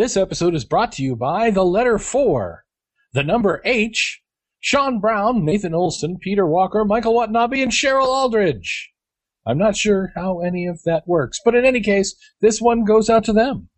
This 0.00 0.16
episode 0.16 0.54
is 0.54 0.64
brought 0.64 0.92
to 0.92 1.02
you 1.02 1.14
by 1.14 1.50
the 1.50 1.62
letter 1.62 1.98
4, 1.98 2.64
the 3.12 3.22
number 3.22 3.60
H, 3.66 4.22
Sean 4.58 4.98
Brown, 4.98 5.44
Nathan 5.44 5.74
Olson, 5.74 6.16
Peter 6.16 6.46
Walker, 6.46 6.86
Michael 6.86 7.14
Watanabe, 7.14 7.60
and 7.60 7.70
Cheryl 7.70 8.06
Aldridge. 8.06 8.92
I'm 9.46 9.58
not 9.58 9.76
sure 9.76 10.10
how 10.16 10.40
any 10.40 10.66
of 10.66 10.84
that 10.84 11.06
works, 11.06 11.38
but 11.44 11.54
in 11.54 11.66
any 11.66 11.82
case, 11.82 12.16
this 12.40 12.62
one 12.62 12.84
goes 12.84 13.10
out 13.10 13.24
to 13.24 13.34
them. 13.34 13.68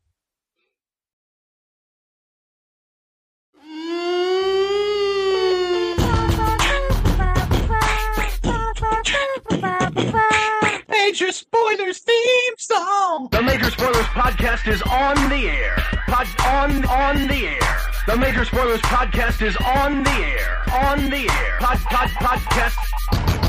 Major 11.12 11.30
Spoilers 11.30 11.98
theme 11.98 12.54
song. 12.56 13.28
The 13.32 13.42
Major 13.42 13.70
Spoilers 13.70 14.06
podcast 14.16 14.66
is 14.66 14.80
on 14.80 15.14
the 15.28 15.46
air. 15.46 15.76
Pod 16.06 16.26
on 16.46 16.86
on 16.86 17.28
the 17.28 17.48
air. 17.48 17.78
The 18.06 18.16
Major 18.16 18.46
Spoilers 18.46 18.80
podcast 18.80 19.42
is 19.42 19.54
on 19.58 20.04
the 20.04 20.10
air. 20.10 20.62
On 20.72 21.10
the 21.10 21.28
air. 21.28 21.56
Pod 21.60 21.78
pod 21.80 22.08
podcast. 22.08 23.41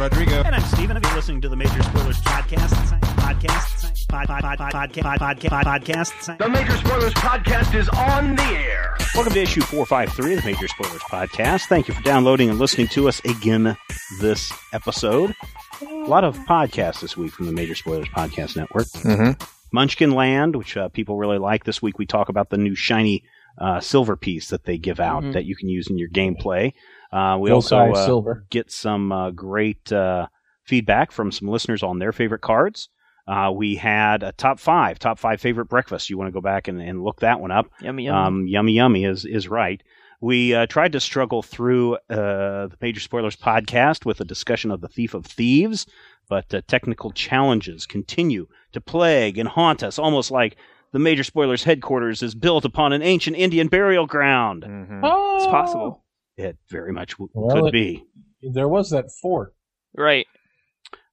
Rodrigo. 0.00 0.42
And 0.44 0.54
I'm 0.54 0.62
Steven. 0.62 0.96
If 0.96 1.02
you're 1.04 1.14
listening 1.14 1.40
to 1.42 1.48
the 1.48 1.56
Major 1.56 1.82
Spoilers 1.82 2.18
podcast, 2.22 2.70
podcast, 3.16 4.08
pod, 4.08 4.26
pod, 4.26 4.42
pod, 4.42 4.58
pod, 4.58 4.72
podcast, 4.90 5.18
podcast, 5.18 5.50
podcast. 5.50 6.38
The 6.38 6.48
Major 6.48 6.76
Spoilers 6.78 7.12
podcast 7.14 7.74
is 7.74 7.88
on 7.90 8.34
the 8.36 8.42
air. 8.42 8.96
Welcome 9.14 9.34
to 9.34 9.42
issue 9.42 9.60
453 9.60 10.34
of 10.34 10.40
the 10.42 10.50
Major 10.50 10.68
Spoilers 10.68 11.02
podcast. 11.02 11.66
Thank 11.66 11.88
you 11.88 11.94
for 11.94 12.02
downloading 12.02 12.48
and 12.48 12.58
listening 12.58 12.88
to 12.88 13.08
us 13.08 13.20
again 13.26 13.76
this 14.20 14.50
episode. 14.72 15.34
A 15.82 15.86
lot 16.06 16.24
of 16.24 16.36
podcasts 16.38 17.00
this 17.00 17.16
week 17.16 17.32
from 17.32 17.44
the 17.46 17.52
Major 17.52 17.74
Spoilers 17.74 18.08
Podcast 18.08 18.56
Network. 18.56 18.86
Mm-hmm. 18.86 19.42
Munchkin 19.72 20.12
Land, 20.12 20.56
which 20.56 20.76
uh, 20.78 20.88
people 20.88 21.18
really 21.18 21.38
like. 21.38 21.64
This 21.64 21.82
week 21.82 21.98
we 21.98 22.06
talk 22.06 22.28
about 22.30 22.48
the 22.50 22.56
new 22.58 22.74
shiny 22.74 23.22
uh, 23.58 23.80
silver 23.80 24.16
piece 24.16 24.48
that 24.48 24.64
they 24.64 24.78
give 24.78 24.98
out 25.00 25.22
Mhm. 25.24 25.32
that 25.34 25.44
you 25.44 25.54
can 25.56 25.68
use 25.68 25.88
in 25.90 25.98
your 25.98 26.08
gameplay. 26.08 26.72
Uh, 27.12 27.36
we 27.40 27.50
Full 27.50 27.56
also 27.56 27.78
uh, 27.78 28.06
silver. 28.06 28.46
get 28.50 28.70
some 28.70 29.10
uh, 29.12 29.30
great 29.30 29.92
uh, 29.92 30.26
feedback 30.64 31.10
from 31.12 31.32
some 31.32 31.48
listeners 31.48 31.82
on 31.82 31.98
their 31.98 32.12
favorite 32.12 32.42
cards. 32.42 32.88
Uh, 33.26 33.50
we 33.50 33.76
had 33.76 34.22
a 34.22 34.32
top 34.32 34.58
five, 34.58 34.98
top 34.98 35.18
five 35.18 35.40
favorite 35.40 35.66
breakfasts. 35.66 36.10
You 36.10 36.18
want 36.18 36.28
to 36.28 36.32
go 36.32 36.40
back 36.40 36.68
and, 36.68 36.80
and 36.80 37.02
look 37.02 37.20
that 37.20 37.40
one 37.40 37.50
up. 37.50 37.66
Yummy, 37.80 38.04
yummy. 38.06 38.26
Um, 38.26 38.46
yummy, 38.46 38.72
yummy 38.72 39.04
is 39.04 39.24
is 39.24 39.48
right. 39.48 39.82
We 40.20 40.54
uh, 40.54 40.66
tried 40.66 40.92
to 40.92 41.00
struggle 41.00 41.42
through 41.42 41.94
uh, 42.10 42.66
the 42.68 42.76
Major 42.80 43.00
Spoilers 43.00 43.36
podcast 43.36 44.04
with 44.04 44.20
a 44.20 44.24
discussion 44.24 44.70
of 44.70 44.80
the 44.80 44.88
Thief 44.88 45.14
of 45.14 45.24
Thieves, 45.24 45.86
but 46.28 46.52
uh, 46.52 46.60
technical 46.66 47.10
challenges 47.10 47.86
continue 47.86 48.46
to 48.72 48.80
plague 48.80 49.38
and 49.38 49.48
haunt 49.48 49.82
us, 49.82 49.98
almost 49.98 50.30
like 50.30 50.56
the 50.92 50.98
Major 50.98 51.24
Spoilers 51.24 51.64
headquarters 51.64 52.22
is 52.22 52.34
built 52.34 52.64
upon 52.64 52.92
an 52.92 53.00
ancient 53.00 53.36
Indian 53.36 53.68
burial 53.68 54.06
ground. 54.06 54.64
Mm-hmm. 54.66 55.00
Oh, 55.04 55.36
it's 55.36 55.46
possible. 55.46 56.04
It 56.40 56.58
very 56.68 56.92
much 56.92 57.12
w- 57.12 57.30
Well, 57.34 57.56
could 57.56 57.68
it- 57.68 57.72
be. 57.72 58.04
There 58.42 58.68
was 58.68 58.90
that 58.90 59.06
fort. 59.20 59.54
Right. 59.94 60.26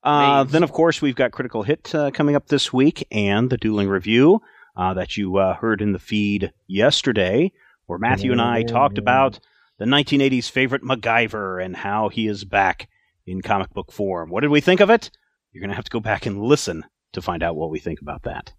Uh, 0.03 0.45
then, 0.45 0.63
of 0.63 0.71
course, 0.71 1.01
we've 1.01 1.15
got 1.15 1.31
Critical 1.31 1.63
Hit 1.63 1.93
uh, 1.93 2.11
coming 2.11 2.35
up 2.35 2.47
this 2.47 2.71
week 2.71 3.05
and 3.11 3.49
the 3.49 3.57
Dueling 3.57 3.89
Review 3.89 4.39
uh, 4.77 4.93
that 4.93 5.17
you 5.17 5.35
uh, 5.37 5.55
heard 5.55 5.81
in 5.81 5.91
the 5.91 5.99
feed 5.99 6.53
yesterday, 6.67 7.51
where 7.87 7.99
Matthew 7.99 8.31
and 8.31 8.41
I 8.41 8.63
talked 8.63 8.97
about 8.97 9.39
the 9.79 9.85
1980s 9.85 10.49
favorite 10.49 10.83
MacGyver 10.83 11.63
and 11.63 11.75
how 11.75 12.07
he 12.09 12.27
is 12.27 12.45
back 12.45 12.87
in 13.25 13.41
comic 13.41 13.71
book 13.73 13.91
form. 13.91 14.29
What 14.29 14.41
did 14.41 14.51
we 14.51 14.61
think 14.61 14.79
of 14.79 14.89
it? 14.89 15.11
You're 15.51 15.61
going 15.61 15.69
to 15.71 15.75
have 15.75 15.85
to 15.85 15.91
go 15.91 15.99
back 15.99 16.25
and 16.25 16.41
listen 16.41 16.85
to 17.13 17.21
find 17.21 17.43
out 17.43 17.55
what 17.57 17.71
we 17.71 17.79
think 17.79 17.99
about 18.01 18.23
that. 18.23 18.53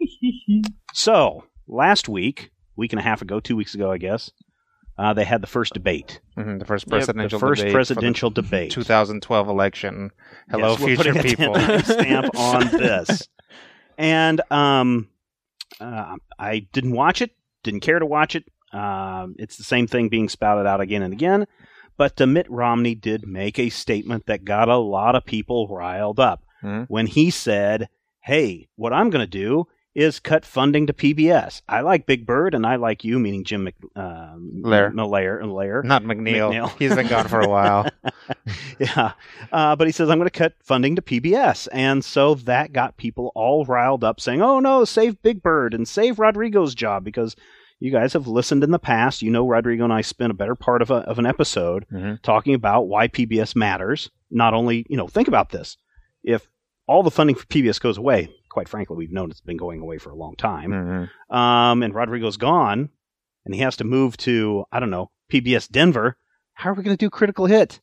so, 0.94 1.44
last 1.66 2.08
week, 2.08 2.50
week 2.76 2.92
and 2.92 3.00
a 3.00 3.02
half 3.02 3.20
ago, 3.20 3.40
two 3.40 3.56
weeks 3.56 3.74
ago, 3.74 3.90
I 3.92 3.98
guess, 3.98 4.30
uh, 4.98 5.12
they 5.14 5.24
had 5.24 5.40
the 5.42 5.46
first 5.46 5.74
debate. 5.74 6.20
Mm-hmm. 6.36 6.58
The 6.58 6.64
first 6.64 6.86
Yep, 6.86 6.90
the 6.90 6.96
presidential 6.96 7.38
first 7.38 7.60
debate 7.60 7.74
presidential 7.74 8.30
for 8.30 8.34
the 8.34 8.42
debate. 8.42 8.70
2012 8.72 9.48
election. 9.48 10.10
Hello, 10.50 10.70
Yes, 10.72 10.80
we're 10.80 10.86
future 10.96 11.14
putting 11.14 11.18
a 11.20 11.22
people. 11.22 11.54
stamp 11.84 12.38
on 12.38 12.68
this. 12.68 13.28
And 13.98 14.40
um, 14.50 15.08
uh, 15.80 16.16
I 16.38 16.60
didn't 16.72 16.92
watch 16.92 17.22
it, 17.22 17.30
didn't 17.62 17.80
care 17.80 17.98
to 17.98 18.06
watch 18.06 18.34
it. 18.36 18.44
Um, 18.72 19.36
it's 19.38 19.56
the 19.56 19.64
same 19.64 19.86
thing 19.86 20.08
being 20.08 20.28
spouted 20.28 20.66
out 20.66 20.80
again 20.80 21.02
and 21.02 21.12
again. 21.12 21.46
But 21.96 22.20
uh, 22.20 22.26
Mitt 22.26 22.50
Romney 22.50 22.94
did 22.94 23.26
make 23.26 23.58
a 23.58 23.70
statement 23.70 24.26
that 24.26 24.44
got 24.44 24.68
a 24.68 24.76
lot 24.76 25.14
of 25.14 25.24
people 25.24 25.66
riled 25.68 26.20
up 26.20 26.42
Mhm. 26.62 26.86
when 26.88 27.06
he 27.06 27.30
said, 27.30 27.88
"Hey, 28.20 28.68
what 28.76 28.92
I'm 28.92 29.08
going 29.10 29.24
to 29.24 29.30
do 29.30 29.66
is 29.96 30.20
cut 30.20 30.44
funding 30.44 30.86
to 30.86 30.92
PBS. 30.92 31.62
I 31.66 31.80
like 31.80 32.04
Big 32.04 32.26
Bird, 32.26 32.54
and 32.54 32.66
I 32.66 32.76
like 32.76 33.02
you, 33.02 33.18
meaning 33.18 33.44
Jim 33.44 33.64
Mc, 33.64 33.74
um, 33.96 34.60
Lair. 34.62 34.92
Lair, 34.94 35.44
Lair. 35.46 35.82
Not 35.82 36.02
MacNeil. 36.02 36.52
MacNeil. 36.52 36.78
He's 36.78 36.94
been 36.94 37.06
gone 37.08 37.28
for 37.28 37.40
a 37.40 37.48
while. 37.48 37.88
yeah. 38.78 39.12
Uh, 39.50 39.74
but 39.74 39.86
he 39.88 39.92
says, 39.92 40.10
I'm 40.10 40.18
going 40.18 40.28
to 40.28 40.38
cut 40.38 40.52
funding 40.62 40.96
to 40.96 41.02
PBS. 41.02 41.66
And 41.72 42.04
so 42.04 42.34
that 42.34 42.74
got 42.74 42.98
people 42.98 43.32
all 43.34 43.64
riled 43.64 44.04
up 44.04 44.20
saying, 44.20 44.42
oh, 44.42 44.60
no, 44.60 44.84
save 44.84 45.22
Big 45.22 45.42
Bird 45.42 45.72
and 45.72 45.88
save 45.88 46.18
Rodrigo's 46.18 46.74
job 46.74 47.02
because 47.02 47.34
you 47.80 47.90
guys 47.90 48.12
have 48.12 48.26
listened 48.26 48.62
in 48.64 48.72
the 48.72 48.78
past. 48.78 49.22
You 49.22 49.30
know, 49.30 49.46
Rodrigo 49.48 49.84
and 49.84 49.92
I 49.94 50.02
spent 50.02 50.30
a 50.30 50.34
better 50.34 50.54
part 50.54 50.82
of, 50.82 50.90
a, 50.90 50.96
of 50.96 51.18
an 51.18 51.24
episode 51.26 51.86
Mhm. 51.90 52.20
talking 52.20 52.52
about 52.54 52.82
why 52.88 53.08
PBS 53.08 53.56
matters. 53.56 54.10
Not 54.30 54.52
only, 54.52 54.84
you 54.90 54.96
know, 54.98 55.08
think 55.08 55.26
about 55.28 55.50
this. 55.50 55.78
If 56.22 56.46
all 56.86 57.02
the 57.02 57.10
funding 57.10 57.36
for 57.36 57.46
PBS 57.46 57.80
goes 57.80 57.96
away, 57.96 58.28
quite 58.56 58.70
frankly, 58.70 58.96
we've 58.96 59.12
known 59.12 59.30
it's 59.30 59.42
been 59.42 59.58
going 59.58 59.82
away 59.82 59.98
for 59.98 60.08
a 60.08 60.16
long 60.16 60.34
time, 60.34 60.70
Mhm. 60.70 61.34
um, 61.36 61.82
and 61.82 61.94
Rodrigo's 61.94 62.38
gone, 62.38 62.88
and 63.44 63.54
he 63.54 63.60
has 63.60 63.76
to 63.76 63.84
move 63.84 64.16
to, 64.16 64.64
I 64.72 64.80
don't 64.80 64.88
know, 64.88 65.10
PBS 65.30 65.68
Denver, 65.68 66.16
how 66.54 66.70
are 66.70 66.72
we 66.72 66.82
going 66.82 66.96
to 66.96 67.04
do 67.04 67.10
Critical 67.10 67.44
Hit? 67.44 67.82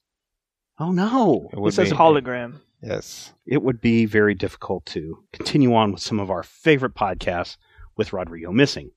Oh 0.79 0.91
no! 0.91 1.47
It 1.51 1.57
He 1.57 1.61
would 1.61 1.73
says 1.75 1.91
be. 1.91 1.95
Hologram. 1.95 2.61
Yes. 2.81 3.33
it 3.45 3.61
would 3.61 3.81
be 3.81 4.05
very 4.05 4.33
difficult 4.33 4.83
to 4.87 5.23
continue 5.31 5.75
on 5.75 5.91
with 5.91 6.01
some 6.01 6.19
of 6.19 6.31
our 6.31 6.41
favorite 6.41 6.95
podcasts 6.95 7.55
with 7.95 8.11
Rodrigo 8.11 8.51
missing. 8.51 8.89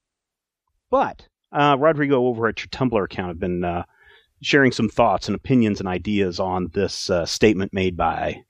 But 0.91 1.29
uh, 1.53 1.77
Rodrigo 1.79 2.25
over 2.27 2.49
at 2.49 2.59
your 2.61 2.69
Tumblr 2.69 3.05
account 3.05 3.29
have 3.29 3.39
been 3.39 3.65
uh, 3.65 3.85
sharing 4.41 4.73
some 4.73 4.89
thoughts 4.89 5.29
and 5.29 5.37
opinions 5.37 5.79
and 5.79 5.89
ideas 5.89 6.41
on 6.41 6.69
this 6.73 7.11
uh, 7.11 7.27
statement 7.27 7.75
made 7.75 7.97
by 7.99 8.45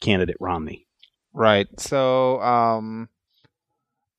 candidate 0.00 0.36
Romney. 0.38 0.86
Right. 1.32 1.68
So, 1.78 2.40
um, 2.40 3.08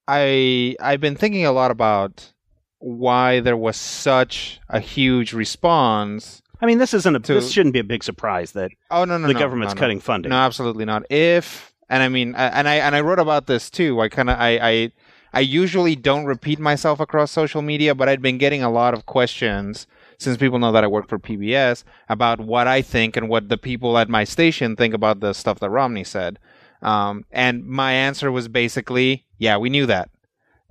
I 0.08 0.76
I've 0.82 1.02
been 1.02 1.16
thinking 1.16 1.46
a 1.46 1.52
lot 1.52 1.72
about 1.72 2.32
why 2.80 3.40
there 3.42 3.58
was 3.58 3.76
such 3.78 4.60
a 4.70 4.80
huge 4.80 5.34
response. 5.34 6.42
I 6.62 6.66
mean, 6.66 6.78
this 6.78 6.94
isn't 6.94 7.16
a 7.16 7.20
To- 7.20 7.34
this 7.36 7.52
shouldn't 7.52 7.74
be 7.74 7.80
a 7.80 7.84
big 7.84 8.04
surprise 8.04 8.54
that 8.54 8.72
Oh 8.92 9.06
no 9.06 9.18
no 9.18 9.28
the 9.28 9.34
no, 9.34 9.40
government's 9.40 9.76
no, 9.76 9.80
no. 9.80 9.82
cutting 9.82 10.00
funding. 10.00 10.30
No, 10.32 10.38
absolutely 10.38 10.86
not. 10.86 11.04
If 11.12 11.74
and 11.90 12.04
I 12.04 12.10
mean, 12.10 12.36
and 12.36 12.68
I 12.68 12.76
and 12.76 12.96
I 12.96 13.02
wrote 13.02 13.20
about 13.20 13.48
this 13.48 13.70
too. 13.70 14.00
I 14.02 14.10
kind 14.10 14.30
of 14.30 14.40
I, 14.40 14.60
I 14.62 14.92
I 15.32 15.40
usually 15.42 15.96
don't 15.96 16.26
repeat 16.26 16.60
myself 16.60 17.00
across 17.00 17.32
social 17.32 17.62
media, 17.62 17.94
but 17.94 18.10
I'd 18.10 18.22
been 18.22 18.40
getting 18.40 18.64
a 18.64 18.72
lot 18.72 18.94
of 18.96 19.06
questions 19.06 19.86
since 20.18 20.38
people 20.38 20.58
know 20.60 20.72
that 20.72 20.84
I 20.84 20.88
work 20.88 21.08
for 21.08 21.20
PBS 21.20 21.84
about 22.10 22.40
what 22.40 22.68
I 22.68 22.82
think 22.82 23.16
and 23.16 23.30
what 23.30 23.48
the 23.48 23.58
people 23.58 23.98
at 23.98 24.10
my 24.10 24.24
station 24.24 24.76
think 24.76 24.94
about 24.94 25.20
the 25.20 25.34
stuff 25.34 25.60
that 25.60 25.70
Romney 25.70 26.04
said. 26.04 26.40
Um, 26.82 27.26
and 27.32 27.66
my 27.66 27.92
answer 27.94 28.32
was 28.32 28.48
basically, 28.48 29.26
yeah, 29.38 29.58
we 29.58 29.70
knew 29.70 29.86
that 29.86 30.10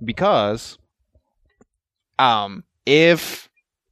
because 0.03 0.77
um, 2.17 2.63
if 2.85 3.49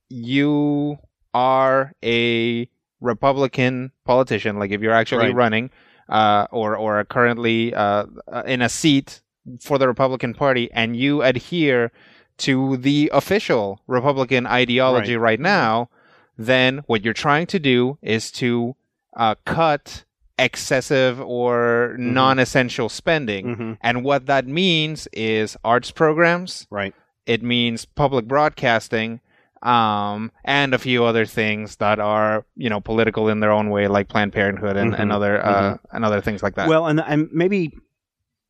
you 0.09 0.97
are 1.33 1.93
a 2.03 2.69
Republican 3.01 3.91
politician, 4.05 4.57
like 4.57 4.71
if 4.71 4.81
you're 4.81 4.93
actually 4.93 5.27
Right. 5.27 5.35
running 5.35 5.69
uh, 6.09 6.47
or 6.51 6.75
or 6.75 6.99
are 6.99 7.05
currently 7.05 7.73
uh, 7.73 8.05
uh, 8.31 8.43
in 8.45 8.61
a 8.61 8.69
seat 8.69 9.21
for 9.61 9.77
the 9.77 9.87
Republican 9.87 10.33
Party, 10.33 10.69
and 10.73 10.95
you 10.95 11.21
adhere 11.21 11.91
to 12.37 12.77
the 12.77 13.09
official 13.13 13.81
Republican 13.87 14.45
ideology 14.47 15.15
Right. 15.17 15.31
right, 15.31 15.39
now, 15.39 15.89
then 16.37 16.83
what 16.87 17.03
you're 17.03 17.13
trying 17.13 17.47
to 17.47 17.59
do 17.59 17.97
is 18.01 18.31
to 18.31 18.75
uh, 19.15 19.35
cut 19.45 20.03
excessive 20.37 21.19
or 21.21 21.91
Mm-hmm. 21.93 22.13
non-essential 22.13 22.89
spending. 22.89 23.55
Mhm. 23.55 23.77
And 23.81 24.03
what 24.03 24.25
that 24.27 24.45
means 24.47 25.07
is 25.13 25.57
arts 25.63 25.91
programs. 25.91 26.67
Right. 26.69 26.93
It 27.25 27.43
means 27.43 27.85
public 27.85 28.25
broadcasting, 28.27 29.19
um, 29.63 30.31
and 30.45 30.73
a 30.73 30.77
few 30.77 31.03
other 31.03 31.25
things 31.25 31.77
that 31.77 31.99
are 31.99 32.45
you 32.55 32.69
know 32.69 32.79
political 32.79 33.27
in 33.29 33.39
their 33.39 33.51
own 33.51 33.69
way, 33.69 33.87
like 33.87 34.07
Planned 34.07 34.33
Parenthood 34.33 34.77
and, 34.77 34.93
and 34.93 35.11
Mhm. 35.11 35.15
other 35.15 35.43
uh, 35.45 35.77
and 35.91 36.05
other 36.05 36.21
things 36.21 36.43
like 36.43 36.55
that. 36.55 36.69
Well, 36.69 36.87
and, 36.87 36.99
and 37.01 37.29
maybe 37.31 37.73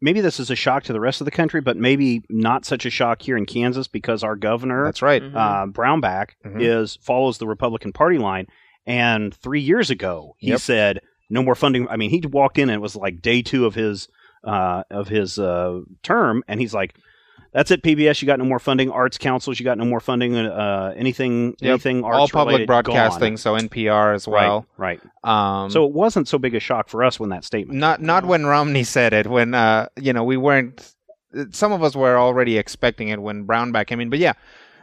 maybe 0.01 0.21
this 0.21 0.39
is 0.39 0.51
a 0.51 0.55
shock 0.55 0.83
to 0.83 0.93
the 0.93 0.99
rest 0.99 1.21
of 1.21 1.25
the 1.25 1.31
country, 1.31 1.59
but 1.61 1.75
maybe 1.77 2.21
not 2.29 2.65
such 2.65 2.85
a 2.85 2.89
shock 2.89 3.21
here 3.23 3.35
in 3.37 3.45
Kansas 3.47 3.87
because 3.87 4.23
our 4.23 4.35
governor, 4.35 4.83
that's 4.85 5.01
right. 5.01 5.23
uh, 5.23 5.65
Brownback, 5.67 6.31
Mhm. 6.45 6.61
is 6.61 6.97
follows 7.01 7.37
the 7.39 7.47
Republican 7.47 7.93
Party 7.93 8.17
line. 8.19 8.45
And 8.85 9.33
three 9.33 9.59
years 9.61 9.89
ago, 9.89 10.35
he 10.37 10.49
Yep. 10.49 10.59
said 10.59 10.99
no 11.29 11.43
more 11.43 11.55
funding. 11.55 11.87
I 11.89 11.97
mean, 11.97 12.09
he 12.09 12.21
walked 12.27 12.57
in 12.57 12.69
and 12.69 12.75
it 12.75 12.81
was 12.81 12.95
like 12.95 13.21
day 13.21 13.41
two 13.41 13.65
of 13.65 13.75
his 13.75 14.07
uh, 14.43 14.83
of 14.91 15.07
his 15.07 15.37
uh, 15.39 15.81
term, 16.03 16.43
and 16.47 16.59
he's 16.59 16.73
like. 16.73 16.95
That's 17.53 17.71
it, 17.71 17.81
PBS. 17.81 18.21
You 18.21 18.27
got 18.27 18.37
no 18.37 18.45
more 18.45 18.59
funding. 18.59 18.91
Arts 18.91 19.17
councils, 19.17 19.57
you 19.59 19.63
got 19.63 19.77
no 19.79 19.85
more 19.85 20.01
funding. 20.01 20.35
Uh, 20.35 20.93
anything, 20.95 21.55
Yep. 21.59 21.69
anything 21.69 22.03
arts 22.03 22.17
All 22.19 22.27
public 22.27 22.53
related, 22.53 22.67
broadcasting, 22.67 23.31
gone. 23.33 23.37
so 23.37 23.53
NPR 23.55 24.13
as 24.13 24.27
well. 24.27 24.67
Right, 24.77 25.01
Um. 25.23 25.71
So 25.71 25.85
it 25.85 25.91
wasn't 25.93 26.27
so 26.27 26.37
big 26.37 26.53
a 26.53 26.59
shock 26.59 26.87
for 26.89 27.03
us 27.03 27.19
when 27.19 27.29
that 27.29 27.45
statement. 27.45 27.79
not 27.79 28.01
not 28.01 28.25
when 28.25 28.45
Romney 28.45 28.83
said 28.83 29.13
it. 29.13 29.27
When 29.27 29.55
uh, 29.55 29.87
you 29.99 30.13
know, 30.13 30.23
we 30.25 30.37
weren't. 30.37 30.93
Some 31.51 31.71
of 31.71 31.81
us 31.81 31.95
were 31.95 32.17
already 32.17 32.57
expecting 32.57 33.07
it 33.07 33.21
when 33.21 33.47
Brownback 33.47 33.87
came 33.87 34.01
in. 34.01 34.09
But 34.11 34.19
yeah, 34.19 34.33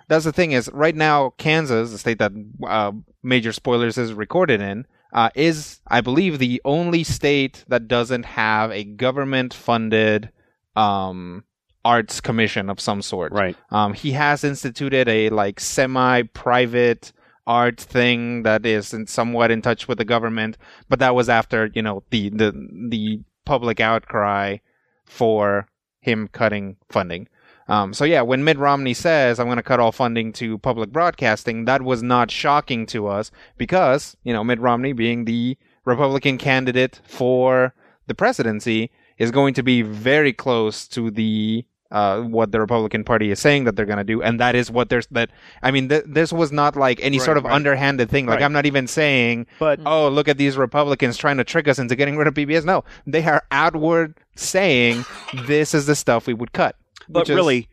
that's 0.08 0.24
the 0.24 0.32
thing 0.32 0.52
is 0.52 0.68
right 0.72 0.96
now 0.96 1.34
Kansas, 1.36 1.92
the 1.92 1.98
state 1.98 2.18
that 2.18 2.32
uh, 2.66 2.92
Major 3.22 3.52
Spoilers 3.52 3.98
is 3.98 4.12
recorded 4.14 4.60
in, 4.60 4.86
uh, 5.14 5.30
is 5.34 5.80
I 5.86 6.00
believe 6.00 6.38
the 6.38 6.60
only 6.64 7.04
state 7.04 7.64
that 7.68 7.88
doesn't 7.88 8.24
have 8.24 8.72
a 8.72 8.84
government-funded 8.84 10.30
um, 10.74 11.44
arts 11.84 12.20
commission 12.20 12.68
of 12.68 12.80
some 12.80 13.00
sort. 13.00 13.32
Right. 13.32 13.56
Um, 13.70 13.94
he 13.94 14.12
has 14.12 14.42
instituted 14.42 15.08
a 15.08 15.30
like 15.30 15.60
semi-private 15.60 17.12
art 17.46 17.80
thing 17.80 18.42
that 18.42 18.66
is 18.66 18.92
in 18.92 19.06
somewhat 19.06 19.50
in 19.50 19.62
touch 19.62 19.86
with 19.86 19.98
the 19.98 20.04
government, 20.04 20.58
but 20.88 20.98
that 20.98 21.14
was 21.14 21.28
after 21.28 21.70
you 21.74 21.82
know 21.82 22.02
the 22.10 22.30
the 22.30 22.52
the 22.88 23.20
public 23.44 23.80
outcry 23.80 24.56
for 25.04 25.68
him 26.00 26.28
cutting 26.28 26.76
funding. 26.88 27.28
Um, 27.68 27.94
so 27.94 28.04
yeah, 28.04 28.22
when 28.22 28.44
Mitt 28.44 28.58
Romney 28.58 28.94
says 28.94 29.40
I'm 29.40 29.46
going 29.46 29.56
to 29.56 29.62
cut 29.62 29.80
all 29.80 29.92
funding 29.92 30.32
to 30.34 30.58
public 30.58 30.90
broadcasting, 30.90 31.64
that 31.64 31.82
was 31.82 32.02
not 32.02 32.30
shocking 32.30 32.86
to 32.86 33.06
us 33.06 33.30
because 33.56 34.16
you 34.22 34.32
know 34.32 34.44
Mitt 34.44 34.60
Romney, 34.60 34.92
being 34.92 35.24
the 35.24 35.56
Republican 35.84 36.38
candidate 36.38 37.00
for 37.04 37.74
the 38.06 38.14
presidency, 38.14 38.90
is 39.18 39.30
going 39.30 39.54
to 39.54 39.62
be 39.62 39.82
very 39.82 40.32
close 40.32 40.86
to 40.88 41.10
the 41.10 41.64
uh, 41.90 42.22
what 42.22 42.50
the 42.50 42.60
Republican 42.60 43.04
Party 43.04 43.30
is 43.30 43.38
saying 43.38 43.64
that 43.64 43.76
they're 43.76 43.86
going 43.86 43.98
to 43.98 44.04
do, 44.04 44.20
and 44.20 44.40
that 44.40 44.54
is 44.56 44.70
what 44.70 44.88
there's 44.88 45.06
that. 45.08 45.30
I 45.62 45.70
mean, 45.70 45.88
th- 45.88 46.04
this 46.06 46.32
was 46.32 46.50
not 46.50 46.74
like 46.76 46.98
any 47.00 47.18
Right, 47.18 47.24
sort 47.24 47.36
of 47.36 47.44
right. 47.44 47.54
underhanded 47.54 48.10
thing. 48.10 48.26
Like 48.26 48.40
Right. 48.40 48.44
I'm 48.44 48.52
not 48.52 48.66
even 48.66 48.86
saying, 48.88 49.46
But 49.60 49.80
oh, 49.86 50.08
look 50.08 50.26
at 50.26 50.36
these 50.36 50.56
Republicans 50.56 51.16
trying 51.16 51.36
to 51.36 51.44
trick 51.44 51.68
us 51.68 51.78
into 51.78 51.94
getting 51.94 52.16
rid 52.16 52.26
of 52.26 52.34
PBS. 52.34 52.64
No, 52.64 52.84
they 53.06 53.24
are 53.24 53.44
outward 53.52 54.16
saying 54.34 55.04
this 55.46 55.72
is 55.72 55.86
the 55.86 55.94
stuff 55.94 56.26
we 56.26 56.34
would 56.34 56.52
cut. 56.52 56.76
But 57.08 57.28
is- 57.28 57.34
really, 57.36 57.68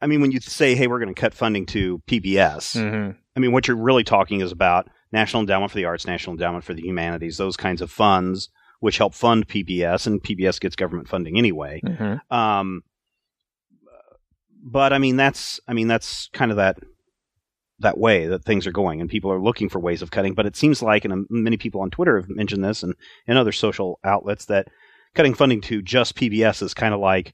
I 0.00 0.06
mean, 0.06 0.20
when 0.20 0.32
you 0.32 0.40
say, 0.40 0.74
"Hey, 0.74 0.86
we're 0.86 0.98
going 1.00 1.14
to 1.14 1.20
cut 1.20 1.34
funding 1.34 1.66
to 1.66 2.00
PBS," 2.06 2.74
Mhm. 2.76 3.16
I 3.36 3.40
mean, 3.40 3.52
what 3.52 3.66
you're 3.68 3.76
really 3.76 4.04
talking 4.04 4.40
is 4.40 4.52
about 4.52 4.88
National 5.12 5.40
Endowment 5.40 5.70
for 5.70 5.76
the 5.76 5.84
Arts, 5.84 6.06
National 6.06 6.34
Endowment 6.34 6.64
for 6.64 6.74
the 6.74 6.82
Humanities, 6.82 7.36
those 7.36 7.56
kinds 7.56 7.80
of 7.82 7.90
funds 7.90 8.48
which 8.80 8.98
help 8.98 9.14
fund 9.14 9.48
PBS, 9.48 10.06
and 10.06 10.22
PBS 10.22 10.60
gets 10.60 10.76
government 10.76 11.08
funding 11.08 11.38
anyway. 11.38 11.80
Mhm. 11.86 12.20
Um, 12.30 12.82
but 14.62 14.92
I 14.92 14.98
mean, 14.98 15.16
that's 15.16 15.60
I 15.68 15.72
mean, 15.72 15.88
that's 15.88 16.28
kind 16.32 16.50
of 16.50 16.56
that 16.58 16.78
that 17.80 17.98
way 17.98 18.26
that 18.26 18.44
things 18.44 18.66
are 18.66 18.72
going, 18.72 19.00
and 19.00 19.10
people 19.10 19.30
are 19.32 19.40
looking 19.40 19.68
for 19.68 19.78
ways 19.80 20.02
of 20.02 20.10
cutting. 20.10 20.34
But 20.34 20.46
it 20.46 20.56
seems 20.56 20.82
like, 20.82 21.04
and 21.04 21.12
um, 21.12 21.26
many 21.30 21.56
people 21.56 21.80
on 21.80 21.90
Twitter 21.90 22.16
have 22.16 22.28
mentioned 22.28 22.64
this, 22.64 22.82
and 22.82 22.94
and 23.26 23.38
other 23.38 23.52
social 23.52 23.98
outlets 24.04 24.44
that 24.46 24.68
cutting 25.14 25.34
funding 25.34 25.60
to 25.62 25.80
just 25.82 26.16
PBS 26.16 26.62
is 26.62 26.74
kind 26.74 26.92
of 26.94 27.00
like 27.00 27.32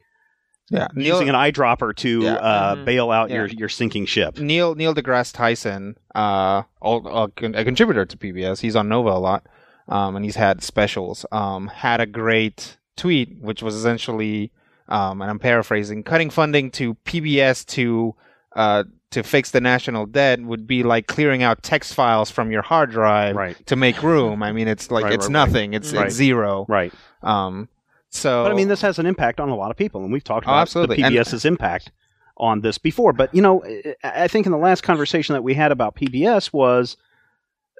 Yeah, 0.70 0.86
using 0.94 1.28
an 1.28 1.34
eyedropper 1.34 1.94
to 1.96 2.20
Yeah. 2.22 2.34
uh, 2.34 2.74
Mhm. 2.76 2.84
bail 2.84 3.10
out 3.10 3.28
Yeah. 3.30 3.36
your, 3.36 3.46
your 3.46 3.68
sinking 3.68 4.06
ship. 4.06 4.38
Neil 4.38 4.74
Neil 4.76 4.94
deGrasse 4.94 5.34
Tyson, 5.34 5.96
uh, 6.14 6.62
all, 6.80 7.06
a, 7.08 7.24
a 7.54 7.64
contributor 7.64 8.04
to 8.06 8.16
PBS. 8.16 8.60
He's 8.60 8.76
on 8.76 8.88
Nova 8.88 9.08
a 9.10 9.18
lot, 9.18 9.44
um, 9.88 10.14
and 10.16 10.24
he's 10.24 10.36
had 10.36 10.62
specials. 10.62 11.26
Um, 11.32 11.66
had 11.68 12.00
a 12.00 12.06
great 12.06 12.76
tweet, 12.96 13.36
which 13.40 13.62
was 13.62 13.74
essentially, 13.74 14.52
um, 14.88 15.20
and 15.22 15.30
I'm 15.30 15.38
paraphrasing, 15.40 16.02
cutting 16.04 16.30
funding 16.30 16.70
to 16.72 16.94
PBS 17.04 17.64
to 17.66 18.14
uh, 18.56 18.84
to 19.10 19.24
fix 19.24 19.50
the 19.50 19.60
national 19.60 20.06
debt 20.06 20.40
would 20.40 20.68
be 20.68 20.84
like 20.84 21.08
clearing 21.08 21.42
out 21.42 21.64
text 21.64 21.94
files 21.94 22.30
from 22.30 22.52
your 22.52 22.62
hard 22.62 22.92
drive 22.92 23.34
Right. 23.34 23.56
to 23.66 23.74
make 23.74 24.04
room. 24.04 24.40
I 24.40 24.52
mean, 24.52 24.68
it's 24.68 24.88
like 24.90 25.02
Right, 25.04 25.14
it's 25.14 25.26
right, 25.28 25.34
right. 25.34 25.46
nothing. 25.46 25.74
It's 25.74 25.92
Right. 25.92 26.06
it's 26.06 26.14
zero. 26.14 26.64
Right. 26.68 26.92
Um, 27.22 27.68
so, 28.10 28.42
But 28.44 28.52
I 28.52 28.54
mean, 28.54 28.68
this 28.68 28.82
has 28.82 28.98
an 28.98 29.06
impact 29.06 29.40
on 29.40 29.48
a 29.48 29.54
lot 29.56 29.70
of 29.70 29.76
people, 29.76 30.02
and 30.02 30.12
we've 30.12 30.24
talked 30.24 30.46
Oh, 30.46 30.50
about 30.50 30.62
absolutely. 30.62 30.96
the 30.96 31.02
And- 31.04 31.14
PBS's 31.14 31.44
impact 31.44 31.92
on 32.36 32.60
this 32.62 32.76
before. 32.78 33.12
But 33.12 33.34
you 33.34 33.42
know, 33.42 33.62
I 34.04 34.24
I 34.24 34.28
think 34.28 34.46
in 34.46 34.52
the 34.52 34.58
last 34.58 34.82
conversation 34.82 35.32
that 35.34 35.42
we 35.42 35.54
had 35.54 35.72
about 35.72 35.94
PBS 35.96 36.52
was 36.52 36.96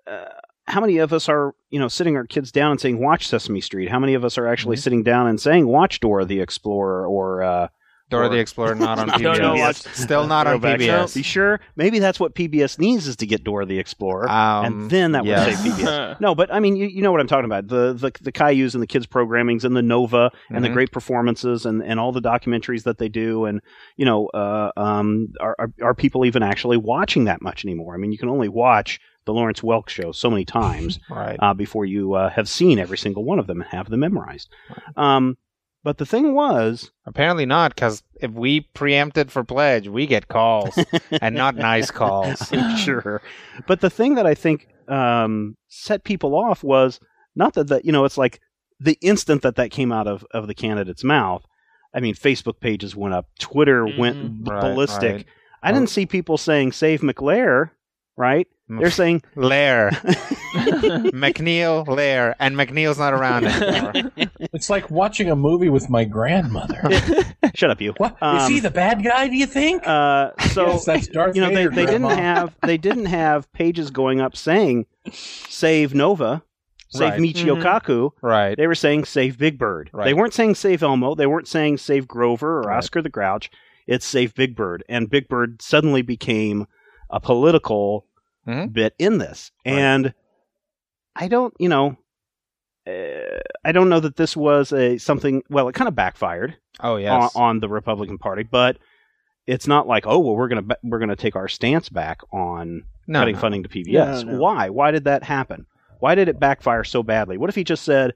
uh, 0.06 0.24
how 0.66 0.80
many 0.80 0.98
of 0.98 1.12
us 1.12 1.28
are 1.28 1.54
you 1.70 1.78
know 1.78 1.88
sitting 1.88 2.16
our 2.16 2.26
kids 2.26 2.52
down 2.52 2.70
and 2.72 2.80
saying 2.80 2.98
watch 3.00 3.26
Sesame 3.28 3.60
Street? 3.60 3.88
How 3.90 3.98
many 3.98 4.14
of 4.14 4.24
us 4.24 4.38
are 4.38 4.46
actually 4.46 4.76
Mm-hmm. 4.76 4.82
sitting 4.82 5.02
down 5.02 5.26
and 5.26 5.40
saying 5.40 5.66
watch 5.66 6.00
Dora 6.00 6.24
the 6.24 6.40
Explorer 6.40 7.06
or 7.06 7.42
uh, 7.42 7.68
Dora 8.10 8.28
the 8.28 8.38
Explorer 8.38 8.74
not 8.74 8.98
on 8.98 9.08
Don't 9.22 9.38
know 9.38 9.54
PBS. 9.54 9.94
Still 9.94 10.26
not 10.26 10.46
on 10.46 10.60
PBS. 10.60 11.14
Be 11.14 11.22
sure, 11.22 11.60
maybe 11.76 11.98
that's 11.98 12.20
what 12.20 12.34
PBS 12.34 12.78
needs 12.78 13.06
is 13.06 13.16
to 13.16 13.26
get 13.26 13.44
Dora 13.44 13.64
the 13.66 13.78
Explorer, 13.78 14.28
Um, 14.28 14.64
and 14.64 14.90
then 14.90 15.12
that 15.12 15.24
yes. 15.24 15.46
would 15.46 15.56
save 15.76 15.86
PBS. 15.86 16.20
No, 16.20 16.34
but 16.34 16.52
I 16.52 16.60
mean, 16.60 16.76
you, 16.76 16.86
you 16.86 17.02
know 17.02 17.12
what 17.12 17.20
I'm 17.20 17.26
talking 17.26 17.44
about. 17.46 17.68
The 17.68 17.92
the 17.94 18.12
the 18.20 18.32
Caillou 18.32 18.68
and 18.74 18.82
the 18.82 18.86
kids 18.86 19.06
programmings 19.06 19.64
and 19.64 19.74
the 19.76 19.82
Nova 19.82 20.30
and 20.50 20.62
the 20.64 20.68
Mhm. 20.68 20.72
great 20.74 20.92
performances 20.92 21.64
and, 21.66 21.82
and 21.82 21.98
all 21.98 22.12
the 22.12 22.20
documentaries 22.20 22.82
that 22.84 22.98
they 22.98 23.08
do 23.08 23.44
and 23.46 23.60
you 23.96 24.04
know, 24.04 24.26
uh, 24.28 24.70
um, 24.76 25.28
are, 25.40 25.56
are 25.58 25.72
are 25.82 25.94
people 25.94 26.24
even 26.24 26.42
actually 26.42 26.76
watching 26.76 27.24
that 27.24 27.40
much 27.40 27.64
anymore? 27.64 27.94
I 27.94 27.98
mean, 27.98 28.12
you 28.12 28.18
can 28.18 28.28
only 28.28 28.48
watch 28.48 29.00
the 29.26 29.32
Lawrence 29.34 29.60
Welk 29.60 29.88
show 29.88 30.12
so 30.12 30.30
many 30.30 30.44
times 30.44 30.98
Right. 31.10 31.36
uh, 31.40 31.54
before 31.54 31.84
you 31.84 32.14
uh, 32.14 32.30
have 32.30 32.48
seen 32.48 32.78
every 32.78 32.98
single 32.98 33.24
one 33.24 33.38
of 33.38 33.46
them 33.46 33.60
and 33.60 33.70
have 33.70 33.88
them 33.90 34.00
memorized. 34.00 34.48
Um, 34.96 35.36
but 35.82 35.98
the 35.98 36.06
thing 36.06 36.34
was, 36.34 36.90
Apparently 37.06 37.46
not, 37.46 37.74
because 37.74 38.02
if 38.20 38.30
we 38.32 38.60
preempted 38.60 39.32
for 39.32 39.42
pledge, 39.44 39.88
we 39.88 40.06
get 40.06 40.28
calls 40.28 40.78
and 41.22 41.34
not 41.34 41.56
nice 41.56 41.90
calls. 41.90 42.52
Sure. 42.78 43.20
But 43.66 43.80
the 43.80 43.90
thing 43.90 44.14
that 44.14 44.26
I 44.26 44.34
think 44.34 44.68
um, 44.88 45.56
set 45.68 46.04
people 46.04 46.34
off 46.34 46.62
was 46.64 47.00
not 47.36 47.54
that 47.54 47.68
that 47.68 47.84
you 47.84 47.92
know 47.92 48.04
it's 48.04 48.18
like 48.18 48.40
the 48.78 48.98
instant 49.00 49.42
that 49.42 49.56
that 49.56 49.70
came 49.70 49.92
out 49.92 50.06
of 50.06 50.24
of 50.32 50.46
the 50.46 50.54
candidate's 50.54 51.04
mouth. 51.04 51.44
I 51.94 52.00
mean, 52.00 52.14
Facebook 52.14 52.60
pages 52.60 52.94
went 52.94 53.14
up, 53.14 53.26
Twitter 53.38 53.84
went 53.86 54.16
Mhm. 54.44 54.48
Right, 54.48 54.60
ballistic. 54.60 55.12
right. 55.16 55.26
I 55.62 55.72
didn't 55.72 55.90
see 55.90 56.06
people 56.06 56.38
saying 56.38 56.72
"Save 56.72 57.00
McLair," 57.02 57.70
right? 58.16 58.46
They're 58.78 58.90
saying 58.90 59.22
Lair. 59.34 59.90
MacNeil, 61.12 61.86
Lair, 61.88 62.34
and 62.38 62.56
MacNeil's 62.56 62.98
not 62.98 63.12
around 63.12 63.44
anymore. 63.46 63.92
It's 64.52 64.68
like 64.70 64.90
watching 64.90 65.30
a 65.30 65.36
movie 65.36 65.68
with 65.68 65.88
my 65.90 66.04
grandmother. 66.04 66.80
"Shut 67.54 67.70
up, 67.70 67.80
you." 67.80 67.92
what? 67.98 68.12
Is 68.12 68.18
Um, 68.22 68.50
he 68.52 68.58
the 68.60 68.70
bad 68.70 69.02
guy? 69.04 69.28
Do 69.28 69.36
you 69.36 69.46
think? 69.46 69.86
Uh, 69.86 70.32
so 70.52 70.66
yes, 70.68 70.84
that's 70.84 71.06
Darth 71.08 71.36
you 71.36 71.40
know 71.42 71.48
they, 71.48 71.66
Vader, 71.66 71.70
they 71.70 71.86
didn't 71.86 72.10
have 72.10 72.56
they 72.62 72.76
didn't 72.76 73.06
have 73.06 73.50
pages 73.52 73.90
going 73.90 74.20
up 74.20 74.36
saying 74.36 74.86
"Save 75.12 75.94
Nova," 75.94 76.42
"Save 76.88 77.10
Right. 77.12 77.20
Michio. 77.20 77.62
Kaku." 77.62 78.10
right. 78.22 78.56
They 78.56 78.66
were 78.66 78.74
saying 78.74 79.04
save 79.04 79.38
Big 79.38 79.58
Bird. 79.58 79.90
Right. 79.92 80.04
They 80.06 80.14
weren't 80.14 80.34
saying 80.34 80.56
save 80.56 80.82
Elmo. 80.82 81.14
They 81.14 81.26
weren't 81.26 81.48
saying 81.48 81.78
save 81.78 82.08
Grover 82.08 82.58
or 82.58 82.62
Right. 82.62 82.78
Oscar 82.78 83.02
the 83.02 83.08
Grouch. 83.10 83.50
It's 83.86 84.06
save 84.06 84.34
Big 84.34 84.56
Bird. 84.56 84.82
And 84.88 85.08
Big 85.10 85.28
Bird 85.28 85.62
suddenly 85.62 86.02
became 86.02 86.66
a 87.08 87.20
political 87.20 88.06
Mhm. 88.46 88.72
bit 88.72 88.94
in 88.98 89.18
this. 89.18 89.50
Right. 89.66 89.74
And 89.78 90.14
I 91.16 91.28
don't, 91.28 91.52
you 91.58 91.68
know, 91.68 91.96
uh, 92.86 93.38
I 93.64 93.72
don't 93.72 93.88
know 93.88 94.00
that 94.00 94.16
this 94.16 94.36
was 94.36 94.72
a 94.72 94.98
something. 94.98 95.42
Well, 95.50 95.68
it 95.68 95.74
kind 95.74 95.88
of 95.88 95.94
backfired 95.94 96.56
Oh, 96.80 96.94
on, 96.94 97.00
yes. 97.02 97.32
on 97.36 97.60
the 97.60 97.68
Republican 97.68 98.18
Party, 98.18 98.42
but 98.42 98.78
it's 99.46 99.66
not 99.66 99.86
like 99.86 100.06
oh 100.06 100.18
well 100.18 100.36
we're 100.36 100.48
gonna 100.48 100.64
we're 100.82 100.98
gonna 100.98 101.16
take 101.16 101.36
our 101.36 101.48
stance 101.48 101.88
back 101.88 102.20
on 102.32 102.84
no, 103.06 103.20
cutting 103.20 103.34
no. 103.34 103.40
funding 103.40 103.62
to 103.64 103.68
PBS. 103.68 104.24
No, 104.24 104.32
no. 104.32 104.38
Why? 104.38 104.68
Why 104.70 104.90
did 104.90 105.04
that 105.04 105.24
happen? 105.24 105.66
Why 105.98 106.14
did 106.14 106.28
it 106.28 106.40
backfire 106.40 106.84
so 106.84 107.02
badly? 107.02 107.36
What 107.36 107.50
if 107.50 107.56
he 107.56 107.64
just 107.64 107.82
said, 107.84 108.14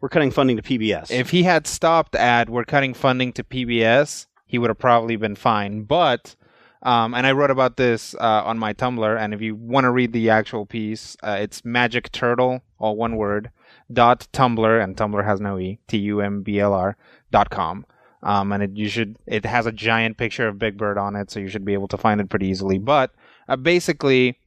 "We're 0.00 0.08
cutting 0.08 0.30
funding 0.30 0.56
to 0.56 0.62
PBS"? 0.62 1.10
If 1.10 1.30
he 1.30 1.42
had 1.42 1.66
stopped 1.66 2.14
at 2.14 2.48
"We're 2.48 2.64
cutting 2.64 2.94
funding 2.94 3.32
to 3.34 3.44
PBS," 3.44 4.26
he 4.46 4.56
would 4.58 4.70
have 4.70 4.78
probably 4.78 5.16
been 5.16 5.34
fine. 5.34 5.82
But, 5.82 6.34
um, 6.82 7.14
and 7.14 7.26
I 7.26 7.32
wrote 7.32 7.50
about 7.50 7.76
this 7.76 8.14
uh, 8.14 8.42
on 8.44 8.58
my 8.58 8.72
Tumblr. 8.72 9.18
And 9.18 9.32
if 9.34 9.40
you 9.40 9.54
want 9.54 9.84
to 9.84 9.90
read 9.90 10.12
the 10.12 10.30
actual 10.30 10.66
piece, 10.66 11.16
uh, 11.22 11.38
it's 11.40 11.64
Magic 11.64 12.12
Turtle, 12.12 12.62
all 12.78 12.96
one 12.96 13.16
word, 13.16 13.50
dot 13.92 14.26
tumblr 14.32 14.82
and 14.82 14.96
tumblr 14.96 15.24
has 15.24 15.40
no 15.40 15.58
e 15.58 15.78
t 15.86 15.98
u 15.98 16.20
m 16.20 16.42
b 16.42 16.60
l 16.60 16.72
r 16.72 16.96
dot 17.30 17.50
com 17.50 17.84
um, 18.22 18.52
and 18.52 18.62
it 18.62 18.70
you 18.74 18.88
should 18.88 19.16
it 19.26 19.44
has 19.44 19.66
a 19.66 19.72
giant 19.72 20.16
picture 20.16 20.48
of 20.48 20.58
big 20.58 20.76
bird 20.76 20.98
on 20.98 21.16
it 21.16 21.30
so 21.30 21.40
you 21.40 21.48
should 21.48 21.64
be 21.64 21.74
able 21.74 21.88
to 21.88 21.98
find 21.98 22.20
it 22.20 22.28
pretty 22.28 22.46
easily 22.46 22.78
but 22.78 23.12
uh, 23.48 23.56
basically 23.56 24.38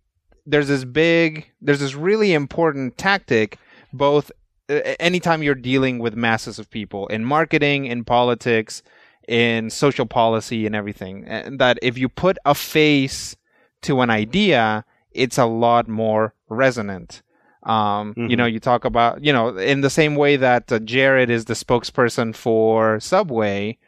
there's 0.45 0.67
this 0.67 0.85
big 0.85 1.49
there's 1.61 1.79
this 1.79 1.95
really 1.95 2.33
important 2.33 2.97
tactic 2.97 3.57
both 3.93 4.31
uh, 4.69 4.81
anytime 4.99 5.43
you're 5.43 5.55
dealing 5.55 5.99
with 5.99 6.15
masses 6.15 6.59
of 6.59 6.69
people 6.69 7.07
in 7.07 7.23
marketing 7.23 7.85
in 7.85 8.03
politics 8.03 8.81
in 9.27 9.70
social 9.70 10.05
policy 10.05 10.65
and 10.65 10.75
everything 10.75 11.25
and 11.25 11.60
that 11.60 11.77
if 11.82 11.98
you 11.98 12.08
put 12.10 12.38
a 12.46 12.53
face 12.55 13.36
to 13.82 14.01
an 14.01 14.10
idea 14.10 14.86
it's 15.12 15.38
a 15.38 15.46
lot 15.46 15.88
more 15.88 16.34
resonant 16.50 17.22
um, 17.63 18.13
Mhm. 18.13 18.29
You 18.29 18.36
know, 18.36 18.46
you 18.46 18.60
talk 18.60 18.86
about, 18.86 19.24
you 19.24 19.34
know, 19.34 19.58
in 19.58 19.82
the 19.82 19.89
same 19.89 20.15
way 20.15 20.36
that 20.36 20.72
uh, 20.72 20.77
Jared 20.77 21.32
is 21.32 21.46
the 21.46 21.55
spokesperson 21.55 22.36
for 22.36 23.00
Subway, 23.00 23.79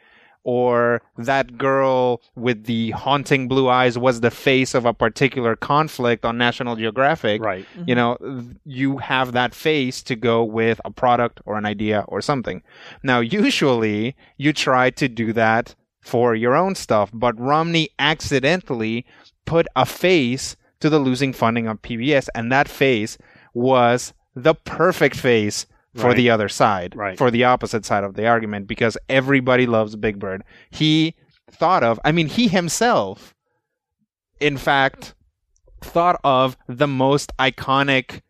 or 0.48 1.02
that 1.18 1.58
girl 1.58 2.22
with 2.34 2.64
the 2.64 2.90
haunting 2.92 3.48
blue 3.48 3.68
eyes 3.68 3.98
was 3.98 4.22
the 4.22 4.30
face 4.30 4.74
of 4.74 4.86
a 4.86 4.94
particular 4.94 5.54
conflict 5.54 6.24
on 6.24 6.38
National 6.38 6.74
Geographic. 6.74 7.42
Right. 7.42 7.66
You 7.84 7.94
know, 7.94 8.16
you 8.64 8.96
have 8.96 9.32
that 9.32 9.54
face 9.54 10.02
to 10.04 10.16
go 10.16 10.42
with 10.42 10.80
a 10.86 10.90
product 10.90 11.42
or 11.44 11.58
an 11.58 11.66
idea 11.66 12.02
or 12.08 12.22
something. 12.22 12.62
Now, 13.02 13.20
usually 13.20 14.16
you 14.38 14.54
try 14.54 14.88
to 14.88 15.06
do 15.06 15.34
that 15.34 15.74
for 16.00 16.34
your 16.34 16.56
own 16.56 16.74
stuff, 16.74 17.10
but 17.12 17.38
Romney 17.38 17.90
accidentally 17.98 19.04
put 19.44 19.66
a 19.76 19.84
face 19.84 20.56
to 20.80 20.88
the 20.88 20.98
losing 20.98 21.34
funding 21.34 21.66
of 21.66 21.82
PBS, 21.82 22.30
and 22.34 22.50
that 22.50 22.68
face 22.70 23.18
was 23.52 24.14
the 24.34 24.54
perfect 24.54 25.16
face 25.16 25.66
for 25.98 26.08
Right. 26.08 26.16
the 26.16 26.30
other 26.30 26.48
side, 26.48 26.94
Right. 26.96 27.18
for 27.18 27.30
the 27.30 27.44
opposite 27.44 27.84
side 27.84 28.04
of 28.04 28.14
the 28.14 28.26
argument, 28.26 28.66
because 28.66 28.96
everybody 29.08 29.66
loves 29.66 29.96
Big 29.96 30.18
Bird. 30.18 30.42
He 30.70 31.14
thought 31.50 31.82
of, 31.82 31.98
I 32.04 32.12
mean, 32.12 32.28
he 32.28 32.48
himself, 32.48 33.34
in 34.40 34.56
fact, 34.56 35.14
thought 35.80 36.20
of 36.24 36.56
the 36.66 36.86
most 36.86 37.32
iconic 37.38 38.20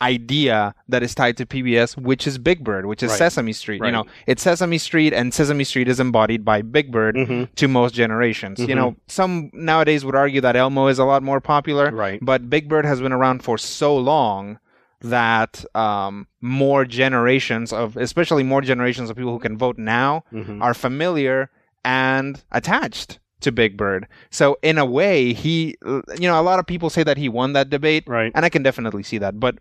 idea 0.00 0.74
that 0.88 1.02
is 1.02 1.12
tied 1.12 1.36
to 1.36 1.44
PBS, 1.44 1.96
which 1.96 2.24
is 2.26 2.38
Big 2.38 2.62
Bird, 2.62 2.86
which 2.86 3.02
is 3.02 3.10
Right. 3.10 3.18
Sesame 3.18 3.52
Street. 3.52 3.80
Right. 3.80 3.88
You 3.88 3.92
know, 3.92 4.04
it's 4.28 4.42
Sesame 4.42 4.78
Street, 4.78 5.12
and 5.12 5.34
Sesame 5.34 5.64
Street 5.64 5.88
is 5.88 5.98
embodied 5.98 6.44
by 6.44 6.62
Big 6.62 6.92
Bird 6.92 7.16
Mhm. 7.16 7.48
to 7.56 7.66
most 7.66 7.94
generations. 7.94 8.60
Mhm. 8.60 8.68
You 8.68 8.74
know, 8.76 8.96
some 9.08 9.50
nowadays 9.52 10.04
would 10.04 10.14
argue 10.14 10.40
that 10.40 10.54
Elmo 10.54 10.86
is 10.86 11.00
a 11.00 11.04
lot 11.04 11.24
more 11.24 11.40
popular, 11.40 11.90
Right. 11.90 12.20
but 12.22 12.48
Big 12.48 12.68
Bird 12.68 12.84
has 12.84 13.00
been 13.00 13.12
around 13.12 13.42
for 13.42 13.58
so 13.58 13.96
long 13.96 14.58
that 15.00 15.64
um, 15.76 16.26
more 16.40 16.84
generations 16.84 17.72
of, 17.72 17.96
especially 17.96 18.42
more 18.42 18.60
generations 18.60 19.10
of 19.10 19.16
people 19.16 19.32
who 19.32 19.38
can 19.38 19.56
vote 19.56 19.78
now, 19.78 20.24
Mhm. 20.32 20.62
are 20.62 20.74
familiar 20.74 21.50
and 21.84 22.42
attached 22.52 23.18
to 23.40 23.52
Big 23.52 23.76
Bird. 23.76 24.06
So 24.30 24.58
in 24.62 24.78
a 24.78 24.84
way, 24.84 25.32
he, 25.32 25.76
you 25.84 26.02
know, 26.28 26.40
a 26.40 26.42
lot 26.42 26.58
of 26.58 26.66
people 26.66 26.90
say 26.90 27.04
that 27.04 27.16
he 27.16 27.28
won 27.28 27.52
that 27.52 27.70
debate, 27.70 28.04
Right. 28.08 28.32
and 28.34 28.44
I 28.44 28.48
can 28.48 28.64
definitely 28.64 29.04
see 29.04 29.18
that. 29.18 29.38
But 29.38 29.56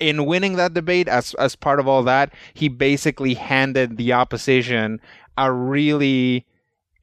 in 0.00 0.26
winning 0.26 0.56
that 0.56 0.74
debate, 0.74 1.08
as 1.08 1.32
as 1.34 1.56
part 1.56 1.80
of 1.80 1.88
all 1.88 2.02
that, 2.02 2.34
he 2.52 2.68
basically 2.68 3.34
handed 3.34 3.96
the 3.96 4.12
opposition 4.12 5.00
a 5.38 5.50
really 5.50 6.44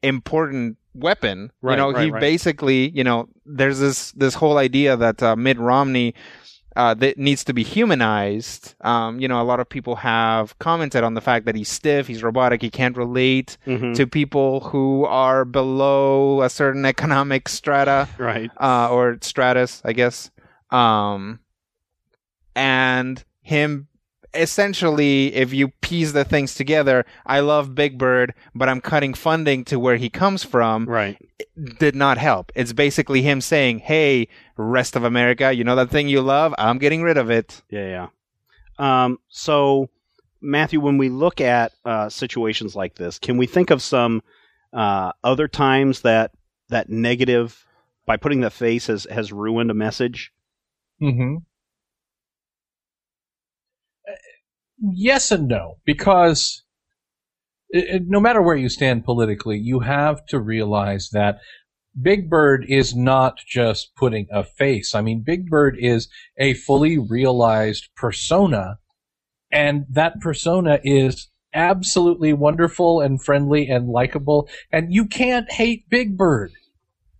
important 0.02 0.76
weapon. 0.94 1.50
Right, 1.62 1.72
you 1.74 1.76
know, 1.78 1.92
right, 1.92 2.04
he 2.04 2.10
right. 2.10 2.20
basically, 2.20 2.90
you 2.90 3.02
know, 3.04 3.28
there's 3.46 3.78
this 3.80 4.12
this 4.12 4.34
whole 4.34 4.58
idea 4.58 4.96
that 4.96 5.22
uh, 5.22 5.34
Mitt 5.36 5.58
Romney. 5.58 6.14
Uh, 6.76 6.94
that 6.94 7.18
needs 7.18 7.42
to 7.42 7.52
be 7.52 7.64
humanized. 7.64 8.76
Um, 8.82 9.18
you 9.18 9.26
know, 9.26 9.40
a 9.40 9.42
lot 9.42 9.58
of 9.58 9.68
people 9.68 9.96
have 9.96 10.56
commented 10.60 11.02
on 11.02 11.14
the 11.14 11.20
fact 11.20 11.44
that 11.46 11.56
he's 11.56 11.68
stiff, 11.68 12.06
he's 12.06 12.22
robotic, 12.22 12.62
he 12.62 12.70
can't 12.70 12.96
relate 12.96 13.58
Mhm. 13.66 13.94
to 13.96 14.06
people 14.06 14.60
who 14.60 15.04
are 15.04 15.44
below 15.44 16.42
a 16.42 16.48
certain 16.48 16.84
economic 16.86 17.48
strata 17.48 18.06
Right. 18.18 18.52
uh, 18.60 18.88
or 18.88 19.18
stratus, 19.20 19.82
I 19.84 19.92
guess. 19.94 20.30
Um, 20.70 21.40
and 22.54 23.24
him 23.42 23.88
essentially, 24.34 25.34
if 25.34 25.52
you 25.52 25.68
piece 25.68 26.12
the 26.12 26.24
things 26.24 26.54
together, 26.54 27.04
I 27.26 27.40
love 27.40 27.74
Big 27.74 27.98
Bird, 27.98 28.34
but 28.54 28.68
I'm 28.68 28.80
cutting 28.80 29.14
funding 29.14 29.64
to 29.66 29.78
where 29.78 29.96
he 29.96 30.10
comes 30.10 30.44
from. 30.44 30.86
Right. 30.86 31.16
Did 31.78 31.94
not 31.94 32.18
help. 32.18 32.52
It's 32.54 32.72
basically 32.72 33.22
him 33.22 33.40
saying, 33.40 33.80
"Hey, 33.80 34.28
rest 34.56 34.96
of 34.96 35.04
America, 35.04 35.52
you 35.52 35.64
know 35.64 35.76
that 35.76 35.90
thing 35.90 36.08
you 36.08 36.20
love? 36.20 36.54
I'm 36.58 36.78
getting 36.78 37.02
rid 37.02 37.16
of 37.16 37.30
it." 37.30 37.62
Yeah, 37.70 38.08
yeah. 38.78 39.04
Um, 39.04 39.18
so, 39.28 39.88
Matthew, 40.40 40.80
when 40.80 40.98
we 40.98 41.08
look 41.08 41.40
at 41.40 41.72
uh, 41.84 42.08
situations 42.08 42.74
like 42.74 42.94
this, 42.94 43.18
can 43.18 43.36
we 43.36 43.46
think 43.46 43.70
of 43.70 43.82
some 43.82 44.22
uh, 44.72 45.12
other 45.24 45.48
times 45.48 46.02
that 46.02 46.32
that 46.68 46.88
negative 46.88 47.66
by 48.06 48.16
putting 48.16 48.40
the 48.40 48.50
face 48.50 48.86
has 48.86 49.06
has 49.10 49.32
ruined 49.32 49.70
a 49.70 49.74
message? 49.74 50.32
Mm-hmm. 51.02 51.36
Yes 54.80 55.30
and 55.30 55.48
no, 55.48 55.78
because 55.84 56.64
it, 57.70 57.84
it- 57.88 58.08
no 58.08 58.20
matter 58.20 58.42
where 58.42 58.56
you 58.56 58.68
stand 58.68 59.04
politically, 59.04 59.58
you 59.58 59.80
have 59.80 60.24
to 60.26 60.40
realize 60.40 61.10
that 61.12 61.38
Big 62.00 62.30
Bird 62.30 62.64
is 62.68 62.94
not 62.94 63.38
just 63.46 63.94
putting 63.96 64.26
a 64.30 64.44
face. 64.44 64.94
I 64.94 65.02
mean, 65.02 65.22
Big 65.22 65.46
Bird 65.48 65.76
is 65.78 66.08
a 66.38 66.54
fully 66.54 66.98
realized 66.98 67.88
persona, 67.96 68.78
and 69.50 69.86
that 69.90 70.20
persona 70.20 70.78
is 70.84 71.28
absolutely 71.52 72.32
wonderful 72.32 73.00
and 73.00 73.22
friendly 73.22 73.68
and 73.68 73.88
likable, 73.88 74.48
and 74.70 74.92
you 74.94 75.06
can't 75.06 75.50
hate 75.50 75.88
Big 75.88 76.16
Bird. 76.16 76.52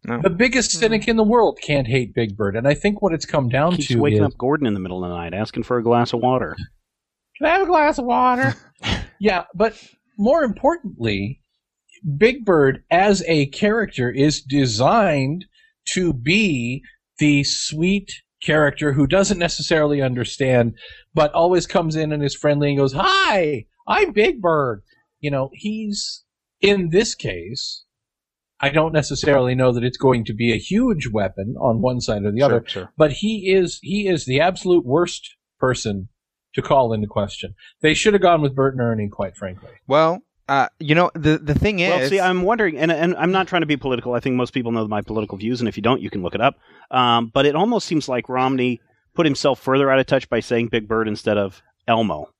No. 0.05 0.21
The 0.23 0.31
biggest 0.31 0.71
mm-hmm. 0.71 0.81
cynic 0.81 1.09
in 1.09 1.17
the 1.17 1.25
world 1.25 1.59
can't 1.61 1.87
hate 1.87 2.15
Big 2.15 2.37
Bird, 2.37 2.57
and 2.57 2.67
I 2.67 2.75
think 2.75 3.03
what 3.03 3.13
it's 3.13 3.27
come 3.27 3.49
down 3.49 3.77
Keeps 3.77 3.89
to 3.89 3.99
waking 3.99 4.21
is 4.21 4.27
up 4.27 4.39
Gordon 4.39 4.67
in 4.67 4.75
the 4.75 4.81
middle 4.81 5.05
of 5.05 5.11
the 5.11 5.17
night 5.17 5.35
asking 5.35 5.65
for 5.65 5.79
a 5.79 5.83
glass 5.83 6.13
of 6.13 6.21
water. 6.21 6.57
Can 7.41 7.47
I 7.47 7.53
have 7.53 7.63
a 7.63 7.67
glass 7.67 7.97
of 7.97 8.05
water? 8.05 8.55
yeah, 9.19 9.45
but 9.55 9.75
more 10.19 10.43
importantly, 10.45 11.41
Big 12.19 12.45
Bird 12.45 12.85
as 12.91 13.25
a 13.27 13.47
character 13.47 14.11
is 14.11 14.43
designed 14.43 15.47
to 15.95 16.13
be 16.13 16.83
the 17.19 17.43
sweet 17.45 18.13
character 18.43 18.93
who 18.93 19.07
doesn't 19.07 19.39
necessarily 19.39 20.03
understand, 20.03 20.75
but 21.15 21.33
always 21.33 21.67
comes 21.67 21.97
in 21.97 22.13
and 22.13 22.23
is 22.23 22.35
friendly 22.35 22.69
and 22.69 22.79
goes, 22.79 22.93
Hi, 22.95 23.65
I'm 23.89 24.13
Big 24.13 24.43
Bird. 24.43 24.83
You 25.21 25.31
know, 25.31 25.49
he's 25.55 26.25
in 26.61 26.91
this 26.91 27.15
case. 27.15 27.85
I 28.61 28.69
don't 28.69 28.93
necessarily 28.93 29.55
know 29.55 29.73
that 29.73 29.85
it's 29.85 29.97
going 29.97 30.27
to 30.27 30.35
be 30.35 30.53
a 30.53 30.59
huge 30.59 31.09
weapon 31.09 31.55
on 31.59 31.81
one 31.81 32.03
side 32.03 32.23
or 32.27 32.33
the 32.33 32.43
other, 32.43 32.63
sure. 32.67 32.93
but 32.99 33.13
he 33.13 33.51
is 33.51 33.79
he 33.83 34.07
is 34.07 34.27
the 34.27 34.43
absolute 34.43 34.85
worst 34.85 35.37
person 35.59 36.10
to 36.55 36.63
call 36.63 36.93
into 36.93 37.07
question. 37.07 37.55
They 37.81 37.95
should 37.95 38.13
have 38.15 38.23
gone 38.23 38.43
with 38.43 38.55
Bert 38.55 38.75
and 38.75 38.81
Ernie, 38.81 39.09
quite 39.09 39.37
frankly. 39.37 39.71
Well, 39.87 40.23
uh, 40.49 40.69
you 40.81 40.95
know 40.95 41.11
the 41.15 41.39
the 41.39 41.55
thing 41.55 41.79
is, 41.79 41.91
Well, 41.91 42.09
see, 42.09 42.19
I'm 42.21 42.43
wondering, 42.43 42.77
and, 42.77 42.91
and 42.91 43.15
I'm 43.17 43.31
not 43.31 43.47
trying 43.47 43.63
to 43.63 43.67
be 43.67 43.77
political. 43.77 44.15
I 44.15 44.21
think 44.21 44.35
most 44.37 44.53
people 44.53 44.73
know 44.73 44.87
my 44.89 45.01
political 45.01 45.39
views, 45.39 45.61
and 45.61 45.69
if 45.69 45.77
you 45.77 45.83
don't, 45.83 46.01
you 46.01 46.11
can 46.11 46.23
look 46.23 46.35
it 46.35 46.41
up. 46.41 46.57
Um, 46.91 47.29
but 47.33 47.47
it 47.47 47.55
almost 47.55 47.87
seems 47.87 48.09
like 48.09 48.29
Romney 48.29 48.81
put 49.15 49.27
himself 49.27 49.61
further 49.61 49.91
out 49.91 49.99
of 50.01 50.07
touch 50.07 50.29
by 50.29 50.41
saying 50.41 50.69
Big 50.69 50.89
Bird 50.89 51.07
instead 51.07 51.39
of 51.39 51.63
Elmo. 51.87 52.33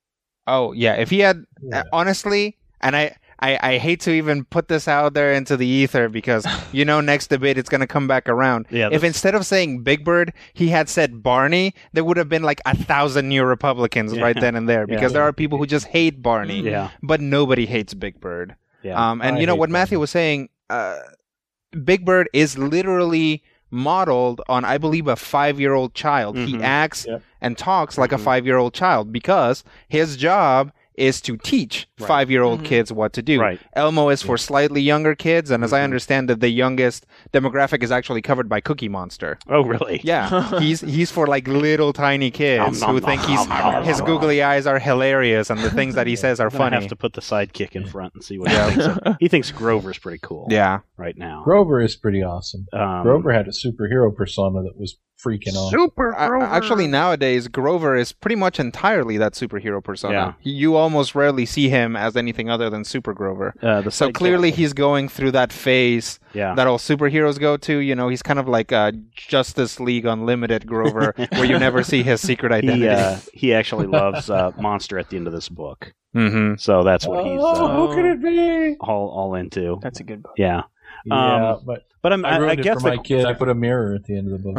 Oh 0.47 0.73
yeah, 0.73 0.95
if 0.95 1.09
he 1.09 1.19
had 1.19 1.45
Yeah. 1.61 1.79
uh, 1.79 1.83
honestly, 1.93 2.57
and 2.81 2.95
I, 2.95 3.15
I 3.41 3.57
I 3.61 3.77
hate 3.77 3.99
to 4.01 4.11
even 4.11 4.43
put 4.45 4.67
this 4.67 4.87
out 4.87 5.13
there 5.13 5.33
into 5.33 5.57
the 5.57 5.65
ether 5.67 6.09
because 6.09 6.45
you 6.71 6.85
know 6.85 7.01
next 7.01 7.27
debate 7.27 7.57
it's 7.57 7.69
gonna 7.69 7.87
come 7.87 8.07
back 8.07 8.29
around. 8.29 8.67
Yeah, 8.69 8.89
if 8.91 9.03
instead 9.03 9.35
of 9.35 9.45
saying 9.45 9.83
Big 9.83 10.03
Bird, 10.05 10.33
he 10.53 10.67
had 10.69 10.89
said 10.89 11.23
Barney, 11.23 11.73
there 11.93 12.03
would 12.03 12.17
have 12.17 12.29
been 12.29 12.43
like 12.43 12.61
a 12.65 12.75
thousand 12.75 13.29
new 13.29 13.43
Republicans 13.43 14.13
Yeah. 14.13 14.21
right 14.23 14.39
then 14.39 14.55
and 14.55 14.67
there 14.69 14.85
because 14.93 15.11
Yeah. 15.11 15.19
there 15.19 15.23
are 15.23 15.33
people 15.33 15.57
who 15.57 15.65
just 15.65 15.87
hate 15.87 16.21
Barney, 16.21 16.61
Yeah, 16.61 16.89
but 17.01 17.19
nobody 17.21 17.65
hates 17.65 17.93
Big 17.93 18.19
Bird. 18.19 18.55
yeah. 18.83 18.93
Um, 18.95 19.21
and 19.21 19.37
I 19.37 19.39
you 19.39 19.45
know 19.47 19.55
what 19.55 19.69
Matthew 19.69 19.99
was 19.99 20.11
saying, 20.11 20.49
uh, 20.69 20.97
Big 21.83 22.05
Bird 22.05 22.29
is 22.33 22.57
literally 22.57 23.43
modeled 23.73 24.41
on, 24.49 24.65
I 24.65 24.77
believe, 24.77 25.07
a 25.07 25.15
five-year-old 25.15 25.93
child. 25.93 26.35
He 26.37 26.55
Mhm. 26.55 26.61
acts 26.63 27.05
Yep. 27.07 27.21
and 27.39 27.57
talks 27.57 27.97
like 27.97 28.09
Mhm. 28.11 28.15
a 28.15 28.17
five-year-old 28.17 28.73
child 28.73 29.13
because 29.13 29.63
his 29.87 30.17
job 30.17 30.71
is 30.95 31.21
to 31.21 31.37
teach 31.37 31.87
Right. 31.99 32.07
five-year-old 32.07 32.61
Mhm. 32.61 32.65
kids 32.65 32.91
what 32.91 33.13
to 33.13 33.21
do. 33.21 33.39
Right. 33.39 33.59
Elmo 33.73 34.09
is 34.09 34.21
for 34.21 34.37
slightly 34.37 34.81
younger 34.81 35.15
kids, 35.15 35.49
and 35.51 35.63
as 35.63 35.71
I 35.73 35.79
Mhm. 35.79 35.83
understand 35.85 36.29
it, 36.31 36.39
the 36.41 36.49
youngest 36.49 37.05
demographic 37.33 37.81
is 37.83 37.91
actually 37.91 38.21
covered 38.21 38.49
by 38.49 38.59
Cookie 38.59 38.89
Monster. 38.89 39.37
Oh, 39.47 39.61
really? 39.63 40.01
Yeah, 40.03 40.59
he's 40.59 40.81
he's 40.81 41.11
for 41.11 41.27
like 41.27 41.47
little 41.47 41.93
tiny 41.93 42.29
kids 42.31 42.83
who 42.83 42.99
think 42.99 43.21
he's 43.21 43.47
nom, 43.47 43.73
nom, 43.73 43.83
his 43.83 44.01
googly 44.01 44.41
eyes 44.43 44.67
are 44.67 44.79
hilarious 44.79 45.49
and 45.49 45.59
the 45.61 45.69
things 45.79 45.95
that 45.95 46.07
he 46.07 46.15
says 46.15 46.39
are 46.39 46.47
I'm 46.47 46.51
funny. 46.51 46.75
have 46.75 46.87
to 46.87 46.95
put 46.95 47.13
the 47.13 47.21
sidekick 47.21 47.71
in 47.71 47.85
front 47.85 48.13
and 48.15 48.23
see 48.23 48.37
what 48.37 48.49
he 48.51 48.55
thinks. 48.57 48.85
Of. 48.85 49.15
He 49.19 49.27
thinks 49.27 49.51
Grover's 49.51 49.97
pretty 49.99 50.19
cool. 50.21 50.47
Yeah. 50.49 50.79
right 50.97 51.17
now. 51.17 51.41
Grover 51.43 51.81
is 51.81 51.95
pretty 51.95 52.21
awesome. 52.21 52.67
Um, 52.73 53.03
Grover 53.03 53.31
had 53.31 53.47
a 53.47 53.51
superhero 53.51 54.13
persona 54.15 54.61
that 54.63 54.77
was 54.77 54.97
freaking 55.23 55.55
on. 55.55 55.71
Super 55.71 56.15
I- 56.15 56.55
actually, 56.57 56.87
nowadays 56.87 57.47
Grover 57.47 57.95
is 57.95 58.11
pretty 58.11 58.35
much 58.35 58.59
entirely 58.59 59.17
that 59.17 59.33
superhero 59.33 59.83
persona. 59.83 60.13
Yeah. 60.13 60.33
You 60.41 60.75
almost 60.75 61.13
rarely 61.15 61.45
see 61.45 61.69
him 61.69 61.95
as 61.95 62.15
anything 62.17 62.49
other 62.49 62.69
than 62.69 62.83
Super 62.83 63.13
Grover. 63.13 63.53
uh, 63.61 63.81
the 63.81 63.91
So 63.91 64.09
sidekick. 64.09 64.13
clearly, 64.15 64.51
he's 64.51 64.73
going 64.73 65.07
through 65.09 65.31
that 65.31 65.53
phase 65.53 66.19
yeah. 66.33 66.55
that 66.55 66.67
all 66.67 66.77
superheroes 66.77 67.39
go 67.39 67.57
to. 67.57 67.77
You 67.77 67.95
know, 67.95 68.07
he's 68.09 68.21
kind 68.23 68.39
of 68.39 68.47
like 68.47 68.71
a 68.71 68.93
Justice 69.15 69.79
League 69.79 70.05
Unlimited 70.05 70.65
Grover, 70.65 71.13
where 71.33 71.45
you 71.45 71.57
never 71.59 71.83
see 71.83 72.03
his 72.03 72.21
secret 72.21 72.51
identity. 72.51 72.81
he 72.81 72.87
uh, 72.89 73.17
he 73.33 73.53
actually 73.53 73.87
loves 73.87 74.29
uh, 74.29 74.51
Monster 74.59 74.97
at 74.99 75.09
the 75.09 75.17
end 75.17 75.27
of 75.27 75.33
this 75.33 75.49
book, 75.49 75.93
hmm 76.13 76.55
so 76.57 76.83
that's 76.83 77.07
what 77.07 77.25
he's 77.25 77.39
oh, 77.41 77.65
uh, 77.65 77.75
who 77.87 77.95
could 77.95 78.05
it 78.05 78.21
be? 78.21 78.75
all 78.79 79.09
all 79.09 79.35
into. 79.35 79.79
That's 79.81 79.99
a 79.99 80.03
good 80.03 80.23
book. 80.23 80.33
Yeah, 80.37 80.63
yeah, 81.05 81.51
Um, 81.53 81.61
but 81.65 81.83
but 82.01 82.13
I'm, 82.13 82.25
I 82.25 82.29
I, 82.29 82.37
ruined 82.37 82.51
I 82.51 82.53
it 82.53 82.63
guess 82.63 82.81
for 82.81 82.87
my 82.89 82.95
the, 82.97 83.01
kid. 83.03 83.25
I 83.25 83.33
put 83.33 83.49
a 83.49 83.55
mirror 83.55 83.93
at 83.95 84.03
the 84.05 84.17
end 84.17 84.31
of 84.31 84.43
the 84.43 84.51
book. 84.51 84.57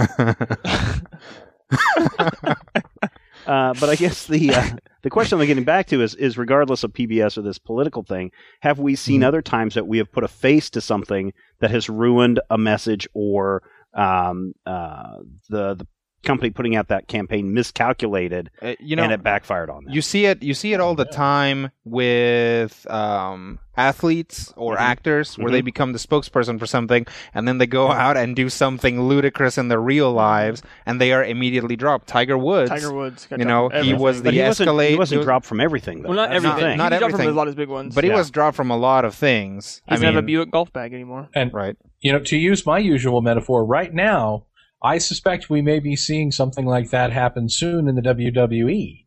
uh, 3.47 3.75
but 3.75 3.89
I 3.89 3.97
guess 3.97 4.27
the 4.27 4.55
uh, 4.55 4.77
the 5.03 5.11
question 5.11 5.41
I'm 5.41 5.47
getting 5.47 5.65
back 5.65 5.87
to 5.89 6.03
is 6.03 6.15
is 6.15 6.39
regardless 6.39 6.85
of 6.85 6.93
PBS 6.93 7.37
or 7.39 7.43
this 7.43 7.59
political 7.59 8.03
thing, 8.03 8.31
have 8.61 8.79
we 8.79 8.95
seen 8.95 9.23
Mhm. 9.23 9.27
other 9.27 9.43
times 9.43 9.75
that 9.75 9.87
we 9.87 9.99
have 9.99 10.11
put 10.13 10.25
a 10.25 10.29
face 10.29 10.71
to 10.71 10.81
something 10.81 11.33
that 11.61 11.71
has 11.71 11.89
ruined 11.89 12.41
a 12.51 12.59
message 12.59 13.09
or 13.15 13.63
um, 13.95 14.53
uh, 14.67 15.17
the 15.49 15.75
the 15.75 15.87
company 16.25 16.51
putting 16.51 16.77
out 16.77 16.89
that 16.89 17.09
campaign 17.09 17.53
miscalculated 17.53 18.51
Uh, 18.61 18.75
you 18.81 18.97
know, 18.97 19.03
and 19.03 19.13
it 19.13 19.23
backfired 19.23 19.69
on 19.71 19.85
them? 19.85 19.93
You 19.95 20.03
see 20.03 20.27
it. 20.27 20.43
You 20.43 20.55
see 20.55 20.73
it 20.73 20.81
all 20.81 20.95
the 20.95 21.05
time 21.05 21.71
with 21.85 22.87
um, 22.91 23.59
athletes 23.77 24.53
or 24.57 24.77
Mhm. 24.77 24.81
actors, 24.81 25.39
where 25.39 25.51
they 25.51 25.61
become 25.63 25.93
the 25.93 25.99
spokesperson 25.99 26.59
for 26.59 26.67
something, 26.67 27.07
and 27.35 27.49
then 27.49 27.59
they 27.59 27.67
go 27.67 27.91
out 27.91 28.17
and 28.17 28.37
do 28.37 28.49
something 28.49 29.01
ludicrous 29.03 29.57
in 29.59 29.69
their 29.69 29.81
real 29.81 30.13
lives, 30.13 30.63
and 30.87 31.01
they 31.01 31.13
are 31.13 31.25
immediately 31.25 31.75
dropped. 31.77 32.07
Tiger 32.07 32.37
Woods. 32.39 32.71
Tiger 32.71 32.93
Woods. 32.95 33.27
got 33.29 33.39
you 33.39 33.45
know, 33.45 33.69
he 33.71 33.95
was 33.95 34.19
the 34.19 34.25
but 34.25 34.35
he 34.35 34.41
wasn't, 34.43 34.69
Escalade. 34.69 34.91
he 34.91 34.97
wasn't 34.97 35.23
dropped 35.23 35.47
from 35.47 35.61
everything. 35.61 36.03
Though. 36.03 36.09
Well, 36.11 36.17
not 36.17 36.31
That's 36.31 36.45
everything. 36.45 36.71
thing. 36.71 36.79
Not 36.79 36.93
he 36.93 36.99
dropped 36.99 37.13
from 37.13 37.21
everything. 37.23 37.35
a 37.35 37.39
lot 37.39 37.49
of 37.49 37.57
big 37.57 37.69
ones. 37.69 37.95
but 37.95 38.05
he 38.05 38.11
was 38.11 38.31
dropped 38.31 38.57
from 38.57 38.71
a 38.71 38.77
lot 38.77 39.05
of 39.05 39.15
things. 39.15 39.81
he 39.87 39.91
I 39.93 39.95
doesn't 39.95 40.07
mean, 40.07 40.15
have 40.15 40.23
a 40.23 40.27
Buick 40.27 40.51
golf 40.51 40.73
bag 40.73 40.93
anymore. 40.93 41.29
And 41.35 41.53
right? 41.55 41.77
you 42.01 42.13
know, 42.13 42.19
to 42.19 42.37
use 42.37 42.67
my 42.67 42.79
usual 42.79 43.23
metaphor, 43.23 43.65
right 43.65 43.93
now, 43.95 44.45
I 44.83 44.99
suspect 44.99 45.49
we 45.51 45.63
may 45.63 45.79
be 45.79 45.95
seeing 45.97 46.33
something 46.33 46.67
like 46.67 46.91
that 46.91 47.13
happen 47.13 47.49
soon 47.49 47.89
in 47.89 47.95
the 47.95 48.03
WWE. 48.03 49.05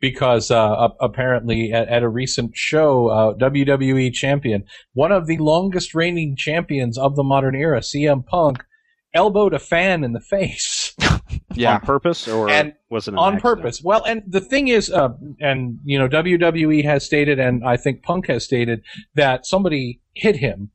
Because 0.00 0.50
uh, 0.50 0.88
apparently, 1.00 1.72
at, 1.72 1.88
at 1.88 2.02
a 2.02 2.08
recent 2.08 2.52
show, 2.54 3.08
uh, 3.08 3.34
WWE 3.38 4.12
champion, 4.12 4.64
one 4.92 5.12
of 5.12 5.26
the 5.26 5.38
longest 5.38 5.94
reigning 5.94 6.36
champions 6.36 6.98
of 6.98 7.16
the 7.16 7.22
modern 7.22 7.54
era, 7.54 7.80
CM 7.80 8.24
Punk, 8.26 8.62
elbowed 9.14 9.54
a 9.54 9.58
fan 9.58 10.04
in 10.04 10.12
the 10.12 10.20
face 10.20 10.94
Yeah. 11.54 11.76
on 11.76 11.80
purpose 11.80 12.28
or 12.28 12.50
And 12.50 12.74
was 12.90 13.06
it 13.08 13.12
an 13.12 13.18
on 13.18 13.34
accident? 13.36 13.42
purpose. 13.62 13.80
Well, 13.82 14.04
and 14.04 14.22
the 14.26 14.40
thing 14.40 14.68
is, 14.68 14.90
uh, 14.90 15.10
and 15.40 15.78
you 15.84 15.98
know, 15.98 16.08
WWE 16.08 16.84
has 16.84 17.06
stated, 17.06 17.38
and 17.38 17.64
I 17.64 17.76
think 17.78 18.02
Punk 18.02 18.26
has 18.26 18.44
stated 18.44 18.82
that 19.14 19.46
somebody 19.46 20.02
hit 20.14 20.36
him. 20.36 20.70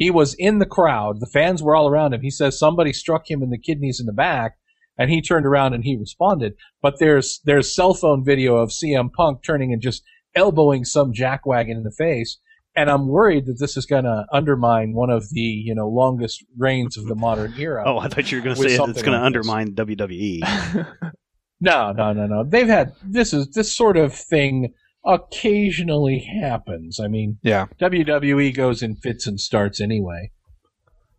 He 0.00 0.10
was 0.10 0.32
in 0.38 0.60
the 0.60 0.66
crowd. 0.66 1.20
The 1.20 1.26
fans 1.26 1.62
were 1.62 1.76
all 1.76 1.86
around 1.86 2.14
him. 2.14 2.22
He 2.22 2.30
says 2.30 2.58
somebody 2.58 2.90
struck 2.90 3.30
him 3.30 3.42
in 3.42 3.50
the 3.50 3.58
kidneys 3.58 4.00
in 4.00 4.06
the 4.06 4.14
back, 4.14 4.56
and 4.96 5.10
he 5.10 5.20
turned 5.20 5.44
around 5.44 5.74
and 5.74 5.84
he 5.84 5.94
responded. 5.94 6.54
But 6.80 6.98
there's 6.98 7.40
there's 7.44 7.74
cell 7.74 7.92
phone 7.92 8.24
video 8.24 8.56
of 8.56 8.70
CM 8.70 9.12
Punk 9.12 9.42
turning 9.44 9.74
and 9.74 9.82
just 9.82 10.02
elbowing 10.34 10.86
some 10.86 11.12
jackwagon 11.12 11.72
in 11.72 11.82
the 11.82 11.90
face. 11.92 12.38
And 12.74 12.88
I'm 12.88 13.08
worried 13.08 13.44
that 13.44 13.58
this 13.58 13.76
is 13.76 13.84
going 13.84 14.04
to 14.04 14.24
undermine 14.32 14.94
one 14.94 15.10
of 15.10 15.28
the 15.30 15.40
you 15.40 15.74
know 15.74 15.86
longest 15.88 16.46
reigns 16.56 16.96
of 16.96 17.04
the 17.04 17.14
modern 17.14 17.52
era. 17.58 17.84
Oh, 17.86 17.98
I 17.98 18.08
thought 18.08 18.32
you 18.32 18.38
were 18.38 18.44
going 18.44 18.56
to 18.56 18.58
With 18.58 18.68
say 18.70 18.74
it's 18.76 18.82
something 18.82 19.04
going 19.04 19.18
to 19.18 19.22
like 19.22 19.34
this. 19.34 19.48
undermine 19.48 19.74
WWE. 19.74 21.12
No, 21.60 21.92
no, 21.92 22.14
no, 22.14 22.26
no. 22.26 22.42
They've 22.42 22.66
had 22.66 22.94
this 23.04 23.34
is 23.34 23.48
this 23.50 23.70
sort 23.70 23.98
of 23.98 24.14
thing 24.14 24.72
occasionally 25.04 26.18
happens. 26.40 27.00
I 27.00 27.08
mean, 27.08 27.38
Yeah. 27.42 27.66
WWE 27.80 28.54
goes 28.54 28.82
in 28.82 28.96
fits 28.96 29.26
and 29.26 29.40
starts 29.40 29.80
anyway. 29.80 30.30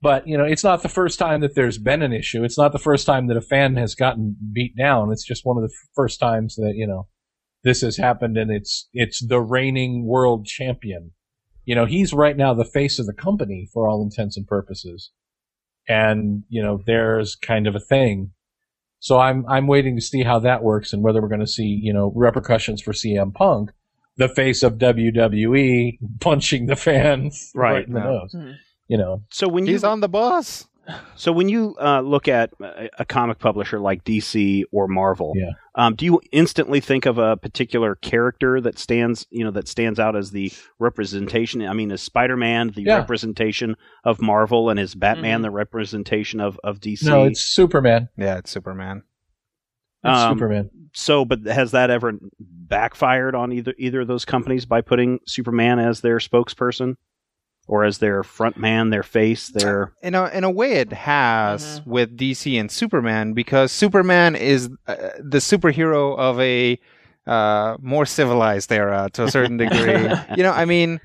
But, 0.02 0.28
you 0.28 0.36
know, 0.38 0.46
it's 0.46 0.64
not 0.64 0.82
the 0.82 0.90
first 0.90 1.20
time 1.20 1.42
that 1.42 1.54
there's 1.54 1.78
been 1.78 2.02
an 2.02 2.12
issue. 2.12 2.44
It's 2.44 2.58
not 2.58 2.72
the 2.72 2.80
first 2.80 3.06
time 3.06 3.28
that 3.28 3.38
a 3.38 3.42
fan 3.42 3.76
has 3.76 3.94
gotten 3.94 4.36
beat 4.52 4.76
down. 4.76 5.12
It's 5.12 5.26
just 5.26 5.46
one 5.46 5.58
of 5.58 5.64
the 5.64 5.74
first 5.96 6.20
times 6.20 6.56
that, 6.56 6.74
you 6.76 6.88
know, 6.88 7.08
this 7.64 7.82
has 7.82 7.98
happened 7.98 8.38
and 8.38 8.50
it's 8.50 8.90
it's 8.94 9.24
the 9.24 9.40
reigning 9.40 10.08
world 10.08 10.48
champion. 10.48 11.12
You 11.66 11.76
know, 11.76 11.86
he's 11.86 12.14
right 12.14 12.36
now 12.36 12.56
the 12.56 12.66
face 12.66 12.98
of 12.98 13.06
the 13.06 13.14
company 13.14 13.70
for 13.72 13.88
all 13.88 14.02
intents 14.02 14.36
and 14.36 14.48
purposes. 14.48 15.12
And, 15.88 16.44
you 16.50 16.64
know, 16.64 16.82
there's 16.86 17.36
kind 17.36 17.68
of 17.68 17.76
a 17.76 17.80
thing. 17.80 18.32
So 19.02 19.20
I'm 19.20 19.46
I'm 19.48 19.68
waiting 19.68 19.96
to 19.98 20.02
see 20.02 20.24
how 20.24 20.40
that 20.40 20.64
works 20.64 20.94
and 20.94 21.04
whether 21.04 21.22
we're 21.22 21.28
going 21.28 21.42
to 21.42 21.48
see, 21.48 21.64
you 21.84 21.92
know, 21.92 22.14
repercussions 22.16 22.82
for 22.82 22.94
CM 22.94 23.34
Punk, 23.34 23.72
the 24.18 24.30
face 24.30 24.64
of 24.64 24.78
WWE 24.78 25.98
punching 26.22 26.68
the 26.68 26.76
fans 26.76 27.52
right, 27.56 27.74
Right, 27.74 27.88
in 27.88 27.94
the 27.94 28.00
yeah. 28.00 28.06
nose. 28.06 28.34
Mhm. 28.34 28.56
You 28.88 28.98
know, 28.98 29.24
So 29.30 29.48
when 29.48 29.66
you 29.66 29.74
He's 29.74 29.84
on 29.84 30.02
the 30.02 30.10
bus. 30.10 30.68
So 31.16 31.32
when 31.32 31.50
you 31.50 31.76
uh, 31.82 32.02
look 32.02 32.28
at 32.28 32.52
a, 32.62 32.90
a 33.00 33.06
comic 33.06 33.40
publisher 33.40 33.80
like 33.80 34.04
DC 34.04 34.64
or 34.72 34.88
Marvel, 34.88 35.34
Yeah. 35.36 35.52
um, 35.76 35.96
do 35.96 36.06
you 36.06 36.22
instantly 36.32 36.80
think 36.80 37.06
of 37.06 37.18
a 37.18 37.38
particular 37.38 37.96
character 37.96 38.60
that 38.62 38.78
stands 38.80 39.26
you 39.30 39.44
know 39.44 39.52
that 39.52 39.68
stands 39.68 40.00
out 40.00 40.16
as 40.16 40.32
the 40.32 40.52
representation? 40.80 41.62
I 41.66 41.74
mean, 41.74 41.92
is 41.92 42.02
Spider 42.02 42.38
Man 42.38 42.72
the 42.76 42.84
Yeah. 42.84 42.98
representation 42.98 43.76
of 44.04 44.22
Marvel, 44.22 44.70
and 44.70 44.80
is 44.80 44.96
Batman 44.96 45.40
Mhm. 45.40 45.44
the 45.44 45.52
representation 45.52 46.40
of 46.40 46.60
of 46.64 46.80
DC? 46.80 47.04
no, 47.06 47.26
it's 47.26 47.42
Superman. 47.42 48.10
Yeah, 48.18 48.38
it's 48.38 48.52
Superman. 48.52 49.04
It's 50.04 50.20
Um, 50.20 50.38
Superman. 50.38 50.70
so, 50.94 51.26
but 51.26 51.46
has 51.46 51.72
that 51.72 51.90
ever 51.92 52.14
backfired 52.40 53.36
on 53.36 53.52
either 53.52 53.74
either 53.78 54.02
of 54.02 54.08
those 54.08 54.26
companies 54.26 54.66
by 54.66 54.82
putting 54.82 55.20
Superman 55.28 55.78
as 55.80 56.02
their 56.02 56.18
spokesperson? 56.18 56.96
Or 57.68 57.86
as 57.86 58.00
their 58.00 58.22
front 58.24 58.58
man, 58.58 58.90
their 58.90 59.04
face, 59.04 59.48
their 59.50 59.94
in 60.02 60.14
a 60.14 60.26
in 60.30 60.44
a 60.44 60.52
way 60.52 60.74
it 60.74 60.92
has 60.92 61.82
with 61.86 62.18
DC 62.18 62.60
and 62.60 62.70
Superman 62.70 63.32
because 63.34 63.72
Superman 63.72 64.36
is 64.36 64.68
uh, 64.88 64.96
the 65.20 65.38
superhero 65.38 66.18
of 66.18 66.40
a 66.42 66.78
uh, 67.28 67.78
more 67.80 68.06
civilized 68.06 68.72
era 68.74 69.10
to 69.14 69.24
a 69.26 69.32
certain 69.32 69.56
degree. 69.66 70.10
you 70.36 70.44
know, 70.44 70.52
I 70.52 70.66
mean, 70.66 71.00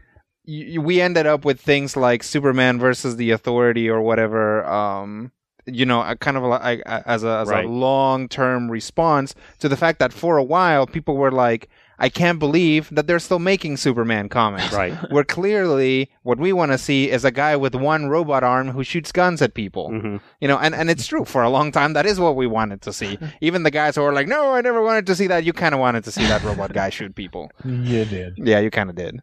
y- 0.46 0.72
y- 0.72 0.78
we 0.78 1.00
ended 1.00 1.26
up 1.26 1.44
with 1.44 1.60
things 1.60 1.96
like 1.96 2.22
Superman 2.24 2.80
versus 2.80 3.14
the 3.16 3.30
Authority 3.30 3.88
or 3.88 4.00
whatever. 4.00 4.64
Um, 4.66 5.30
you 5.66 5.84
know, 5.84 6.00
a 6.02 6.16
kind 6.16 6.36
of 6.36 6.42
like 6.44 6.80
as 6.86 7.22
a 7.22 7.38
as 7.42 7.48
Right. 7.48 7.66
a 7.66 7.68
long 7.68 8.28
term 8.28 8.70
response 8.70 9.34
to 9.60 9.68
the 9.68 9.76
fact 9.76 9.98
that 10.00 10.12
for 10.12 10.36
a 10.38 10.44
while 10.44 10.86
people 10.86 11.16
were 11.16 11.30
like. 11.30 11.68
I 11.98 12.08
can't 12.08 12.38
believe 12.38 12.88
that 12.92 13.06
they're 13.06 13.18
still 13.18 13.38
making 13.38 13.78
Superman 13.78 14.28
comics 14.28 14.72
right. 14.72 14.92
where 15.10 15.24
clearly 15.24 16.10
what 16.22 16.38
we 16.38 16.52
want 16.52 16.72
to 16.72 16.78
see 16.78 17.10
is 17.10 17.24
a 17.24 17.30
guy 17.30 17.56
with 17.56 17.74
one 17.74 18.06
robot 18.08 18.44
arm 18.44 18.68
who 18.68 18.84
shoots 18.84 19.12
guns 19.12 19.40
at 19.40 19.54
people. 19.54 19.88
hmm 19.90 20.16
You 20.40 20.48
know, 20.48 20.58
and, 20.58 20.74
and 20.74 20.90
it's 20.90 21.06
true. 21.06 21.24
For 21.24 21.42
a 21.42 21.50
long 21.50 21.72
time, 21.72 21.94
that 21.94 22.04
is 22.06 22.20
what 22.20 22.36
we 22.36 22.46
wanted 22.46 22.82
to 22.82 22.92
see. 22.92 23.18
Even 23.40 23.62
the 23.62 23.70
guys 23.70 23.96
who 23.96 24.02
were 24.02 24.12
like, 24.12 24.28
no, 24.28 24.52
I 24.52 24.60
never 24.60 24.82
wanted 24.82 25.06
to 25.06 25.14
see 25.14 25.26
that, 25.28 25.44
you 25.44 25.52
kind 25.52 25.74
of 25.74 25.80
wanted 25.80 26.04
to 26.04 26.12
see 26.12 26.26
that 26.26 26.42
robot 26.42 26.72
guy 26.72 26.90
shoot 26.90 27.14
people. 27.14 27.50
You 27.64 28.04
did. 28.04 28.34
Yeah, 28.36 28.58
you 28.60 28.70
kind 28.70 28.90
of 28.90 28.96
did. 28.96 29.20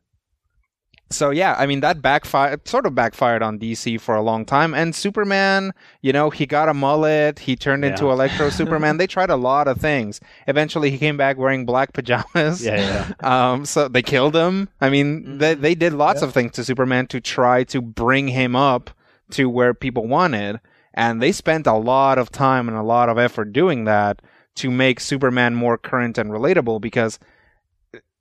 So 1.14 1.30
yeah, 1.30 1.56
I 1.58 1.66
mean 1.66 1.80
that 1.82 2.02
backfired, 2.02 2.68
sort 2.68 2.86
of 2.86 2.94
backfired 2.96 3.42
on 3.42 3.60
DC 3.60 4.00
for 4.02 4.16
a 4.16 4.22
long 4.22 4.46
time. 4.46 4.74
And 4.74 4.94
Superman, 4.96 5.72
you 6.02 6.12
know, 6.12 6.30
he 6.30 6.46
got 6.46 6.68
a 6.68 6.74
mullet, 6.74 7.40
he 7.40 7.56
turned 7.56 7.86
into 7.86 8.10
Electro 8.12 8.50
Superman. 8.60 8.98
they 8.98 9.08
tried 9.08 9.30
a 9.30 9.36
lot 9.36 9.68
of 9.68 9.78
things. 9.80 10.20
Eventually, 10.48 10.90
he 10.92 10.98
came 10.98 11.16
back 11.18 11.38
wearing 11.38 11.66
black 11.66 11.94
pajamas. 11.94 12.64
Yeah, 12.66 12.76
yeah. 12.78 13.14
Um, 13.54 13.66
so 13.66 13.88
they 13.88 14.02
killed 14.02 14.36
him. 14.36 14.68
I 14.82 14.90
mean, 14.90 15.38
they 15.38 15.54
they 15.54 15.76
did 15.76 15.94
lots 15.94 16.22
Yeah. 16.22 16.28
of 16.28 16.34
things 16.34 16.52
to 16.54 16.64
Superman 16.64 17.08
to 17.08 17.22
try 17.22 17.64
to 17.66 17.82
bring 17.82 18.28
him 18.30 18.56
up 18.56 18.90
to 19.32 19.50
where 19.50 19.74
people 19.74 20.08
wanted, 20.08 20.60
and 20.94 21.22
they 21.22 21.32
spent 21.32 21.66
a 21.68 21.74
lot 21.78 22.18
of 22.18 22.30
time 22.32 22.68
and 22.68 22.78
a 22.78 22.84
lot 22.84 23.08
of 23.10 23.18
effort 23.18 23.54
doing 23.54 23.86
that 23.86 24.22
to 24.56 24.70
make 24.70 25.00
Superman 25.00 25.56
more 25.56 25.78
current 25.78 26.18
and 26.18 26.30
relatable. 26.32 26.82
Because 26.82 27.18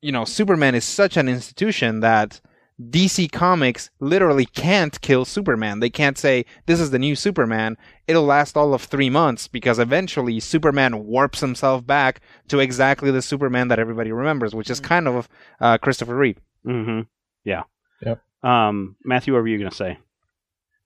you 0.00 0.10
know, 0.12 0.24
Superman 0.24 0.74
is 0.74 0.84
such 0.84 1.16
an 1.16 1.28
institution 1.28 2.00
that 2.00 2.40
DC 2.80 3.30
Comics 3.30 3.90
literally 4.00 4.46
can't 4.46 5.00
kill 5.00 5.24
Superman. 5.24 5.80
They 5.80 5.90
can't 5.90 6.18
say 6.18 6.44
this 6.66 6.80
is 6.80 6.90
the 6.90 6.98
new 6.98 7.14
Superman. 7.14 7.76
It'll 8.06 8.24
last 8.24 8.56
all 8.56 8.74
of 8.74 8.82
three 8.82 9.10
months 9.10 9.46
because 9.46 9.78
eventually 9.78 10.40
Superman 10.40 11.06
warps 11.06 11.40
himself 11.40 11.86
back 11.86 12.20
to 12.48 12.58
exactly 12.58 13.10
the 13.10 13.22
Superman 13.22 13.68
that 13.68 13.78
everybody 13.78 14.10
remembers, 14.10 14.54
which 14.54 14.70
is 14.70 14.80
kind 14.80 15.06
of 15.06 15.28
uh, 15.60 15.78
Christopher 15.78 16.16
Reeve. 16.16 16.38
hmm 16.64 17.00
Yeah. 17.44 17.62
Yep. 18.04 18.20
Um, 18.42 18.96
Matthew, 19.04 19.34
what 19.34 19.42
were 19.42 19.48
you 19.48 19.58
going 19.58 19.70
to 19.70 19.76
say? 19.76 19.98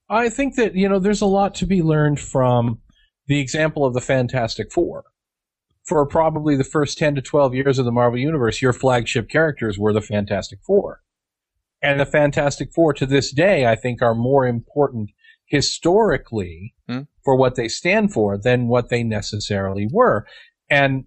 I 0.08 0.28
think 0.28 0.54
that 0.56 0.74
you 0.74 0.88
know 0.88 0.98
there's 0.98 1.22
a 1.22 1.26
lot 1.26 1.54
to 1.56 1.66
be 1.66 1.82
learned 1.82 2.20
from 2.20 2.78
the 3.26 3.40
example 3.40 3.84
of 3.84 3.94
the 3.94 4.00
Fantastic 4.00 4.70
Four. 4.72 5.04
For 5.84 6.04
probably 6.06 6.56
the 6.56 6.64
first 6.64 6.98
ten 6.98 7.14
to 7.14 7.22
twelve 7.22 7.54
years 7.54 7.78
of 7.78 7.84
the 7.84 7.92
Marvel 7.92 8.18
Universe, 8.18 8.60
your 8.62 8.72
flagship 8.72 9.28
characters 9.28 9.78
were 9.78 9.92
the 9.92 10.00
Fantastic 10.00 10.60
Four, 10.64 11.00
and 11.82 12.00
the 12.00 12.06
Fantastic 12.06 12.72
Four 12.74 12.92
to 12.94 13.06
this 13.06 13.32
day, 13.32 13.66
I 13.66 13.76
think, 13.76 14.02
are 14.02 14.14
more 14.14 14.46
important 14.46 15.10
historically 15.44 16.74
Hmm. 16.88 17.02
for 17.24 17.36
what 17.36 17.54
they 17.56 17.68
stand 17.68 18.12
for 18.12 18.38
than 18.38 18.68
what 18.68 18.88
they 18.88 19.02
necessarily 19.02 19.88
were. 19.90 20.26
And, 20.70 21.04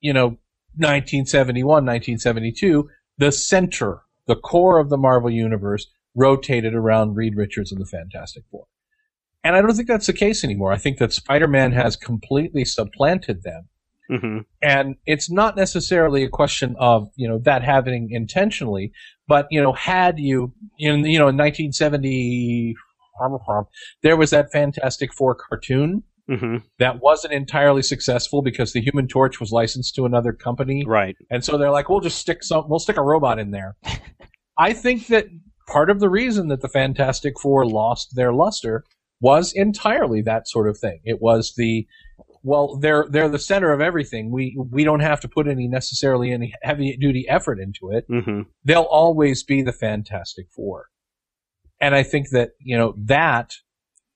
you 0.00 0.12
know, 0.12 0.38
1971, 0.76 1.84
1972, 1.84 2.88
the 3.16 3.32
center, 3.32 4.02
the 4.26 4.36
core 4.36 4.78
of 4.78 4.90
the 4.90 4.96
Marvel 4.96 5.30
Universe 5.30 5.86
rotated 6.14 6.74
around 6.74 7.14
Reed 7.14 7.34
Richards 7.36 7.72
and 7.72 7.80
the 7.80 7.86
Fantastic 7.86 8.44
Four. 8.50 8.66
And 9.44 9.54
I 9.56 9.62
don't 9.62 9.74
think 9.74 9.88
that's 9.88 10.06
the 10.06 10.12
case 10.12 10.42
anymore. 10.44 10.72
I 10.72 10.78
think 10.78 10.98
that 10.98 11.12
Spider-Man 11.12 11.72
has 11.72 11.96
completely 11.96 12.64
supplanted 12.64 13.42
them. 13.44 13.68
Hmm 14.08 14.38
And 14.62 14.96
it's 15.06 15.30
not 15.30 15.56
necessarily 15.56 16.24
a 16.24 16.28
question 16.28 16.76
of, 16.78 17.10
you 17.16 17.28
know, 17.28 17.38
that 17.40 17.62
happening 17.62 18.08
intentionally, 18.10 18.92
but, 19.26 19.46
you 19.50 19.62
know, 19.62 19.72
had 19.72 20.18
you, 20.18 20.52
in, 20.78 21.04
you 21.04 21.18
know, 21.18 21.28
in 21.28 21.36
1970, 21.36 22.74
there 24.02 24.16
was 24.16 24.30
that 24.30 24.50
Fantastic 24.52 25.12
Four 25.12 25.34
cartoon 25.34 26.02
hmm 26.28 26.56
that 26.78 27.00
wasn't 27.00 27.32
entirely 27.32 27.82
successful 27.82 28.42
because 28.42 28.72
the 28.72 28.82
Human 28.82 29.08
Torch 29.08 29.40
was 29.40 29.50
licensed 29.50 29.94
to 29.94 30.04
another 30.04 30.32
company. 30.32 30.84
Right. 30.86 31.16
And 31.30 31.42
so 31.42 31.56
they're 31.56 31.70
like, 31.70 31.88
we'll 31.88 32.00
just 32.00 32.18
stick 32.18 32.44
some, 32.44 32.68
we'll 32.68 32.78
stick 32.78 32.98
a 32.98 33.02
robot 33.02 33.38
in 33.38 33.50
there. 33.50 33.76
I 34.58 34.74
think 34.74 35.06
that 35.06 35.26
part 35.66 35.88
of 35.88 36.00
the 36.00 36.10
reason 36.10 36.48
that 36.48 36.60
the 36.60 36.68
Fantastic 36.68 37.40
Four 37.40 37.66
lost 37.66 38.14
their 38.14 38.32
luster 38.32 38.84
was 39.20 39.52
entirely 39.54 40.22
that 40.22 40.48
sort 40.48 40.68
of 40.68 40.78
thing. 40.78 41.00
It 41.04 41.20
was 41.20 41.54
the, 41.56 41.86
well, 42.42 42.76
they're, 42.76 43.06
they're 43.10 43.28
the 43.28 43.38
center 43.38 43.72
of 43.72 43.80
everything. 43.80 44.30
We, 44.30 44.56
we 44.70 44.84
don't 44.84 45.00
have 45.00 45.20
to 45.20 45.28
put 45.28 45.48
any 45.48 45.68
necessarily 45.68 46.32
any 46.32 46.54
heavy 46.62 46.96
duty 46.96 47.26
effort 47.28 47.58
into 47.58 47.90
it. 47.90 48.04
hmm 48.08 48.42
They'll 48.64 48.82
always 48.82 49.42
be 49.42 49.62
the 49.62 49.72
Fantastic 49.72 50.46
Four. 50.54 50.86
And 51.80 51.94
I 51.94 52.02
think 52.02 52.30
that, 52.30 52.50
you 52.58 52.76
know, 52.76 52.94
that 52.96 53.54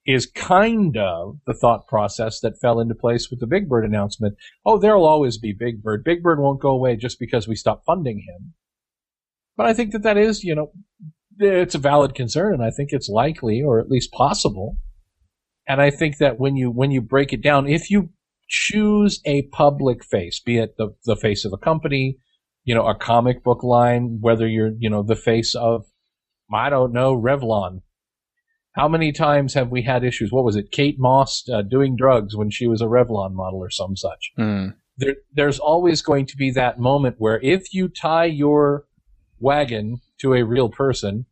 is 0.04 0.26
kind 0.26 0.96
of 0.96 1.38
the 1.46 1.54
thought 1.54 1.86
process 1.86 2.40
that 2.40 2.58
fell 2.60 2.80
into 2.80 2.94
place 2.94 3.30
with 3.30 3.38
the 3.38 3.46
Big 3.46 3.68
Bird 3.68 3.84
announcement. 3.84 4.36
Oh, 4.66 4.78
there'll 4.78 5.06
always 5.06 5.38
be 5.38 5.52
Big 5.52 5.82
Bird. 5.82 6.02
Big 6.04 6.22
Bird 6.22 6.40
won't 6.40 6.60
go 6.60 6.70
away 6.70 6.96
just 6.96 7.20
because 7.20 7.46
we 7.46 7.54
stop 7.54 7.84
funding 7.84 8.18
him. 8.18 8.54
But 9.56 9.66
I 9.66 9.74
think 9.74 9.92
that 9.92 10.02
that 10.02 10.16
is, 10.16 10.42
you 10.42 10.54
know, 10.54 10.72
it's 11.38 11.74
a 11.74 11.78
valid 11.78 12.14
concern, 12.14 12.54
and 12.54 12.64
I 12.64 12.70
think 12.70 12.90
it's 12.92 13.08
likely, 13.08 13.62
or 13.62 13.78
at 13.80 13.88
least 13.88 14.12
possible. 14.12 14.76
And 15.66 15.80
I 15.80 15.90
think 15.90 16.18
that 16.18 16.38
when 16.38 16.56
you 16.56 16.70
when 16.70 16.90
you 16.90 17.00
break 17.00 17.32
it 17.32 17.42
down, 17.42 17.68
if 17.68 17.90
you 17.90 18.10
choose 18.48 19.20
a 19.24 19.42
public 19.42 20.04
face, 20.04 20.40
be 20.40 20.58
it 20.58 20.76
the 20.76 20.94
the 21.04 21.16
face 21.16 21.44
of 21.44 21.52
a 21.52 21.58
company, 21.58 22.18
you 22.64 22.74
know, 22.74 22.86
a 22.86 22.94
comic 22.94 23.42
book 23.42 23.62
line, 23.62 24.18
whether 24.20 24.46
you're, 24.46 24.72
you 24.78 24.90
know, 24.90 25.02
the 25.02 25.16
face 25.16 25.54
of, 25.54 25.84
I 26.52 26.70
don't 26.70 26.92
know, 26.92 27.14
Revlon. 27.14 27.82
How 28.72 28.88
many 28.88 29.12
times 29.12 29.54
have 29.54 29.68
we 29.68 29.82
had 29.82 30.04
issues? 30.04 30.32
What 30.32 30.44
was 30.44 30.56
it? 30.56 30.70
Kate 30.70 30.96
Moss 30.98 31.44
uh, 31.52 31.62
doing 31.62 31.94
drugs 31.96 32.36
when 32.36 32.50
she 32.50 32.66
was 32.66 32.80
a 32.80 32.86
Revlon 32.86 33.32
model 33.32 33.58
or 33.58 33.70
some 33.70 33.96
such. 33.96 34.32
Hmm. 34.36 34.68
There, 34.96 35.16
there's 35.34 35.58
always 35.58 36.02
going 36.02 36.26
to 36.26 36.36
be 36.36 36.50
that 36.52 36.78
moment 36.78 37.16
where 37.18 37.40
if 37.42 37.74
you 37.74 37.88
tie 37.88 38.26
your 38.26 38.84
wagon 39.38 40.00
to 40.20 40.34
a 40.34 40.44
real 40.44 40.68
person, 40.68 41.26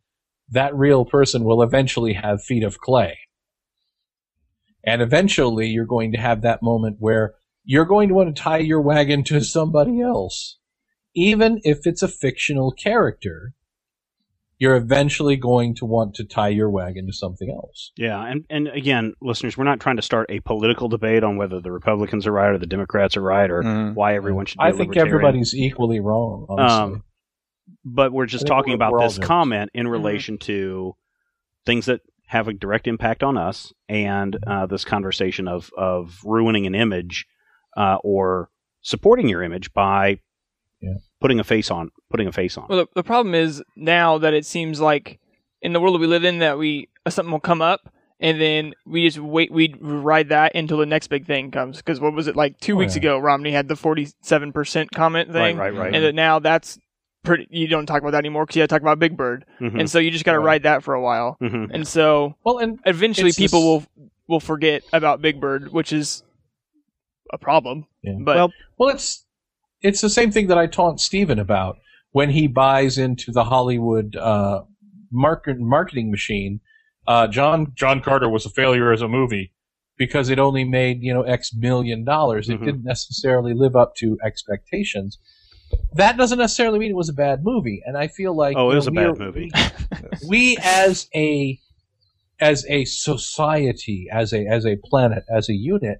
that 0.49 0.75
real 0.75 1.05
person 1.05 1.43
will 1.43 1.63
eventually 1.63 2.13
have 2.13 2.43
feet 2.43 2.63
of 2.63 2.79
clay. 2.79 3.17
And 4.83 5.01
eventually 5.01 5.67
you're 5.67 5.85
going 5.85 6.11
to 6.13 6.17
have 6.19 6.41
that 6.41 6.63
moment 6.63 6.97
where 6.99 7.33
you're 7.63 7.85
going 7.85 8.09
to 8.09 8.15
want 8.15 8.35
to 8.35 8.41
tie 8.41 8.57
your 8.57 8.81
wagon 8.81 9.23
to 9.25 9.41
somebody 9.41 10.01
else. 10.01 10.57
Even 11.15 11.59
if 11.63 11.85
it's 11.85 12.01
a 12.01 12.07
fictional 12.07 12.71
character, 12.71 13.53
you're 14.57 14.75
eventually 14.75 15.35
going 15.35 15.75
to 15.75 15.85
want 15.85 16.15
to 16.15 16.23
tie 16.23 16.47
your 16.49 16.69
wagon 16.69 17.07
to 17.07 17.13
something 17.13 17.49
else. 17.49 17.91
Yeah, 17.97 18.23
and 18.23 18.45
and 18.49 18.67
again, 18.67 19.13
listeners, 19.21 19.57
we're 19.57 19.63
not 19.65 19.79
trying 19.79 19.95
to 19.97 20.01
start 20.03 20.27
a 20.29 20.39
political 20.39 20.87
debate 20.87 21.23
on 21.23 21.35
whether 21.37 21.59
the 21.59 21.71
Republicans 21.71 22.25
are 22.27 22.31
right 22.31 22.51
or 22.51 22.57
the 22.59 22.67
Democrats 22.67 23.17
are 23.17 23.21
right 23.21 23.49
or 23.49 23.63
Mhm. 23.63 23.95
why 23.95 24.15
everyone 24.15 24.45
should 24.45 24.59
be 24.59 24.63
I 24.65 24.69
a 24.69 24.73
think 24.73 24.95
everybody's 24.97 25.53
equally 25.55 25.99
wrong, 25.99 26.45
honestly. 26.47 26.95
Um, 26.95 27.03
but 27.83 28.11
we're 28.13 28.25
just 28.27 28.45
talking 28.47 28.71
we're- 28.71 28.75
about 28.75 28.91
we're 28.93 29.01
this 29.01 29.17
comment 29.17 29.71
in 29.73 29.87
relation 29.87 30.37
to 30.39 30.95
things 31.65 31.87
that 31.87 32.01
have 32.31 32.47
a 32.47 32.53
direct 32.53 32.87
impact 32.87 33.23
on 33.23 33.37
us, 33.37 33.73
and 33.89 34.37
uh, 34.47 34.65
this 34.65 34.85
conversation 34.85 35.47
of 35.47 35.69
of 35.77 36.19
ruining 36.23 36.65
an 36.65 36.75
image 36.75 37.25
uh, 37.77 37.97
or 38.03 38.49
supporting 38.81 39.27
your 39.29 39.43
image 39.43 39.73
by 39.73 40.19
Yeah. 40.81 40.95
putting 41.19 41.39
a 41.39 41.43
face 41.43 41.69
on 41.69 41.91
putting 42.09 42.27
a 42.27 42.31
face 42.31 42.57
on. 42.57 42.65
Well, 42.69 42.79
the, 42.79 42.87
the 42.95 43.03
problem 43.03 43.35
is 43.35 43.61
now 43.75 44.17
that 44.19 44.33
it 44.33 44.45
seems 44.45 44.79
like 44.79 45.19
in 45.61 45.73
the 45.73 45.79
world 45.81 45.95
that 45.95 45.99
we 45.99 46.07
live 46.07 46.23
in 46.23 46.39
that 46.39 46.57
we 46.57 46.87
something 47.07 47.31
will 47.31 47.39
come 47.39 47.61
up 47.61 47.81
and 48.19 48.39
then 48.41 48.73
we 48.85 49.07
just 49.07 49.19
wait 49.19 49.51
we 49.51 49.75
ride 49.79 50.29
that 50.29 50.55
until 50.55 50.77
the 50.77 50.85
next 50.85 51.07
big 51.09 51.25
thing 51.27 51.51
comes 51.51 51.77
because 51.77 51.99
what 51.99 52.13
was 52.13 52.27
it 52.27 52.35
like 52.35 52.57
two 52.59 52.73
Oh, 52.75 52.77
weeks 52.77 52.95
yeah. 52.95 53.01
ago 53.01 53.19
Romney 53.19 53.51
had 53.51 53.67
the 53.67 53.75
47% 53.75 54.89
comment 54.91 55.31
thing 55.31 55.57
right, 55.57 55.73
right, 55.73 55.79
right. 55.79 55.93
and 55.95 56.03
that 56.03 56.15
now 56.15 56.39
that's 56.39 56.79
pretty 57.23 57.47
you 57.49 57.67
don't 57.67 57.85
talk 57.85 58.01
about 58.01 58.11
that 58.11 58.17
anymore 58.19 58.45
because 58.45 58.55
you 58.55 58.61
got 58.61 58.65
to 58.69 58.75
talk 58.75 58.81
about 58.81 58.99
Big 58.99 59.15
Bird 59.15 59.45
Mhm. 59.59 59.79
and 59.79 59.89
so 59.89 59.99
you 59.99 60.09
just 60.11 60.25
got 60.25 60.33
to 60.33 60.39
Right. 60.39 60.45
ride 60.45 60.63
that 60.63 60.83
for 60.83 60.93
a 60.93 61.01
while 61.01 61.37
Mhm. 61.41 61.69
and 61.71 61.87
so 61.87 62.35
Well, 62.43 62.57
and 62.57 62.79
eventually 62.85 63.31
people 63.31 63.59
this- 63.79 63.87
will 63.97 64.07
will 64.27 64.39
forget 64.39 64.83
about 64.93 65.21
Big 65.21 65.39
Bird 65.39 65.71
which 65.71 65.93
is 65.93 66.23
a 67.31 67.37
problem 67.37 67.85
Yeah. 68.01 68.13
but 68.19 68.35
Well, 68.35 68.53
Well, 68.77 68.89
it's 68.89 69.25
it's 69.81 70.01
the 70.01 70.09
same 70.09 70.31
thing 70.31 70.47
that 70.47 70.57
I 70.57 70.67
taunt 70.67 70.99
Steven 70.99 71.37
about 71.39 71.77
when 72.11 72.31
he 72.31 72.47
buys 72.47 72.97
into 72.97 73.31
the 73.31 73.45
Hollywood 73.45 74.15
uh, 74.15 74.63
market 75.11 75.59
marketing 75.59 76.09
machine. 76.11 76.59
Uh, 77.07 77.27
John 77.27 77.73
John 77.75 78.01
Carter 78.01 78.29
was 78.29 78.45
a 78.45 78.49
failure 78.49 78.91
as 78.91 79.01
a 79.01 79.07
movie 79.07 79.53
because 79.97 80.29
it 80.29 80.39
only 80.39 80.63
made 80.63 81.01
you 81.03 81.13
know 81.13 81.21
X 81.23 81.53
million 81.53 82.03
dollars. 82.03 82.49
It 82.49 82.59
Mhm. 82.61 82.65
didn't 82.65 82.83
necessarily 82.83 83.53
live 83.53 83.75
up 83.75 83.95
to 83.97 84.17
expectations. 84.23 85.19
That 85.93 86.17
doesn't 86.17 86.39
necessarily 86.39 86.79
mean 86.79 86.91
it 86.91 86.95
was 86.95 87.09
a 87.09 87.13
bad 87.13 87.43
movie, 87.43 87.81
and 87.85 87.97
I 87.97 88.07
feel 88.07 88.35
like 88.35 88.55
oh, 88.57 88.71
it 88.71 88.75
was 88.75 88.87
a 88.87 88.91
bad 88.91 89.17
we're- 89.17 89.25
movie. 89.25 89.51
we 90.27 90.57
as 90.61 91.07
a 91.15 91.59
as 92.39 92.65
a 92.69 92.85
society, 92.85 94.07
as 94.11 94.33
a 94.33 94.45
as 94.45 94.65
a 94.65 94.77
planet, 94.83 95.23
as 95.33 95.49
a 95.49 95.53
unit, 95.53 95.99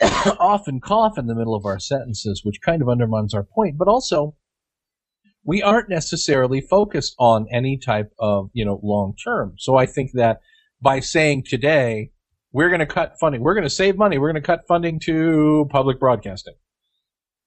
often 0.38 0.80
cough 0.80 1.18
in 1.18 1.26
the 1.26 1.34
middle 1.34 1.54
of 1.54 1.64
our 1.64 1.78
sentences, 1.78 2.42
which 2.44 2.60
kind 2.64 2.82
of 2.82 2.88
undermines 2.88 3.34
our 3.34 3.42
point. 3.42 3.78
But 3.78 3.88
also, 3.88 4.36
we 5.44 5.62
aren't 5.62 5.88
necessarily 5.88 6.60
focused 6.60 7.14
on 7.18 7.46
any 7.52 7.78
type 7.78 8.12
of 8.18 8.50
you 8.52 8.64
know 8.64 8.80
long 8.82 9.14
term. 9.22 9.54
So 9.58 9.76
I 9.76 9.86
think 9.86 10.12
that 10.14 10.40
by 10.80 11.00
saying 11.00 11.44
today 11.44 12.10
we're 12.52 12.68
going 12.68 12.80
to 12.80 12.86
cut 12.86 13.14
funding, 13.18 13.42
we're 13.42 13.54
going 13.54 13.64
to 13.64 13.70
save 13.70 13.96
money, 13.96 14.18
we're 14.18 14.30
going 14.30 14.42
to 14.42 14.46
cut 14.46 14.66
funding 14.68 15.00
to 15.00 15.66
public 15.70 15.98
broadcasting, 15.98 16.54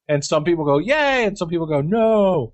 and 0.07 0.23
some 0.23 0.43
people 0.43 0.65
go 0.65 0.77
yay, 0.77 1.25
and 1.25 1.37
some 1.37 1.49
people 1.49 1.65
go 1.67 1.81
no 1.81 2.53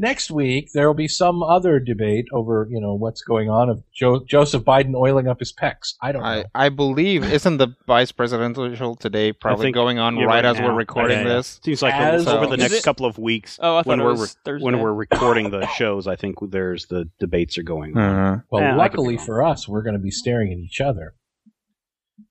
next 0.00 0.30
week 0.30 0.68
there 0.74 0.86
will 0.86 0.94
be 0.94 1.08
some 1.08 1.42
other 1.42 1.80
debate 1.80 2.24
over 2.32 2.68
you 2.70 2.80
know 2.80 2.94
what's 2.94 3.20
going 3.22 3.50
on 3.50 3.68
of 3.68 3.82
jo- 3.92 4.24
Joseph 4.24 4.62
Biden 4.62 4.94
oiling 4.94 5.26
up 5.26 5.40
his 5.40 5.52
pecs. 5.52 5.94
I 6.00 6.12
don't 6.12 6.22
know. 6.22 6.28
I, 6.28 6.44
I 6.54 6.68
believe 6.68 7.24
isn't 7.24 7.56
the 7.56 7.74
vice 7.84 8.12
presidential 8.12 8.94
today 8.94 9.32
probably 9.32 9.66
think- 9.66 9.74
going 9.74 9.98
on 9.98 10.16
yeah, 10.16 10.26
right, 10.26 10.34
right 10.36 10.44
as 10.44 10.58
now. 10.60 10.68
we're 10.68 10.74
recording 10.76 11.18
Yeah, 11.18 11.26
yeah. 11.26 11.34
this? 11.34 11.60
Seems 11.64 11.82
like 11.82 11.94
As- 11.94 12.28
over 12.28 12.46
the 12.46 12.52
Is 12.54 12.58
next 12.60 12.74
it- 12.74 12.84
couple 12.84 13.06
of 13.06 13.18
weeks, 13.18 13.58
oh 13.60 13.78
I 13.78 13.78
thought 13.80 13.86
when 13.86 13.98
it 14.00 14.04
we're 14.04 14.10
was 14.12 14.20
re- 14.36 14.40
Thursday. 14.44 14.64
when 14.64 14.78
we're 14.78 14.94
recording 14.94 15.50
the 15.50 15.66
shows, 15.66 16.06
I 16.06 16.14
think 16.14 16.36
there's 16.48 16.86
the 16.86 17.10
debates 17.18 17.58
are 17.58 17.64
going 17.64 17.98
on. 17.98 18.14
Mhm. 18.38 18.44
well, 18.52 18.62
Yeah, 18.62 18.68
I 18.68 18.70
could 18.70 18.74
be 18.74 18.78
luckily 18.78 19.16
wrong. 19.16 19.26
for 19.26 19.42
us, 19.42 19.66
we're 19.68 19.82
going 19.82 19.94
to 19.96 19.98
be 20.00 20.12
staring 20.12 20.52
at 20.52 20.58
each 20.58 20.80
other. 20.80 21.14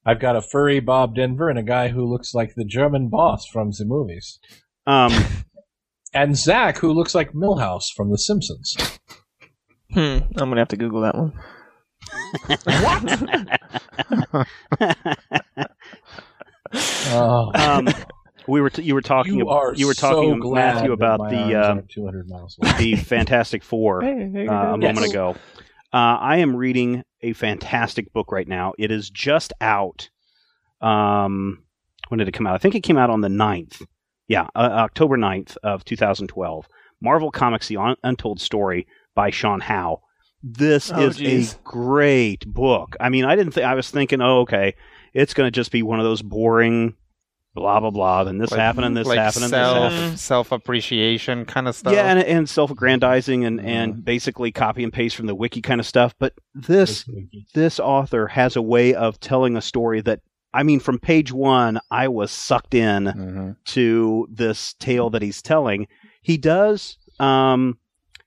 I've 0.06 0.20
got 0.20 0.36
a 0.36 0.42
furry 0.42 0.80
Bob 0.80 1.16
Denver 1.16 1.50
and 1.50 1.60
a 1.60 1.64
guy 1.64 1.90
who 1.90 2.06
looks 2.06 2.34
like 2.34 2.56
the 2.56 2.66
German 2.66 3.10
boss 3.10 3.46
from 3.46 3.72
the 3.72 3.86
movies, 3.86 4.40
Um, 4.86 5.12
and 6.14 6.38
Zach 6.38 6.78
who 6.78 6.94
looks 6.94 7.14
like 7.16 7.34
Milhouse 7.34 7.88
from 7.96 8.12
The 8.12 8.18
Simpsons. 8.18 8.76
hmm 9.94 10.00
I'm 10.00 10.50
gonna 10.50 10.58
have 10.62 10.68
to 10.70 10.78
Google 10.78 11.02
that 11.02 11.16
one. 11.16 11.34
Oh, 17.10 17.52
um, 17.56 17.88
we 18.48 18.60
were 18.62 18.70
t- 18.70 18.82
you 18.84 18.94
were 18.94 19.02
talking 19.02 19.36
you 19.36 19.50
ab- 19.50 19.78
you 19.78 19.88
were 19.88 19.94
talking 19.94 20.34
so 20.34 20.40
glad 20.40 20.76
Matthew 20.76 20.92
about 20.92 21.20
the 21.30 21.56
uh, 21.58 21.82
200 21.90 22.28
miles 22.30 22.60
the 22.78 22.96
Fantastic 22.98 23.64
Four. 23.64 24.04
Uh, 24.04 24.08
Hey, 24.08 24.30
hey, 24.34 24.48
a 24.48 24.52
hey, 24.52 24.78
moment 24.78 25.00
yes. 25.00 25.10
ago. 25.12 25.36
Uh, 25.94 26.18
I 26.20 26.38
am 26.38 26.56
reading 26.56 27.04
a 27.22 27.34
fantastic 27.34 28.12
book 28.14 28.32
right 28.32 28.48
now. 28.48 28.74
It 28.78 28.92
is 28.92 29.10
just 29.10 29.54
out. 29.62 30.10
Um, 30.82 31.64
when 32.10 32.20
did 32.20 32.28
it 32.28 32.34
come 32.34 32.48
out? 32.48 32.56
I 32.56 32.58
think 32.58 32.76
it 32.76 32.82
came 32.84 32.98
out 32.98 33.10
on 33.10 33.22
the 33.22 33.28
9th. 33.30 33.86
Yeah, 34.28 34.48
uh, 34.56 34.60
October 34.74 35.18
9th 35.18 35.58
of 35.64 35.86
2012. 35.86 36.68
Marvel 37.02 37.32
Comics: 37.32 37.68
The 37.68 37.78
Un- 37.78 37.96
Untold 38.04 38.42
Story 38.42 38.88
by 39.16 39.30
Sean 39.30 39.62
Howe. 39.62 40.02
This 40.44 40.92
Oh, 40.94 41.00
is 41.02 41.18
geez. 41.18 41.54
a 41.54 41.58
great 41.64 42.46
book. 42.46 42.96
I 43.00 43.10
mean, 43.10 43.26
I 43.26 43.36
didn't 43.36 43.54
think 43.54 43.66
I 43.66 43.74
was 43.76 43.90
thinking, 43.90 44.22
oh, 44.22 44.40
okay, 44.42 44.76
it's 45.14 45.34
going 45.34 45.48
to 45.48 45.52
just 45.52 45.72
be 45.72 45.82
one 45.84 46.00
of 46.00 46.06
those 46.06 46.22
boring 46.22 46.96
blah 47.58 47.80
blah 47.80 47.90
blah. 47.90 48.24
Then 48.24 48.38
this 48.38 48.52
Like- 48.52 48.60
happened, 48.60 48.86
and 48.86 48.96
this 48.96 49.08
like 49.08 49.18
happened, 49.18 49.46
and 49.46 49.50
self, 49.50 49.92
this 49.92 50.00
happened. 50.00 50.20
self 50.20 50.52
appreciation 50.52 51.46
kind 51.46 51.68
of 51.68 51.76
stuff. 51.76 51.92
Yeah, 51.94 52.06
and, 52.12 52.20
and 52.20 52.48
self-aggrandizing 52.48 53.46
and, 53.46 53.60
and 53.60 54.06
basically 54.06 54.52
copy 54.52 54.84
and 54.84 54.94
paste 54.94 55.16
from 55.16 55.26
the 55.26 55.36
wiki 55.36 55.62
kind 55.62 55.80
of 55.82 55.88
stuff. 55.88 56.14
But 56.20 56.34
this 56.54 57.04
this 57.56 57.80
author 57.80 58.28
has 58.28 58.56
a 58.56 58.62
way 58.62 58.94
of 58.94 59.20
telling 59.20 59.58
a 59.58 59.62
story 59.62 60.02
that 60.02 60.22
I 60.54 60.64
mean, 60.64 60.80
from 60.80 60.98
page 61.00 61.32
one, 61.34 61.80
I 61.92 62.08
was 62.08 62.32
sucked 62.32 62.74
in 62.74 63.06
Mhm. 63.06 63.56
to 63.74 64.28
this 64.32 64.74
tale 64.80 65.10
that 65.10 65.22
he's 65.22 65.42
telling. 65.42 65.88
He 66.22 66.38
does. 66.38 66.98
Um, 67.20 67.78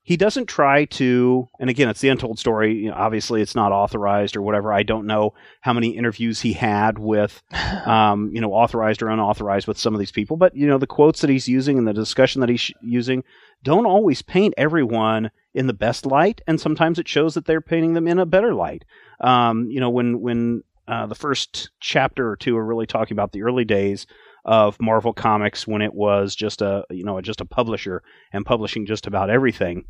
he 0.03 0.17
doesn't 0.17 0.47
try 0.47 0.87
to, 0.87 1.49
and 1.59 1.69
again, 1.69 1.89
it's 1.89 2.01
the 2.01 2.09
untold 2.09 2.39
story. 2.39 2.75
You 2.75 2.89
know, 2.89 2.97
obviously, 2.97 3.43
it's 3.43 3.55
not 3.55 3.73
authorized 3.73 4.35
or 4.35 4.43
whatever. 4.43 4.73
I 4.73 4.83
don't 4.83 5.07
know 5.07 5.35
how 5.61 5.73
many 5.73 5.91
interviews 5.91 6.41
he 6.41 6.55
had 6.55 6.99
with, 6.99 7.43
um, 7.87 8.31
you 8.33 8.41
know, 8.41 8.53
authorized 8.53 9.03
or 9.03 9.09
unauthorized 9.09 9.69
with 9.69 9.79
some 9.79 9.95
of 9.95 10.01
these 10.01 10.13
people. 10.13 10.37
But 10.37 10.57
you 10.57 10.67
know, 10.67 10.79
the 10.79 10.87
quotes 10.87 11.21
that 11.21 11.31
he's 11.31 11.49
using 11.49 11.79
and 11.79 11.87
the 11.87 11.93
discussion 11.93 12.41
that 12.41 12.49
he's 12.49 12.61
sh- 12.61 12.73
using 12.83 13.25
don't 13.63 13.87
always 13.87 14.23
paint 14.23 14.55
everyone 14.57 15.31
in 15.53 15.67
the 15.67 15.75
best 15.75 16.07
light, 16.07 16.41
and 16.47 16.61
sometimes 16.61 16.99
it 16.99 17.09
shows 17.09 17.35
that 17.35 17.45
they're 17.45 17.61
painting 17.61 17.93
them 17.93 18.09
in 18.09 18.19
a 18.19 18.27
better 18.27 18.55
light. 18.55 18.85
Um, 19.21 19.69
you 19.71 19.81
know, 19.81 19.91
when 19.91 20.21
when 20.21 20.63
uh, 20.89 21.07
the 21.07 21.15
first 21.15 21.71
chapter 21.79 22.29
or 22.29 22.37
two 22.37 22.57
are 22.57 22.65
really 22.65 22.87
talking 22.87 23.15
about 23.15 23.33
the 23.33 23.43
early 23.43 23.65
days 23.65 24.07
of 24.45 24.81
Marvel 24.81 25.13
Comics 25.13 25.67
when 25.67 25.83
it 25.83 25.95
was 25.95 26.35
just 26.35 26.63
a 26.63 26.85
you 26.91 27.05
know 27.05 27.21
just 27.21 27.41
a 27.41 27.45
publisher 27.45 28.03
and 28.33 28.45
publishing 28.47 28.87
just 28.87 29.07
about 29.07 29.31
everything, 29.31 29.85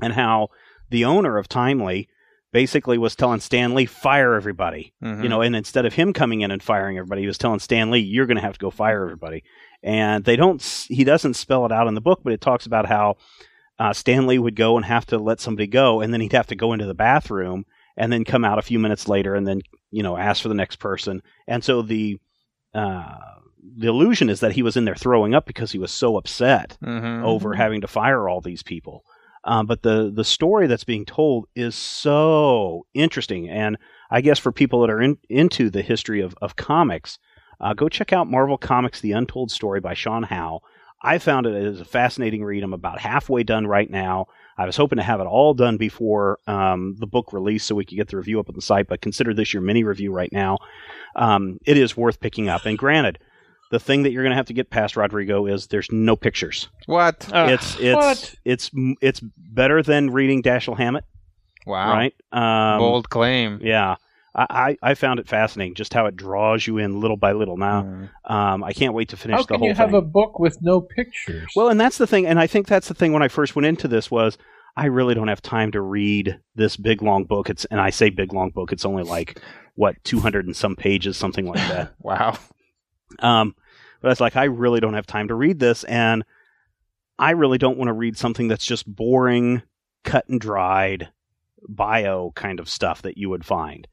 and 0.00 0.12
how 0.12 0.48
the 0.90 1.04
owner 1.04 1.38
of 1.38 1.48
Timely 1.48 2.08
basically 2.52 2.98
was 2.98 3.16
telling 3.16 3.40
Stan 3.40 3.74
Lee 3.74 3.84
fire 3.86 4.34
everybody, 4.34 4.92
Mhm. 5.02 5.24
you 5.24 5.28
know, 5.28 5.40
and 5.40 5.56
instead 5.56 5.86
of 5.86 5.94
him 5.94 6.12
coming 6.12 6.42
in 6.42 6.52
and 6.52 6.62
firing 6.62 6.96
everybody, 6.98 7.22
he 7.22 7.26
was 7.26 7.38
telling 7.38 7.58
Stan 7.58 7.90
Lee 7.90 7.98
you're 7.98 8.26
going 8.26 8.36
to 8.36 8.42
have 8.42 8.52
to 8.52 8.60
go 8.60 8.70
fire 8.70 9.02
everybody, 9.02 9.42
and 9.82 10.24
they 10.24 10.36
don't 10.36 10.62
he 10.88 11.02
doesn't 11.04 11.34
spell 11.34 11.66
it 11.66 11.72
out 11.72 11.88
in 11.88 11.94
the 11.94 12.00
book, 12.00 12.20
but 12.22 12.32
it 12.32 12.40
talks 12.40 12.66
about 12.66 12.86
how 12.86 13.16
uh, 13.80 13.92
Stan 13.92 14.28
Lee 14.28 14.38
would 14.38 14.54
go 14.54 14.76
and 14.76 14.84
have 14.86 15.04
to 15.06 15.18
let 15.18 15.40
somebody 15.40 15.66
go, 15.66 16.00
and 16.00 16.12
then 16.12 16.20
he'd 16.20 16.32
have 16.32 16.46
to 16.46 16.54
go 16.54 16.72
into 16.72 16.86
the 16.86 16.94
bathroom 16.94 17.64
and 17.96 18.12
then 18.12 18.24
come 18.24 18.44
out 18.44 18.58
a 18.58 18.62
few 18.62 18.78
minutes 18.78 19.08
later 19.08 19.34
and 19.34 19.46
then 19.48 19.60
you 19.90 20.02
know 20.04 20.16
ask 20.16 20.40
for 20.42 20.48
the 20.48 20.54
next 20.54 20.76
person, 20.76 21.22
and 21.48 21.64
so 21.64 21.82
the 21.82 22.18
uh, 22.72 23.16
the 23.76 23.88
illusion 23.88 24.28
is 24.28 24.40
that 24.40 24.52
he 24.52 24.62
was 24.62 24.76
in 24.76 24.84
there 24.84 24.94
throwing 24.94 25.34
up 25.34 25.46
because 25.46 25.72
he 25.72 25.78
was 25.78 25.90
so 25.90 26.16
upset 26.16 26.76
Mhm. 26.82 27.24
over 27.24 27.54
having 27.54 27.80
to 27.80 27.86
fire 27.86 28.28
all 28.28 28.40
these 28.40 28.62
people. 28.62 29.04
Um, 29.44 29.66
but 29.66 29.82
the 29.82 30.10
the 30.14 30.24
story 30.24 30.66
that's 30.66 30.84
being 30.84 31.04
told 31.04 31.46
is 31.54 31.74
so 31.74 32.86
interesting, 32.94 33.48
and 33.48 33.76
I 34.10 34.20
guess 34.20 34.38
for 34.38 34.52
people 34.52 34.80
that 34.80 34.90
are 34.90 35.02
in, 35.02 35.18
into 35.28 35.70
the 35.70 35.82
history 35.82 36.20
of 36.20 36.34
of 36.40 36.56
comics, 36.56 37.18
uh, 37.60 37.74
go 37.74 37.88
check 37.88 38.12
out 38.12 38.30
Marvel 38.30 38.56
Comics: 38.58 39.00
The 39.00 39.12
Untold 39.12 39.50
Story 39.50 39.80
by 39.80 39.94
Sean 39.94 40.22
Howe. 40.24 40.60
I 41.02 41.18
found 41.18 41.46
it 41.46 41.54
as 41.54 41.80
a 41.80 41.84
fascinating 41.84 42.42
read. 42.42 42.62
I'm 42.62 42.72
about 42.72 42.98
halfway 43.00 43.42
done 43.42 43.66
right 43.66 43.90
now. 43.90 44.26
I 44.56 44.64
was 44.64 44.76
hoping 44.76 44.96
to 44.96 45.02
have 45.02 45.20
it 45.20 45.26
all 45.26 45.52
done 45.52 45.76
before 45.76 46.38
um, 46.46 46.96
the 46.98 47.06
book 47.06 47.32
release 47.34 47.64
so 47.64 47.74
we 47.74 47.84
could 47.84 47.96
get 47.96 48.08
the 48.08 48.16
review 48.16 48.40
up 48.40 48.48
on 48.48 48.54
the 48.54 48.62
site, 48.62 48.86
but 48.88 49.02
consider 49.02 49.34
this 49.34 49.52
your 49.52 49.62
mini 49.62 49.84
review 49.84 50.12
right 50.12 50.32
now. 50.32 50.58
Um, 51.16 51.58
it 51.66 51.76
is 51.76 51.96
worth 51.96 52.20
picking 52.20 52.48
up. 52.48 52.64
And 52.64 52.78
granted, 52.78 53.18
the 53.74 53.80
thing 53.80 54.04
that 54.04 54.12
you're 54.12 54.22
going 54.22 54.30
to 54.30 54.36
have 54.36 54.46
to 54.46 54.52
get 54.54 54.70
past 54.70 54.96
Rodrigo 54.96 55.46
is 55.46 55.66
there's 55.66 55.90
no 55.90 56.14
pictures. 56.14 56.68
What? 56.86 57.28
Ugh. 57.32 57.50
it's 57.50 57.76
it's 57.80 57.96
what? 57.96 58.34
it's 58.44 58.70
it's 59.02 59.20
better 59.36 59.82
than 59.82 60.10
reading 60.10 60.42
Dashiell 60.44 60.76
Hammett, 60.78 61.04
Wow. 61.66 61.92
right? 61.92 62.14
Um, 62.30 62.78
Bold 62.78 63.10
claim. 63.10 63.58
Yeah, 63.62 63.96
I, 64.34 64.76
I 64.82 64.90
I 64.90 64.94
found 64.94 65.18
it 65.18 65.26
fascinating 65.26 65.74
just 65.74 65.92
how 65.92 66.06
it 66.06 66.14
draws 66.16 66.66
you 66.66 66.78
in 66.78 67.00
little 67.00 67.16
by 67.16 67.32
little. 67.32 67.56
Now, 67.56 67.82
Mm. 67.82 68.08
um, 68.30 68.62
I 68.62 68.72
can't 68.72 68.94
wait 68.94 69.08
to 69.08 69.16
finish 69.16 69.36
How 69.38 69.42
the 69.42 69.46
can 69.48 69.58
whole 69.58 69.68
you 69.68 69.74
have 69.74 69.88
thing. 69.90 69.96
a 69.98 70.02
book 70.02 70.38
with 70.38 70.56
no 70.62 70.80
pictures? 70.80 71.50
Well, 71.56 71.68
and 71.68 71.80
that's 71.80 71.98
the 71.98 72.06
thing, 72.06 72.26
and 72.26 72.38
I 72.38 72.46
think 72.46 72.68
that's 72.68 72.86
the 72.88 72.94
thing 72.94 73.12
when 73.12 73.22
I 73.22 73.28
first 73.28 73.56
went 73.56 73.66
into 73.66 73.88
this 73.88 74.08
was 74.10 74.38
I 74.76 74.86
really 74.86 75.14
don't 75.14 75.28
have 75.28 75.42
time 75.42 75.72
to 75.72 75.80
read 75.80 76.38
this 76.54 76.76
big 76.76 77.02
long 77.02 77.24
book. 77.24 77.50
It's 77.50 77.64
and 77.66 77.80
I 77.80 77.90
say 77.90 78.10
big 78.10 78.32
long 78.32 78.50
book, 78.50 78.72
it's 78.72 78.84
only 78.84 79.02
like 79.02 79.40
what 79.74 79.96
two 80.04 80.20
hundred 80.20 80.46
and 80.46 80.54
some 80.56 80.76
pages, 80.76 81.16
something 81.16 81.46
like 81.46 81.68
that. 81.68 81.92
Wow. 82.00 82.38
Um, 83.20 83.54
but 84.04 84.10
it's 84.10 84.20
like 84.20 84.36
I 84.36 84.44
really 84.44 84.80
don't 84.80 84.92
have 84.92 85.06
time 85.06 85.28
to 85.28 85.34
read 85.34 85.58
this, 85.58 85.82
and 85.84 86.26
I 87.18 87.30
really 87.30 87.56
don't 87.56 87.78
want 87.78 87.88
to 87.88 87.94
read 87.94 88.18
something 88.18 88.48
that's 88.48 88.66
just 88.66 88.86
boring, 88.86 89.62
cut 90.04 90.28
and 90.28 90.38
dried 90.38 91.08
bio 91.66 92.30
kind 92.34 92.60
of 92.60 92.68
stuff 92.68 93.00
that 93.00 93.16
you 93.16 93.30
would 93.30 93.46
find. 93.46 93.88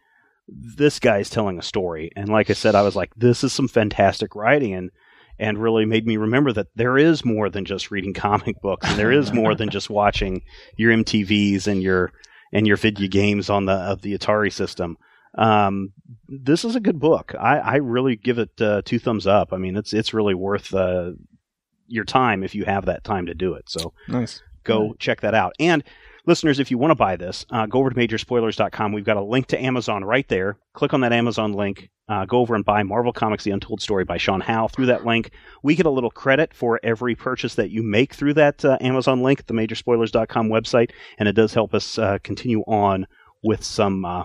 This 0.49 0.99
guy's 0.99 1.29
telling 1.29 1.57
a 1.57 1.61
story, 1.63 2.11
and 2.17 2.27
like 2.27 2.49
I 2.49 2.53
said, 2.53 2.75
I 2.75 2.81
was 2.81 2.93
like, 2.93 3.15
this 3.15 3.41
is 3.41 3.53
some 3.53 3.69
fantastic 3.69 4.35
writing, 4.35 4.73
and 4.73 4.91
and 5.39 5.57
really 5.57 5.85
made 5.85 6.05
me 6.05 6.17
remember 6.17 6.51
that 6.51 6.67
there 6.75 6.97
is 6.97 7.23
more 7.23 7.49
than 7.49 7.63
just 7.63 7.89
reading 7.89 8.13
comic 8.27 8.61
books, 8.61 8.89
and 8.89 8.99
there 8.99 9.13
is 9.13 9.31
more 9.31 9.55
than 9.55 9.69
just 9.69 9.89
watching 9.89 10.41
your 10.75 10.91
MTVs 10.91 11.67
and 11.67 11.81
your 11.81 12.11
and 12.51 12.67
your 12.67 12.75
video 12.75 13.07
games 13.07 13.49
on 13.49 13.63
the 13.63 13.75
of 13.75 14.01
the 14.01 14.17
Atari 14.17 14.51
system. 14.51 14.97
Um, 15.37 15.93
this 16.31 16.63
is 16.63 16.75
a 16.75 16.79
good 16.79 16.99
book. 16.99 17.33
I, 17.39 17.57
I 17.59 17.75
really 17.75 18.15
give 18.15 18.39
it 18.39 18.61
uh, 18.61 18.81
two 18.85 18.99
thumbs 18.99 19.27
up. 19.27 19.51
I 19.51 19.57
mean, 19.57 19.75
it's 19.75 19.93
it's 19.93 20.13
really 20.13 20.33
worth 20.33 20.73
uh, 20.73 21.11
your 21.87 22.05
time 22.05 22.43
if 22.43 22.55
you 22.55 22.63
have 22.65 22.85
that 22.85 23.03
time 23.03 23.25
to 23.25 23.33
do 23.33 23.53
it. 23.53 23.69
So 23.69 23.93
Nice. 24.07 24.41
go 24.63 24.93
check 24.97 25.21
that 25.21 25.35
out. 25.35 25.53
And 25.59 25.83
listeners, 26.25 26.59
if 26.59 26.71
you 26.71 26.77
want 26.77 26.91
to 26.91 26.95
buy 26.95 27.17
this, 27.17 27.45
uh, 27.49 27.65
go 27.65 27.79
over 27.79 27.89
to 27.89 27.95
majorspoilers.com. 27.95 28.93
We've 28.93 29.03
got 29.03 29.17
a 29.17 29.23
link 29.23 29.47
to 29.47 29.61
Amazon 29.61 30.03
right 30.05 30.27
there. 30.29 30.57
Click 30.73 30.93
on 30.93 31.01
that 31.01 31.11
Amazon 31.13 31.53
link. 31.53 31.89
Uh, 32.07 32.25
go 32.25 32.39
over 32.39 32.55
and 32.55 32.65
buy 32.65 32.83
Marvel 32.83 33.13
Comics: 33.13 33.43
The 33.43 33.51
Untold 33.51 33.81
Story 33.81 34.05
by 34.05 34.17
Sean 34.17 34.41
Howe. 34.41 34.67
Through 34.67 34.87
that 34.87 35.05
link, 35.05 35.31
we 35.63 35.75
get 35.75 35.85
a 35.85 35.91
little 35.91 36.11
credit 36.11 36.53
for 36.53 36.79
every 36.83 37.15
purchase 37.15 37.55
that 37.55 37.71
you 37.71 37.83
make 37.83 38.13
through 38.13 38.33
that 38.35 38.63
uh, 38.63 38.77
Amazon 38.81 39.21
link 39.21 39.39
at 39.39 39.47
the 39.47 39.53
majorspoilers.com 39.53 40.49
website, 40.49 40.91
and 41.19 41.27
it 41.27 41.33
does 41.33 41.53
help 41.53 41.73
us 41.73 41.97
uh, 41.97 42.17
continue 42.23 42.61
on 42.61 43.05
with 43.43 43.63
some 43.63 44.03
uh, 44.05 44.23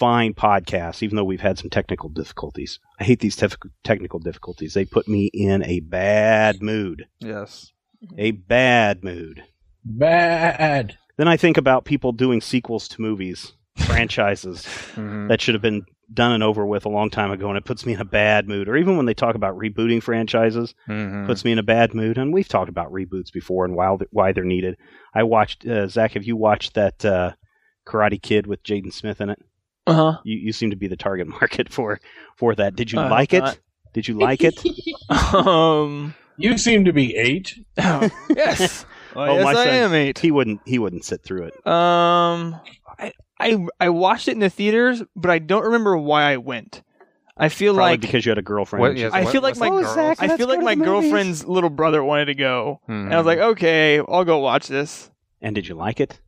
fine 0.00 0.34
podcasts, 0.34 1.02
even 1.02 1.14
though 1.14 1.24
we've 1.24 1.40
had 1.42 1.58
some 1.58 1.70
technical 1.70 2.08
difficulties. 2.08 2.80
I 2.98 3.04
hate 3.04 3.20
these 3.20 3.36
tef- 3.36 3.68
technical 3.84 4.18
difficulties. 4.18 4.74
They 4.74 4.84
put 4.86 5.06
me 5.06 5.30
in 5.32 5.62
a 5.64 5.80
bad 5.80 6.60
mood. 6.62 7.06
Yes. 7.20 7.70
A 8.18 8.32
bad 8.32 9.04
mood. 9.04 9.44
Bad. 9.84 10.96
Then 11.18 11.28
I 11.28 11.36
think 11.36 11.56
about 11.58 11.84
people 11.84 12.12
doing 12.12 12.40
sequels 12.40 12.88
to 12.88 13.02
movies, 13.02 13.52
franchises 13.76 14.64
Mhm. 14.96 15.28
that 15.28 15.40
should 15.40 15.54
have 15.54 15.62
been 15.62 15.82
done 16.12 16.32
and 16.32 16.42
over 16.42 16.66
with 16.66 16.86
a 16.86 16.88
long 16.88 17.10
time 17.10 17.30
ago, 17.30 17.48
and 17.48 17.56
it 17.58 17.64
puts 17.64 17.84
me 17.86 17.92
in 17.92 18.00
a 18.00 18.04
bad 18.04 18.48
mood. 18.48 18.68
Or 18.68 18.76
even 18.76 18.96
when 18.96 19.06
they 19.06 19.14
talk 19.14 19.34
about 19.36 19.56
rebooting 19.56 20.02
franchises, 20.02 20.74
Mhm. 20.88 21.26
puts 21.26 21.44
me 21.44 21.52
in 21.52 21.58
a 21.58 21.62
bad 21.62 21.94
mood. 21.94 22.16
And 22.18 22.32
we've 22.32 22.48
talked 22.48 22.68
about 22.70 22.90
reboots 22.90 23.32
before 23.32 23.64
and 23.66 23.76
why 23.76 23.96
why 24.10 24.32
they're 24.32 24.44
needed. 24.44 24.76
I 25.14 25.22
watched 25.24 25.66
uh, 25.66 25.86
Zach. 25.86 26.12
Have 26.12 26.24
you 26.24 26.36
watched 26.36 26.74
that 26.74 27.04
uh, 27.04 27.32
Karate 27.86 28.20
Kid 28.20 28.46
with 28.46 28.62
Jaden 28.64 28.92
Smith 28.92 29.20
in 29.20 29.28
it? 29.30 29.38
Uh 29.86 29.94
huh. 29.94 30.18
You 30.24 30.36
you 30.38 30.52
seem 30.52 30.70
to 30.70 30.76
be 30.76 30.86
the 30.88 30.96
target 30.96 31.26
market 31.40 31.72
for 31.72 32.00
for 32.36 32.54
that. 32.54 32.76
Did 32.76 32.92
you 32.92 32.98
I 33.00 33.08
like 33.08 33.30
hope 33.32 33.38
it? 33.38 33.44
not. 33.44 33.58
Did 33.92 34.08
you 34.08 34.18
like 34.18 34.42
it? 34.44 34.62
um. 35.34 36.14
You 36.36 36.56
seem 36.56 36.84
to 36.86 36.92
be 36.92 37.14
eight. 37.16 37.54
yes. 37.76 38.86
Oh, 39.14 39.24
yes, 39.24 39.44
my 39.44 39.50
I 39.50 39.54
son- 39.54 39.68
am 39.68 39.94
eight. 39.94 40.18
He 40.18 40.30
wouldn't 40.30 40.60
he 40.64 40.78
wouldn't 40.78 41.04
sit 41.04 41.22
through 41.22 41.44
it. 41.44 41.66
Um, 41.66 42.58
I, 42.98 43.12
I 43.38 43.66
I 43.80 43.88
watched 43.90 44.28
it 44.28 44.32
in 44.32 44.38
the 44.38 44.48
theaters, 44.48 45.02
but 45.16 45.30
I 45.30 45.38
don't 45.38 45.64
remember 45.64 45.96
why 45.96 46.22
I 46.32 46.36
went. 46.38 46.82
I 47.36 47.48
feel 47.48 47.74
Probably 47.74 47.92
like 47.92 48.00
because 48.02 48.24
you 48.24 48.30
had 48.30 48.38
a 48.38 48.42
girlfriend. 48.42 48.80
What- 48.80 48.96
yes, 48.96 49.12
I 49.12 49.24
what- 49.24 49.32
feel 49.32 49.42
like 49.42 49.56
my 49.58 49.68
the 49.70 49.82
girl- 49.82 49.94
girls? 49.94 50.18
I 50.20 50.36
feel 50.36 50.48
like 50.48 50.60
my 50.60 50.74
movies. 50.76 50.86
girlfriend's 51.10 51.44
little 51.44 51.70
brother 51.70 52.02
wanted 52.04 52.26
to 52.26 52.34
go, 52.34 52.80
and 52.86 53.12
I 53.12 53.16
was 53.18 53.26
like, 53.26 53.38
okay, 53.38 53.98
I'll 53.98 54.24
go 54.24 54.38
watch 54.38 54.68
this. 54.68 55.10
And 55.42 55.54
did 55.54 55.66
you 55.66 55.74
like 55.74 56.00
it? 56.00 56.20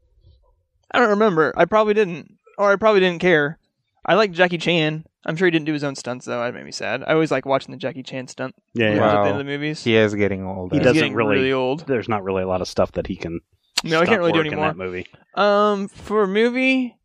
I 0.91 0.99
don't 0.99 1.11
remember. 1.11 1.53
I 1.57 1.65
probably 1.67 1.95
didn't, 1.95 2.37
or 2.59 2.73
I 2.73 2.77
probably 2.77 3.01
didn't 3.01 3.21
care. 3.21 3.59
I 4.05 4.15
like 4.15 4.33
Jackie 4.33 4.59
Chan. 4.59 5.05
I'm 5.25 5.37
sure 5.37 5.47
he 5.47 5.53
didn't 5.53 5.67
do 5.67 5.73
his 5.73 5.85
own 5.85 5.95
stunts 5.95 6.27
though. 6.27 6.41
That 6.41 6.53
made 6.55 6.65
me 6.65 6.73
sad. 6.73 7.05
I 7.07 7.13
always 7.13 7.31
like 7.31 7.47
watching 7.47 7.71
the 7.73 7.79
Jackie 7.79 8.03
Chan 8.03 8.29
stunt 8.29 8.55
Yeah, 8.75 8.87
movies 8.89 8.99
yeah. 9.01 9.07
at 9.07 9.13
the 9.13 9.19
end 9.21 9.29
of 9.31 9.39
the 9.39 9.45
movies. 9.45 9.85
He 9.85 9.95
is 9.97 10.15
getting 10.15 10.45
old. 10.45 10.73
He 10.73 10.79
He's 10.79 10.85
doesn't 10.85 10.99
getting 11.01 11.15
really- 11.15 11.37
really 11.37 11.53
old. 11.53 11.87
There's 11.87 12.09
not 12.09 12.25
really 12.25 12.43
a 12.43 12.49
lot 12.49 12.61
of 12.61 12.69
stuff 12.69 12.93
that 12.93 13.07
he 13.07 13.17
can. 13.17 13.41
No, 13.85 14.01
he 14.01 14.07
can't 14.07 14.19
really 14.21 14.33
do 14.33 14.39
work 14.39 14.47
anymore. 14.47 14.71
in 14.71 14.77
that 14.79 14.85
movie. 14.85 15.07
Um, 15.35 15.89
for 15.89 16.23
a 16.25 16.29
movie, 16.29 16.97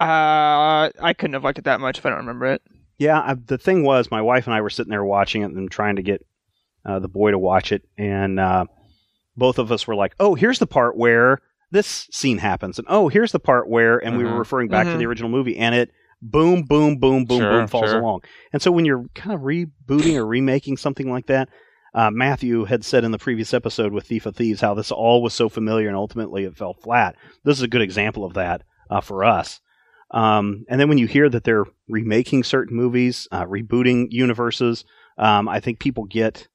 uh, 0.00 0.90
I 1.00 1.14
couldn't 1.16 1.34
have 1.34 1.44
liked 1.44 1.58
it 1.58 1.64
that 1.64 1.80
much 1.80 1.98
if 1.98 2.06
I 2.06 2.10
don't 2.10 2.18
remember 2.18 2.46
it. 2.46 2.62
Yeah, 2.98 3.20
I, 3.20 3.34
the 3.34 3.58
thing 3.58 3.82
was, 3.84 4.10
my 4.10 4.22
wife 4.22 4.46
and 4.46 4.54
I 4.54 4.60
were 4.60 4.70
sitting 4.70 4.90
there 4.90 5.04
watching 5.04 5.42
it 5.42 5.50
and 5.50 5.70
trying 5.70 5.96
to 5.96 6.02
get 6.02 6.24
uh, 6.84 6.98
the 6.98 7.08
boy 7.08 7.30
to 7.30 7.38
watch 7.38 7.72
it, 7.72 7.82
and 7.98 8.38
uh, 8.40 8.66
both 9.36 9.58
of 9.58 9.70
us 9.72 9.86
were 9.86 9.94
like, 9.96 10.14
"Oh, 10.20 10.34
here's 10.34 10.58
the 10.58 10.66
part 10.66 10.96
where 10.96 11.40
this 11.70 12.08
scene 12.12 12.38
happens," 12.38 12.78
and 12.78 12.86
"Oh, 12.90 13.08
here's 13.08 13.32
the 13.32 13.38
part 13.40 13.68
where," 13.68 13.98
and 13.98 14.16
we 14.16 14.24
were 14.24 14.32
Mhm. 14.34 14.38
referring 14.38 14.68
back 14.68 14.86
to 14.88 14.94
Mhm. 14.94 14.98
the 14.98 15.06
original 15.06 15.30
movie, 15.30 15.56
and 15.56 15.74
it 15.74 15.90
boom, 16.22 16.62
boom, 16.62 16.96
boom, 16.98 17.24
boom, 17.26 17.38
Sure, 17.38 17.50
boom 17.50 17.66
falls 17.68 17.90
sure. 17.90 18.00
along. 18.00 18.20
And 18.52 18.62
so 18.62 18.70
when 18.72 18.84
you're 18.86 19.04
kind 19.14 19.34
of 19.34 19.42
rebooting 19.42 20.16
or 20.16 20.26
remaking 20.26 20.76
something 20.78 21.10
like 21.10 21.26
that, 21.26 21.48
uh, 21.94 22.10
Matthew 22.10 22.64
had 22.64 22.84
said 22.84 23.04
in 23.04 23.10
the 23.10 23.18
previous 23.18 23.52
episode 23.52 23.92
with 23.92 24.06
Thief 24.06 24.24
of 24.26 24.34
Thieves 24.34 24.62
how 24.62 24.72
this 24.74 24.90
all 24.90 25.22
was 25.22 25.34
so 25.34 25.48
familiar 25.50 25.88
and 25.88 25.96
ultimately 25.96 26.44
it 26.44 26.56
fell 26.56 26.72
flat. 26.72 27.16
This 27.44 27.58
is 27.58 27.62
a 27.62 27.68
good 27.68 27.82
example 27.82 28.24
of 28.24 28.32
that 28.34 28.62
uh, 28.90 29.00
for 29.02 29.24
us. 29.24 29.60
Um, 30.10 30.64
and 30.70 30.80
then 30.80 30.88
when 30.88 30.98
you 30.98 31.06
hear 31.06 31.28
that 31.28 31.44
they're 31.44 31.64
remaking 31.88 32.44
certain 32.44 32.76
movies, 32.76 33.28
uh, 33.30 33.44
rebooting 33.44 34.06
universes, 34.10 34.84
um, 35.18 35.48
I 35.48 35.60
think 35.60 35.80
people 35.80 36.04
get 36.04 36.48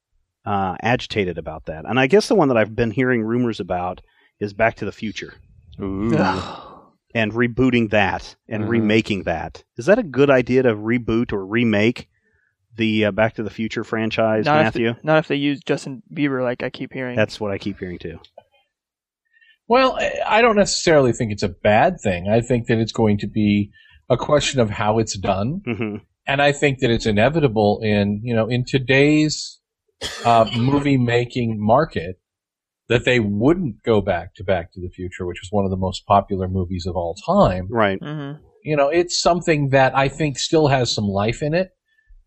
uh, 0.45 0.75
agitated 0.81 1.37
about 1.37 1.65
that. 1.65 1.85
And 1.85 1.99
I 1.99 2.07
guess 2.07 2.27
the 2.27 2.35
one 2.35 2.47
that 2.47 2.57
I've 2.57 2.75
been 2.75 2.91
hearing 2.91 3.21
rumors 3.21 3.59
about 3.59 4.01
is 4.41 4.51
Back 4.53 4.75
to 4.77 4.85
the 4.85 4.91
Future 4.91 5.33
and 7.13 7.31
rebooting 7.33 7.89
that 7.91 8.35
and 8.49 8.63
Mhm. 8.63 8.69
remaking 8.69 9.23
that. 9.23 9.63
Is 9.77 9.85
that 9.85 9.99
a 9.99 10.03
good 10.03 10.29
idea 10.29 10.63
to 10.63 10.75
reboot 10.75 11.31
or 11.31 11.45
remake 11.45 12.09
the 12.75 13.05
uh, 13.05 13.11
Back 13.11 13.35
to 13.35 13.43
the 13.43 13.49
Future 13.49 13.83
franchise, 13.83 14.45
not 14.45 14.63
Matthew? 14.63 14.89
If 14.91 14.95
they, 14.97 15.01
not 15.03 15.17
if 15.19 15.27
they 15.27 15.35
use 15.35 15.59
Justin 15.61 16.03
Bieber 16.13 16.43
like 16.43 16.63
I 16.63 16.69
keep 16.69 16.91
hearing. 16.93 17.15
That's 17.15 17.39
what 17.39 17.51
I 17.51 17.57
keep 17.57 17.79
hearing 17.79 17.99
too. 17.99 18.19
Well, 19.67 19.97
I- 19.99 20.19
I 20.25 20.41
don't 20.41 20.55
necessarily 20.55 21.13
think 21.13 21.31
it's 21.31 21.43
a 21.43 21.49
bad 21.49 21.99
thing. 22.01 22.27
I 22.29 22.41
think 22.41 22.67
that 22.67 22.77
it's 22.77 22.91
going 22.91 23.17
to 23.19 23.27
be 23.27 23.71
a 24.09 24.17
question 24.17 24.59
of 24.59 24.69
how 24.69 24.99
it's 24.99 25.17
done, 25.17 25.61
hmm 25.65 25.95
and 26.27 26.39
I 26.41 26.51
think 26.51 26.79
that 26.79 26.89
it's 26.91 27.05
inevitable 27.07 27.81
in 27.83 28.21
you 28.23 28.33
know 28.35 28.47
in 28.47 28.63
today's 28.65 29.59
uh, 30.25 30.45
movie 30.55 30.97
making 30.97 31.57
market 31.59 32.19
that 32.91 33.05
they 33.05 33.19
wouldn't 33.19 33.81
go 33.83 34.01
back 34.01 34.35
to 34.35 34.43
Back 34.43 34.71
to 34.73 34.79
the 34.81 34.89
Future, 34.89 35.25
which 35.25 35.39
was 35.41 35.49
one 35.51 35.65
of 35.65 35.71
the 35.71 35.77
most 35.77 36.05
popular 36.05 36.47
movies 36.47 36.85
of 36.85 36.95
all 36.95 37.15
time. 37.25 37.67
Right. 37.69 37.97
hmm 38.01 38.33
You 38.63 38.75
know, 38.75 38.89
it's 38.89 39.19
something 39.19 39.69
that 39.69 39.97
I 39.97 40.07
think 40.09 40.37
still 40.37 40.67
has 40.67 40.93
some 40.93 41.05
life 41.05 41.41
in 41.41 41.53
it. 41.53 41.69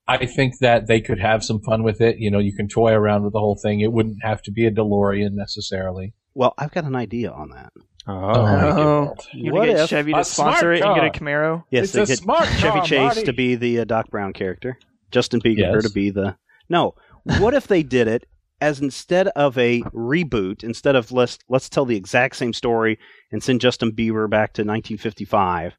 I 0.08 0.26
think 0.26 0.58
that 0.60 0.86
they 0.86 1.00
could 1.00 1.18
have 1.20 1.42
some 1.44 1.60
fun 1.60 1.82
with 1.82 2.00
it. 2.00 2.16
You 2.18 2.30
know, 2.30 2.38
you 2.38 2.54
can 2.54 2.68
toy 2.68 2.92
around 2.92 3.22
with 3.24 3.32
the 3.32 3.38
whole 3.38 3.58
thing. 3.62 3.80
It 3.80 3.92
wouldn't 3.92 4.18
have 4.22 4.42
to 4.42 4.50
be 4.50 4.66
a 4.66 4.70
DeLorean 4.70 5.30
necessarily. 5.32 6.12
Well, 6.34 6.52
I've 6.58 6.72
got 6.72 6.84
an 6.84 6.96
idea 6.96 7.30
on 7.30 7.50
that. 7.50 7.72
Oh, 8.06 9.14
you 9.32 9.52
What 9.52 9.66
get 9.66 9.76
if- 9.80 9.88
Chevy 9.88 10.12
to 10.12 10.24
sponsor 10.24 10.60
smart 10.60 10.76
it 10.78 10.82
and 10.84 10.94
get 10.94 11.04
a. 11.16 11.24
Camaro? 11.24 11.64
Yes, 11.70 11.84
It's 11.84 11.92
they 11.94 12.02
a 12.02 12.06
get 12.06 12.18
smart 12.18 12.46
Chevy 12.58 12.78
car, 12.80 12.84
Chase 12.86 13.00
Marty. 13.00 13.22
to 13.24 13.32
be 13.32 13.54
the 13.54 13.80
uh, 13.80 13.84
Doc 13.84 14.10
Brown 14.10 14.32
character, 14.32 14.78
Justin 15.10 15.40
Bieber 15.40 15.58
Yes. 15.74 15.84
to 15.84 15.90
be 15.90 16.10
the. 16.10 16.36
No, 16.68 16.94
what 17.38 17.54
if 17.54 17.66
they 17.66 17.82
did 17.82 18.08
it 18.08 18.26
as 18.60 18.80
instead 18.80 19.28
of 19.28 19.56
a 19.58 19.80
reboot, 19.92 20.62
instead 20.64 20.96
of 20.96 21.12
let's 21.12 21.38
let's 21.48 21.68
tell 21.68 21.84
the 21.84 21.96
exact 21.96 22.36
same 22.36 22.52
story 22.52 22.98
and 23.32 23.42
send 23.42 23.60
Justin 23.60 23.92
Bieber 23.92 24.28
back 24.30 24.52
to 24.54 24.62
1955, 24.62 25.74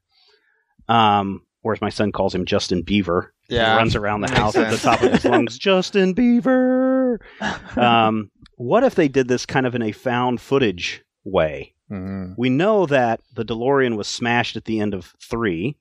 um, 0.88 1.42
or 1.64 1.74
as 1.74 1.82
my 1.82 1.90
son 1.90 2.12
calls 2.12 2.34
him, 2.36 2.46
Justin 2.46 2.82
Beaver. 2.82 3.34
Yeah. 3.48 3.74
he 3.74 3.78
runs 3.78 3.96
around 3.96 4.22
the 4.22 4.28
Makes 4.28 4.40
house 4.40 4.56
at 4.56 4.72
the 4.72 4.78
top 4.78 5.04
of 5.04 5.12
his 5.12 5.26
lungs, 5.26 5.58
Justin 5.58 6.14
Beaver. 6.14 7.20
Um, 7.78 8.32
what 8.58 8.84
if 8.84 8.96
they 8.96 9.08
did 9.08 9.28
this 9.28 9.46
kind 9.46 9.66
of 9.66 9.76
in 9.76 9.82
a 9.82 9.92
found 9.92 10.42
footage 10.42 11.04
way? 11.24 11.74
Mhm. 11.92 12.34
We 12.38 12.50
know 12.50 12.86
that 12.88 13.22
the 13.36 13.46
DeLorean 13.46 13.96
was 13.98 14.08
smashed 14.08 14.56
at 14.56 14.66
the 14.66 14.80
end 14.80 14.94
of 14.94 15.14
three, 15.22 15.78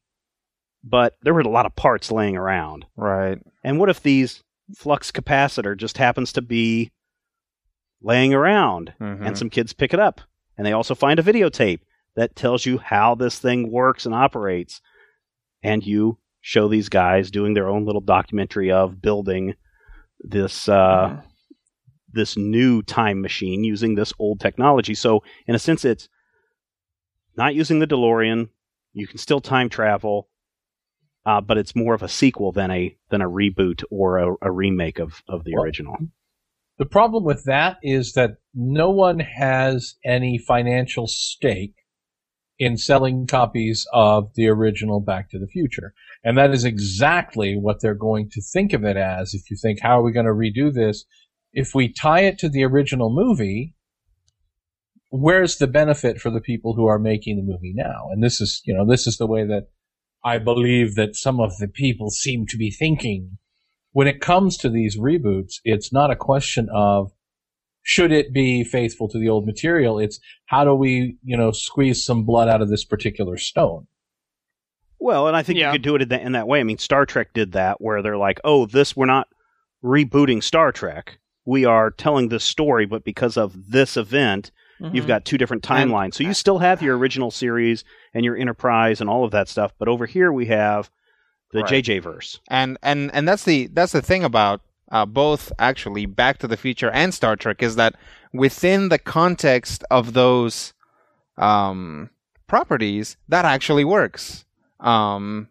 but 0.83 1.17
there 1.23 1.33
were 1.35 1.41
a 1.41 1.49
lot 1.49 1.67
of 1.67 1.75
parts 1.77 2.11
laying 2.13 2.37
around. 2.37 2.85
Right. 2.97 3.39
And 3.65 3.79
what 3.79 3.89
if 3.91 4.03
these 4.03 4.43
flux 4.77 5.11
capacitor 5.13 5.77
just 5.77 5.99
happens 5.99 6.33
to 6.33 6.43
be 6.43 6.91
laying 8.03 8.35
around 8.35 8.93
Mhm. 9.01 9.27
and 9.27 9.39
some 9.39 9.51
kids 9.51 9.73
pick 9.73 9.95
it 9.95 10.01
up 10.01 10.21
and 10.59 10.67
they 10.67 10.73
also 10.73 10.95
find 10.95 11.19
a 11.19 11.23
videotape 11.23 11.81
that 12.17 12.37
tells 12.37 12.67
you 12.67 12.79
how 12.79 13.15
this 13.15 13.39
thing 13.39 13.71
works 13.71 14.05
and 14.07 14.15
operates 14.15 14.81
and 15.63 15.85
you 15.87 16.19
show 16.41 16.69
these 16.69 16.89
guys 16.89 17.31
doing 17.31 17.55
their 17.55 17.69
own 17.69 17.85
little 17.87 18.01
documentary 18.03 18.71
of 18.71 19.01
building 19.01 19.55
this 20.21 20.69
uh, 20.69 21.21
this 22.13 22.37
new 22.37 22.83
time 22.83 23.21
machine 23.21 23.65
using 23.65 23.95
this 23.97 24.13
old 24.21 24.39
technology. 24.39 24.95
So 24.95 25.25
in 25.49 25.55
a 25.57 25.59
sense, 25.59 25.85
it's 25.85 26.09
not 27.37 27.55
using 27.57 27.81
the 27.81 27.87
DeLorean. 27.89 28.51
You 28.93 29.09
can 29.09 29.19
still 29.19 29.41
time 29.41 29.69
travel, 29.69 30.29
uh, 31.27 31.41
but 31.41 31.59
it's 31.59 31.75
more 31.75 31.95
of 31.95 32.03
a 32.03 32.09
sequel 32.09 32.53
than 32.53 32.71
a 32.71 32.97
than 33.11 33.23
a 33.23 33.29
reboot 33.29 33.83
or 33.91 34.19
a, 34.19 34.35
a 34.43 34.51
remake 34.51 34.99
of 34.99 35.23
of 35.29 35.45
the 35.45 35.55
Well, 35.55 35.65
original. 35.65 35.97
The 36.79 36.87
problem 36.87 37.25
with 37.25 37.45
that 37.45 37.79
is 37.83 38.13
that 38.15 38.39
no 38.53 38.91
one 38.91 39.21
has 39.21 39.95
any 40.05 40.39
financial 40.39 41.07
stake 41.07 41.75
in 42.59 42.77
selling 42.77 43.27
copies 43.27 43.87
of 43.93 44.33
the 44.35 44.49
original 44.49 45.01
Back 45.01 45.31
to 45.31 45.39
the 45.39 45.47
Future. 45.47 45.95
And 46.23 46.39
that 46.39 46.53
is 46.53 46.65
exactly 46.65 47.57
what 47.57 47.81
they're 47.81 47.95
going 47.95 48.31
to 48.31 48.41
think 48.41 48.73
of 48.73 48.85
it 48.85 48.97
as 48.97 49.35
if 49.35 49.51
you 49.51 49.57
think, 49.57 49.81
how 49.83 50.01
are 50.01 50.03
we 50.03 50.13
going 50.13 50.27
to 50.27 50.33
redo 50.33 50.73
this? 50.73 51.05
If 51.53 51.75
we 51.75 51.93
tie 51.93 52.21
it 52.21 52.39
to 52.39 52.49
the 52.49 52.65
original 52.65 53.13
movie, 53.13 53.75
where's 55.11 55.59
the 55.59 55.67
benefit 55.67 56.21
for 56.21 56.31
the 56.31 56.41
people 56.41 56.75
who 56.75 56.87
are 56.87 56.99
making 56.99 57.37
the 57.37 57.43
movie 57.43 57.73
now? 57.75 58.09
And 58.11 58.23
this 58.23 58.41
is, 58.41 58.63
you 58.65 58.75
know, 58.75 58.87
this 58.87 59.07
is 59.07 59.19
the 59.19 59.27
way 59.27 59.45
that 59.47 59.69
I 60.25 60.39
believe 60.39 60.95
that 60.95 61.17
some 61.17 61.39
of 61.41 61.59
the 61.59 61.69
people 61.69 62.11
seem 62.11 62.47
to 62.47 62.57
be 62.57 62.71
thinking 62.71 63.39
when 63.93 64.09
it 64.09 64.21
comes 64.21 64.57
to 64.59 64.69
these 64.71 64.99
reboots, 64.99 65.61
it's 65.65 65.93
not 65.93 66.11
a 66.11 66.17
question 66.17 66.69
of 66.75 67.13
should 67.83 68.11
it 68.11 68.33
be 68.33 68.65
faithful 68.65 69.09
to 69.11 69.19
the 69.19 69.29
old 69.29 69.47
material. 69.47 69.99
It's 69.99 70.19
how 70.47 70.65
do 70.65 70.75
we, 70.75 71.19
you 71.23 71.37
know, 71.37 71.53
squeeze 71.53 72.05
some 72.05 72.25
blood 72.25 72.49
out 72.49 72.63
of 72.63 72.71
this 72.71 72.85
particular 72.85 73.37
stone. 73.37 73.87
Well, 74.99 75.29
and 75.29 75.37
I 75.37 75.43
think 75.43 75.59
Yeah. 75.59 75.69
you 75.69 75.73
could 75.75 75.83
do 75.83 75.95
it 75.97 76.03
in 76.03 76.09
that, 76.09 76.23
in 76.23 76.33
that 76.33 76.49
way. 76.49 76.61
I 76.61 76.65
mean, 76.65 76.79
Star 76.79 77.05
Trek 77.05 77.35
did 77.35 77.53
that, 77.53 77.81
where 77.81 78.01
they're 78.01 78.17
like, 78.17 78.41
"Oh, 78.43 78.65
this 78.65 78.97
we're 78.97 79.05
not 79.07 79.29
rebooting 79.85 80.43
Star 80.43 80.73
Trek. 80.73 81.19
We 81.45 81.67
are 81.67 81.91
telling 81.91 82.31
this 82.31 82.43
story, 82.45 82.87
but 82.87 83.05
because 83.05 83.37
of 83.37 83.71
this 83.71 83.99
event, 83.99 84.51
you've 84.81 85.05
Mhm. 85.05 85.09
got 85.09 85.25
two 85.25 85.39
different 85.39 85.63
timelines. 85.63 86.15
So 86.15 86.25
you 86.25 86.35
still 86.35 86.59
have 86.59 86.83
your 86.83 86.97
original 86.99 87.31
series 87.31 87.85
and 88.13 88.25
your 88.25 88.37
Enterprise 88.37 89.01
and 89.01 89.09
all 89.09 89.25
of 89.25 89.31
that 89.33 89.49
stuff, 89.49 89.73
but 89.79 89.89
over 89.89 90.07
here 90.07 90.33
we 90.33 90.47
have 90.47 90.91
the 91.53 91.61
Right. 91.61 91.69
JJ 91.85 92.01
verse. 92.01 92.41
and 92.49 92.77
and 92.83 93.11
and 93.15 93.29
that's 93.29 93.45
the 93.45 93.69
that's 93.73 93.93
the 93.93 94.03
thing 94.03 94.25
about 94.25 94.61
uh, 94.91 95.07
both 95.07 95.51
actually 95.59 96.07
Back 96.07 96.39
to 96.39 96.47
the 96.49 96.57
Future 96.57 96.91
and 96.91 97.13
Star 97.15 97.37
Trek 97.37 97.63
is 97.63 97.77
that 97.77 97.95
within 98.33 98.89
the 98.91 98.99
context 98.99 99.83
of 99.91 100.13
those 100.13 100.73
um, 101.37 102.11
properties, 102.47 103.17
that 103.29 103.45
actually 103.45 103.85
works. 103.85 104.45
Um, 104.81 105.49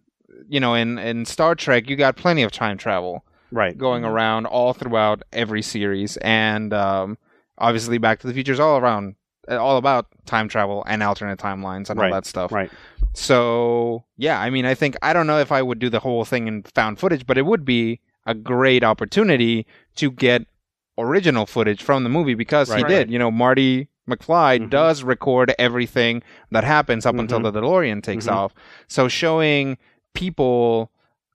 you 0.48 0.60
know, 0.60 0.74
in 0.76 0.98
in 1.00 1.26
Star 1.26 1.56
Trek, 1.56 1.90
you 1.90 1.96
got 1.96 2.16
plenty 2.16 2.44
of 2.44 2.52
time 2.52 2.78
travel 2.78 3.26
Right. 3.52 3.78
going 3.78 4.04
around 4.06 4.46
all 4.46 4.74
throughout 4.74 5.24
every 5.32 5.62
series, 5.62 6.18
and 6.18 6.74
um, 6.74 7.18
obviously 7.58 7.98
Back 7.98 8.20
to 8.20 8.28
the 8.28 8.34
Future 8.34 8.54
is 8.54 8.60
all 8.60 8.78
around 8.78 9.16
all 9.50 9.78
about 9.78 10.08
time 10.26 10.48
travel 10.48 10.84
and 10.88 11.04
alternate 11.04 11.38
timelines 11.38 11.90
and 11.90 12.00
Right, 12.00 12.08
all 12.12 12.14
that 12.18 12.26
stuff. 12.26 12.52
Right. 12.52 12.72
So 13.14 14.04
yeah, 14.18 14.40
I 14.40 14.50
mean, 14.50 14.66
I 14.66 14.74
think 14.74 14.96
I 15.02 15.14
don't 15.14 15.28
know 15.28 15.40
if 15.40 15.52
I 15.52 15.62
would 15.62 15.80
do 15.80 15.90
the 15.90 16.00
whole 16.00 16.26
thing 16.26 16.48
in 16.48 16.64
found 16.64 17.00
footage, 17.00 17.26
but 17.26 17.38
it 17.38 17.46
would 17.46 17.66
be 17.66 18.00
a 18.26 18.34
great 18.34 18.84
opportunity 18.84 19.66
to 19.96 20.12
get 20.12 20.46
original 20.98 21.46
footage 21.46 21.82
from 21.84 22.04
the 22.04 22.10
movie 22.10 22.36
because 22.36 22.70
he 22.74 22.76
Right. 22.82 22.88
did. 22.88 23.12
You 23.12 23.20
know, 23.20 23.32
Marty 23.32 23.90
McFly 24.10 24.60
Mhm. 24.60 24.70
does 24.70 25.04
record 25.04 25.54
everything 25.58 26.22
that 26.52 26.64
happens 26.64 27.06
up 27.06 27.16
until 27.16 27.40
Mhm. 27.40 27.44
the 27.44 27.62
DeLorean 27.62 28.04
takes 28.04 28.28
Mhm. 28.28 28.32
off. 28.34 28.54
So 28.88 29.08
showing 29.08 29.78
people 30.14 30.92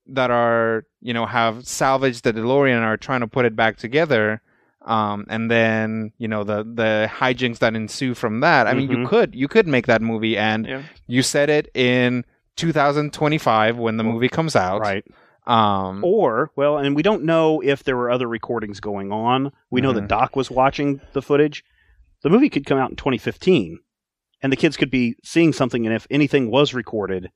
that 0.06 0.30
are 0.30 0.84
you 1.00 1.12
know 1.12 1.26
have 1.26 1.66
salvaged 1.66 2.24
the 2.24 2.32
DeLorean 2.32 2.76
and 2.76 2.84
are 2.84 2.96
trying 2.96 3.20
to 3.20 3.26
put 3.26 3.44
it 3.44 3.54
back 3.54 3.76
together. 3.76 4.40
Um, 4.88 5.26
and 5.28 5.50
then 5.50 6.12
you 6.18 6.28
know 6.28 6.44
the 6.44 6.64
the 6.64 7.10
hijinks 7.12 7.58
that 7.58 7.76
ensue 7.76 8.14
from 8.14 8.40
that. 8.40 8.66
I 8.66 8.72
mean, 8.74 8.90
you 8.90 8.96
Mhm. 8.98 9.08
could 9.08 9.34
you 9.34 9.46
could 9.46 9.66
make 9.68 9.86
that 9.86 10.00
movie, 10.02 10.36
and 10.38 10.66
Yeah. 10.66 10.82
you 11.06 11.22
said 11.22 11.50
it 11.50 11.68
in 11.74 12.24
2025 12.56 13.76
when 13.78 13.96
the 13.98 14.04
movie 14.04 14.28
comes 14.28 14.56
out. 14.56 14.80
Right. 14.80 15.04
Um, 15.46 16.02
Or, 16.04 16.50
well, 16.56 16.76
and 16.76 16.94
we 16.94 17.02
don't 17.02 17.24
know 17.24 17.60
if 17.62 17.84
there 17.84 17.96
were 17.96 18.10
other 18.10 18.26
recordings 18.28 18.80
going 18.80 19.12
on. 19.12 19.50
We 19.70 19.80
know 19.80 19.92
that 19.92 20.04
Mhm. 20.04 20.08
Doc 20.08 20.36
was 20.36 20.50
watching 20.50 21.00
the 21.14 21.22
footage. 21.22 21.64
The 22.22 22.28
movie 22.30 22.50
could 22.50 22.66
come 22.66 22.78
out 22.78 22.90
in 22.90 22.96
2015, 22.96 23.78
and 24.42 24.52
the 24.52 24.56
kids 24.56 24.76
could 24.76 24.90
be 24.90 25.16
seeing 25.24 25.52
something, 25.54 25.86
and 25.86 25.94
if 25.94 26.06
anything 26.10 26.50
was 26.50 26.74
recorded 26.74 27.30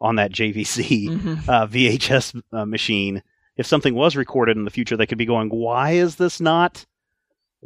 on 0.00 0.14
that 0.16 0.30
JVC 0.30 1.08
Mhm. 1.08 1.48
uh, 1.48 1.66
VHS 1.66 2.34
uh, 2.52 2.64
machine, 2.66 3.22
if 3.56 3.66
something 3.66 3.94
was 3.94 4.14
recorded 4.14 4.56
in 4.56 4.64
the 4.64 4.70
future, 4.70 4.96
they 4.96 5.06
could 5.06 5.18
be 5.18 5.24
going, 5.26 5.48
"Why 5.48 5.92
is 5.92 6.16
this 6.16 6.40
not? 6.40 6.84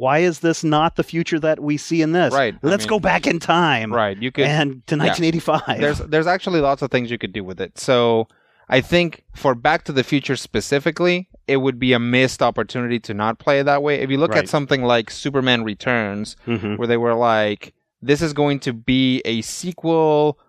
Why 0.01 0.17
is 0.19 0.39
this 0.39 0.63
not 0.63 0.95
the 0.95 1.03
future 1.03 1.39
that 1.39 1.59
we 1.59 1.77
see 1.77 2.01
in 2.01 2.11
this? 2.11 2.33
Right, 2.33 2.55
Let's 2.63 2.83
mean- 2.85 2.89
go 2.89 2.99
back 2.99 3.27
in 3.27 3.39
time, 3.39 3.93
right. 3.93 4.17
You 4.19 4.31
could. 4.31 4.45
and 4.45 4.85
to 4.87 4.95
1985. 4.97 5.79
there's 5.79 5.99
there's 5.99 6.27
actually 6.27 6.59
lots 6.61 6.81
of 6.81 6.89
things 6.89 7.11
you 7.11 7.19
could 7.19 7.33
do 7.33 7.43
with 7.43 7.61
it. 7.61 7.77
So 7.77 8.27
I 8.67 8.81
think 8.81 9.23
for 9.35 9.53
Back 9.53 9.83
to 9.85 9.91
the 9.91 10.03
Future 10.03 10.35
specifically, 10.35 11.29
it 11.47 11.57
would 11.57 11.77
be 11.77 11.93
a 11.93 11.99
missed 11.99 12.41
opportunity 12.41 12.99
to 13.01 13.13
not 13.13 13.37
play 13.37 13.59
it 13.59 13.65
that 13.65 13.83
way. 13.83 13.95
If 14.01 14.09
you 14.09 14.17
look 14.17 14.31
Right. 14.31 14.43
at 14.43 14.49
something 14.49 14.81
like 14.83 15.11
Superman 15.11 15.63
Returns, 15.63 16.35
Mhm. 16.47 16.77
where 16.77 16.87
they 16.87 16.97
were 16.97 17.13
like, 17.13 17.73
"This 18.01 18.21
is 18.23 18.33
going 18.33 18.59
to 18.61 18.73
be 18.73 19.21
a 19.25 19.41
sequel." 19.41 20.39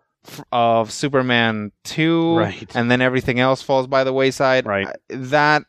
Of 0.53 0.93
Superman 0.93 1.72
2, 1.83 2.37
Right. 2.39 2.70
and 2.77 2.89
then 2.89 3.01
everything 3.01 3.41
else 3.41 3.61
falls 3.61 3.89
by 3.89 4.05
the 4.05 4.12
wayside. 4.12 4.66
Right. 4.66 4.87
That, 5.09 5.64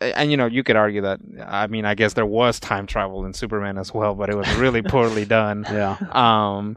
and 0.00 0.30
you 0.30 0.36
know, 0.36 0.46
you 0.46 0.62
could 0.62 0.76
argue 0.76 1.02
that. 1.02 1.20
I 1.46 1.66
mean, 1.68 1.84
I 1.84 1.94
guess 1.94 2.12
there 2.14 2.26
was 2.26 2.60
time 2.60 2.86
travel 2.86 3.24
in 3.24 3.32
Superman 3.34 3.78
as 3.78 3.92
well, 3.94 4.14
but 4.14 4.28
it 4.30 4.36
was 4.36 4.52
really 4.56 4.82
poorly 4.82 5.24
done. 5.38 5.64
yeah. 5.70 5.96
um 6.12 6.76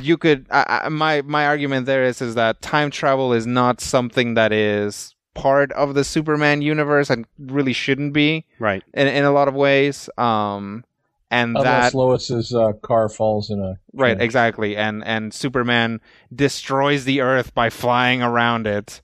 you 0.00 0.16
could 0.16 0.46
I, 0.50 0.82
I, 0.84 0.88
my 0.88 1.22
my 1.22 1.46
argument 1.46 1.86
there 1.86 2.04
is 2.04 2.22
is 2.22 2.36
that 2.36 2.62
time 2.62 2.90
travel 2.92 3.32
is 3.32 3.44
not 3.44 3.80
something 3.80 4.34
that 4.34 4.52
is 4.52 5.14
part 5.34 5.72
of 5.72 5.94
the 5.94 6.04
Superman 6.04 6.62
universe 6.62 7.10
and 7.10 7.26
really 7.38 7.72
shouldn't 7.72 8.12
be 8.12 8.46
Right. 8.60 8.84
in 8.94 9.08
in 9.08 9.24
a 9.24 9.32
lot 9.32 9.48
of 9.48 9.54
ways. 9.54 10.08
Um, 10.16 10.84
and 11.30 11.56
Unless 11.56 11.92
that 11.92 11.98
Lois's 11.98 12.54
uh, 12.54 12.74
car 12.82 13.08
falls 13.08 13.50
in 13.50 13.58
a 13.60 13.76
right 13.92 14.20
exactly, 14.20 14.76
and 14.76 15.02
and 15.04 15.34
Superman 15.34 16.00
destroys 16.32 17.04
the 17.04 17.22
Earth 17.22 17.52
by 17.54 17.68
flying 17.70 18.22
around 18.22 18.68
it, 18.68 19.02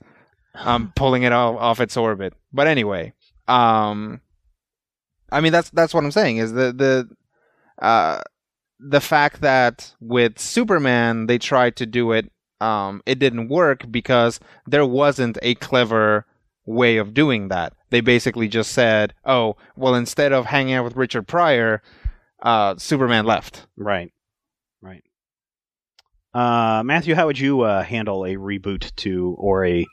um, 0.54 0.92
pulling 0.94 1.24
it 1.24 1.32
off, 1.32 1.56
off 1.58 1.80
its 1.80 1.96
orbit. 1.96 2.34
But 2.52 2.68
anyway, 2.68 3.12
um, 3.50 4.20
I 5.32 5.40
mean 5.40 5.52
that's 5.52 5.70
that's 5.70 5.92
what 5.92 6.04
I'm 6.04 6.12
saying 6.12 6.38
is 6.38 6.52
the 6.52 6.72
the 6.72 7.84
uh 7.84 8.20
the 8.78 9.00
fact 9.00 9.40
that 9.42 9.94
with 10.00 10.38
Superman 10.38 11.26
they 11.26 11.38
tried 11.38 11.76
to 11.76 11.86
do 11.86 12.12
it, 12.12 12.30
um, 12.60 13.02
it 13.06 13.18
didn't 13.18 13.48
work 13.48 13.90
because 13.90 14.40
there 14.66 14.86
wasn't 14.86 15.38
a 15.42 15.54
clever 15.56 16.26
way 16.64 16.96
of 16.96 17.12
doing 17.12 17.48
that. 17.48 17.74
They 17.90 18.00
basically 18.00 18.48
just 18.48 18.72
said, 18.72 19.14
"Oh, 19.24 19.56
well, 19.76 19.94
instead 19.94 20.32
of 20.32 20.46
hanging 20.46 20.74
out 20.74 20.84
with 20.84 20.96
Richard 20.96 21.26
Pryor, 21.26 21.82
uh, 22.42 22.76
Superman 22.78 23.26
left." 23.26 23.66
Right. 23.76 24.12
Right. 24.80 25.02
Uh, 26.32 26.82
Matthew, 26.84 27.14
how 27.16 27.26
would 27.26 27.38
you 27.38 27.62
uh, 27.62 27.82
handle 27.82 28.24
a 28.24 28.36
reboot 28.36 28.94
to 28.96 29.34
or 29.38 29.66
a 29.66 29.84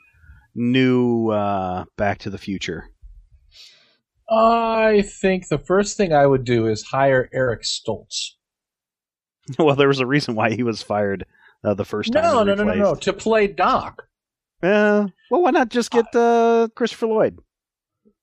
new 0.54 1.30
uh, 1.30 1.84
Back 1.96 2.18
to 2.18 2.30
the 2.30 2.38
Future? 2.38 2.90
I 4.30 5.02
think 5.02 5.48
the 5.48 5.58
first 5.58 5.96
thing 5.96 6.12
I 6.12 6.26
would 6.26 6.44
do 6.44 6.66
is 6.66 6.82
hire 6.82 7.30
Eric 7.32 7.62
Stoltz. 7.62 8.32
well, 9.58 9.76
there 9.76 9.88
was 9.88 10.00
a 10.00 10.06
reason 10.06 10.34
why 10.34 10.50
he 10.50 10.62
was 10.62 10.82
fired 10.82 11.24
uh, 11.64 11.74
the 11.74 11.84
first 11.84 12.12
time. 12.12 12.22
No, 12.22 12.44
no, 12.44 12.54
no, 12.54 12.64
no, 12.64 12.74
no. 12.74 12.94
To 12.94 13.12
play 13.12 13.46
Doc. 13.46 14.04
Uh, 14.62 15.08
well, 15.30 15.42
why 15.42 15.50
not 15.50 15.70
just 15.70 15.90
get 15.90 16.14
uh, 16.14 16.68
Christopher 16.74 17.06
Lloyd? 17.06 17.38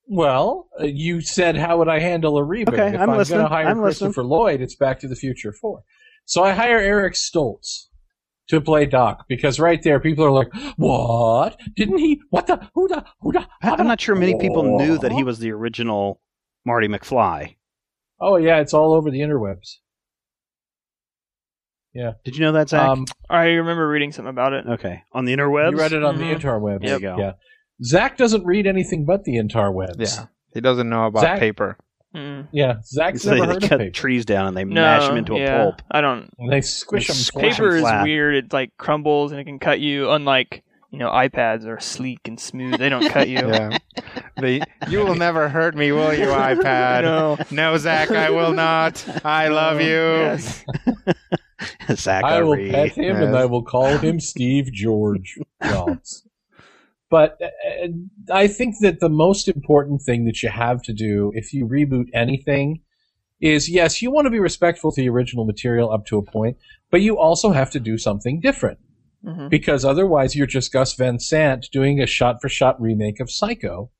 Well, 0.07 0.69
uh, 0.79 0.85
you 0.85 1.21
said 1.21 1.55
how 1.55 1.79
would 1.79 1.87
I 1.87 1.99
handle 1.99 2.37
a 2.37 2.41
reboot? 2.41 2.73
Okay, 2.73 2.89
if 2.89 3.01
I'm 3.01 3.09
I'm, 3.09 3.23
going 3.23 3.25
to 3.25 3.47
hire 3.47 3.65
I'm 3.65 3.81
listening. 3.81 4.09
Christopher 4.09 4.23
Lloyd, 4.23 4.61
it's 4.61 4.75
Back 4.75 4.99
to 4.99 5.07
the 5.07 5.15
Future 5.15 5.51
Four. 5.51 5.83
So 6.25 6.43
I 6.43 6.51
hire 6.51 6.77
Eric 6.77 7.13
Stoltz 7.13 7.85
to 8.49 8.61
play 8.61 8.85
Doc 8.85 9.25
because 9.27 9.59
right 9.59 9.81
there, 9.83 9.99
people 9.99 10.23
are 10.25 10.31
like, 10.31 10.49
"What? 10.77 11.59
Didn't 11.75 11.97
he? 11.99 12.21
What 12.29 12.47
the? 12.47 12.69
Who 12.75 12.87
the? 12.87 13.03
Who 13.21 13.31
the?" 13.31 13.47
I- 13.61 13.71
I'm 13.75 13.87
not 13.87 13.99
sure 14.01 14.15
many 14.15 14.37
people 14.37 14.77
knew 14.77 14.97
that 14.99 15.11
he 15.11 15.23
was 15.23 15.39
the 15.39 15.51
original 15.51 16.21
Marty 16.65 16.87
McFly. 16.87 17.55
Oh 18.19 18.37
yeah, 18.37 18.59
it's 18.59 18.73
all 18.73 18.93
over 18.93 19.09
the 19.11 19.19
interwebs. 19.19 19.77
Yeah. 21.93 22.13
Did 22.25 22.35
you 22.35 22.41
know 22.41 22.51
that, 22.53 22.69
Zach? 22.69 22.87
Um, 22.89 23.05
I 23.29 23.45
remember 23.45 23.87
reading 23.87 24.11
something 24.11 24.29
about 24.29 24.53
it. 24.53 24.65
okay, 24.67 25.03
on 25.13 25.25
the 25.25 25.33
interwebs. 25.35 25.71
you 25.71 25.77
read 25.77 25.93
it 25.93 26.03
on 26.03 26.17
Mhm. 26.17 26.19
the 26.19 26.35
interwebs. 26.47 26.81
There 26.81 26.93
you 26.95 26.99
go. 26.99 27.17
Yeah. 27.17 27.31
Zach 27.83 28.17
doesn't 28.17 28.45
read 28.45 28.67
anything 28.67 29.05
but 29.05 29.23
the 29.23 29.35
interwebs. 29.35 29.95
Yeah, 30.17 30.25
he 30.53 30.61
doesn't 30.61 30.89
know 30.89 31.05
about 31.07 31.21
Zach- 31.21 31.39
paper. 31.39 31.77
Mm. 32.15 32.47
Yeah. 32.51 32.75
Zach's 32.85 33.23
So 33.23 33.31
never 33.31 33.41
they 33.45 33.53
heard 33.53 33.63
of 33.63 33.69
cut 33.69 33.79
paper. 33.79 33.91
trees 33.91 34.25
down 34.25 34.47
and 34.47 34.55
they 34.57 34.63
No, 34.63 34.81
mash 34.81 35.07
them 35.07 35.17
into 35.17 35.35
a 35.35 35.47
pulp. 35.47 35.81
I 35.91 36.01
don't. 36.01 36.29
And 36.39 36.51
they 36.51 36.61
squish 36.61 37.07
They 37.07 37.13
them. 37.13 37.17
squish 37.21 37.45
'em 37.45 37.65
Paper 37.65 37.75
is 37.75 37.81
flat. 37.81 38.03
weird. 38.03 38.35
It 38.35 38.53
like 38.53 38.71
crumbles 38.77 39.31
and 39.31 39.41
it 39.41 39.43
can 39.45 39.59
cut 39.59 39.79
you. 39.79 40.09
Unlike 40.11 40.63
you 40.91 40.99
know 40.99 41.09
iPads 41.09 41.65
are 41.65 41.79
sleek 41.79 42.19
and 42.25 42.39
smooth. 42.39 42.79
They 42.79 42.87
don't 42.89 43.09
cut 43.09 43.27
you. 43.29 43.39
Yeah, 44.37 44.41
the, 44.59 44.61
you 44.89 44.99
will 44.99 45.15
never 45.15 45.47
hurt 45.47 45.75
me, 45.75 45.93
will 45.93 46.13
you, 46.13 46.25
iPad? 46.25 47.03
No. 47.03 47.37
no, 47.51 47.77
Zach, 47.77 48.11
I 48.11 48.29
will 48.29 48.51
not. 48.51 49.03
I 49.25 49.47
love 49.47 49.79
you. 49.79 49.87
Yes. 49.87 50.65
I 52.07 52.41
will 52.43 52.57
pet 52.57 52.91
him 52.91 53.15
and 53.15 53.35
I 53.37 53.45
will 53.45 53.63
call 53.63 53.97
him 53.97 54.19
Steve 54.19 54.71
George 54.73 55.39
Jobs. 55.63 56.24
But 57.09 57.39
uh, 57.41 57.87
I 58.33 58.47
think 58.47 58.75
that 58.81 58.99
the 58.99 59.09
most 59.09 59.47
important 59.47 60.01
thing 60.01 60.25
that 60.25 60.41
you 60.41 60.49
have 60.49 60.81
to 60.83 60.93
do 60.93 61.31
if 61.35 61.53
you 61.53 61.67
reboot 61.67 62.05
anything 62.13 62.81
is 63.41 63.69
yes, 63.69 64.01
you 64.01 64.11
want 64.11 64.25
to 64.25 64.31
be 64.31 64.39
respectful 64.39 64.91
to 64.91 65.01
the 65.01 65.09
original 65.09 65.45
material 65.45 65.91
up 65.91 66.05
to 66.07 66.17
a 66.17 66.21
point, 66.23 66.57
but 66.89 67.01
you 67.01 67.17
also 67.17 67.51
have 67.51 67.69
to 67.71 67.79
do 67.79 67.97
something 67.97 68.39
different 68.39 68.79
Mhm. 69.23 69.49
because 69.49 69.83
otherwise 69.85 70.35
you're 70.35 70.47
just 70.47 70.71
Gus 70.71 70.93
Van 70.93 71.19
Sant 71.19 71.67
doing 71.71 72.01
a 72.01 72.07
shot 72.07 72.41
for 72.41 72.49
shot 72.49 72.79
remake 72.81 73.19
of 73.19 73.29
Psycho 73.29 73.91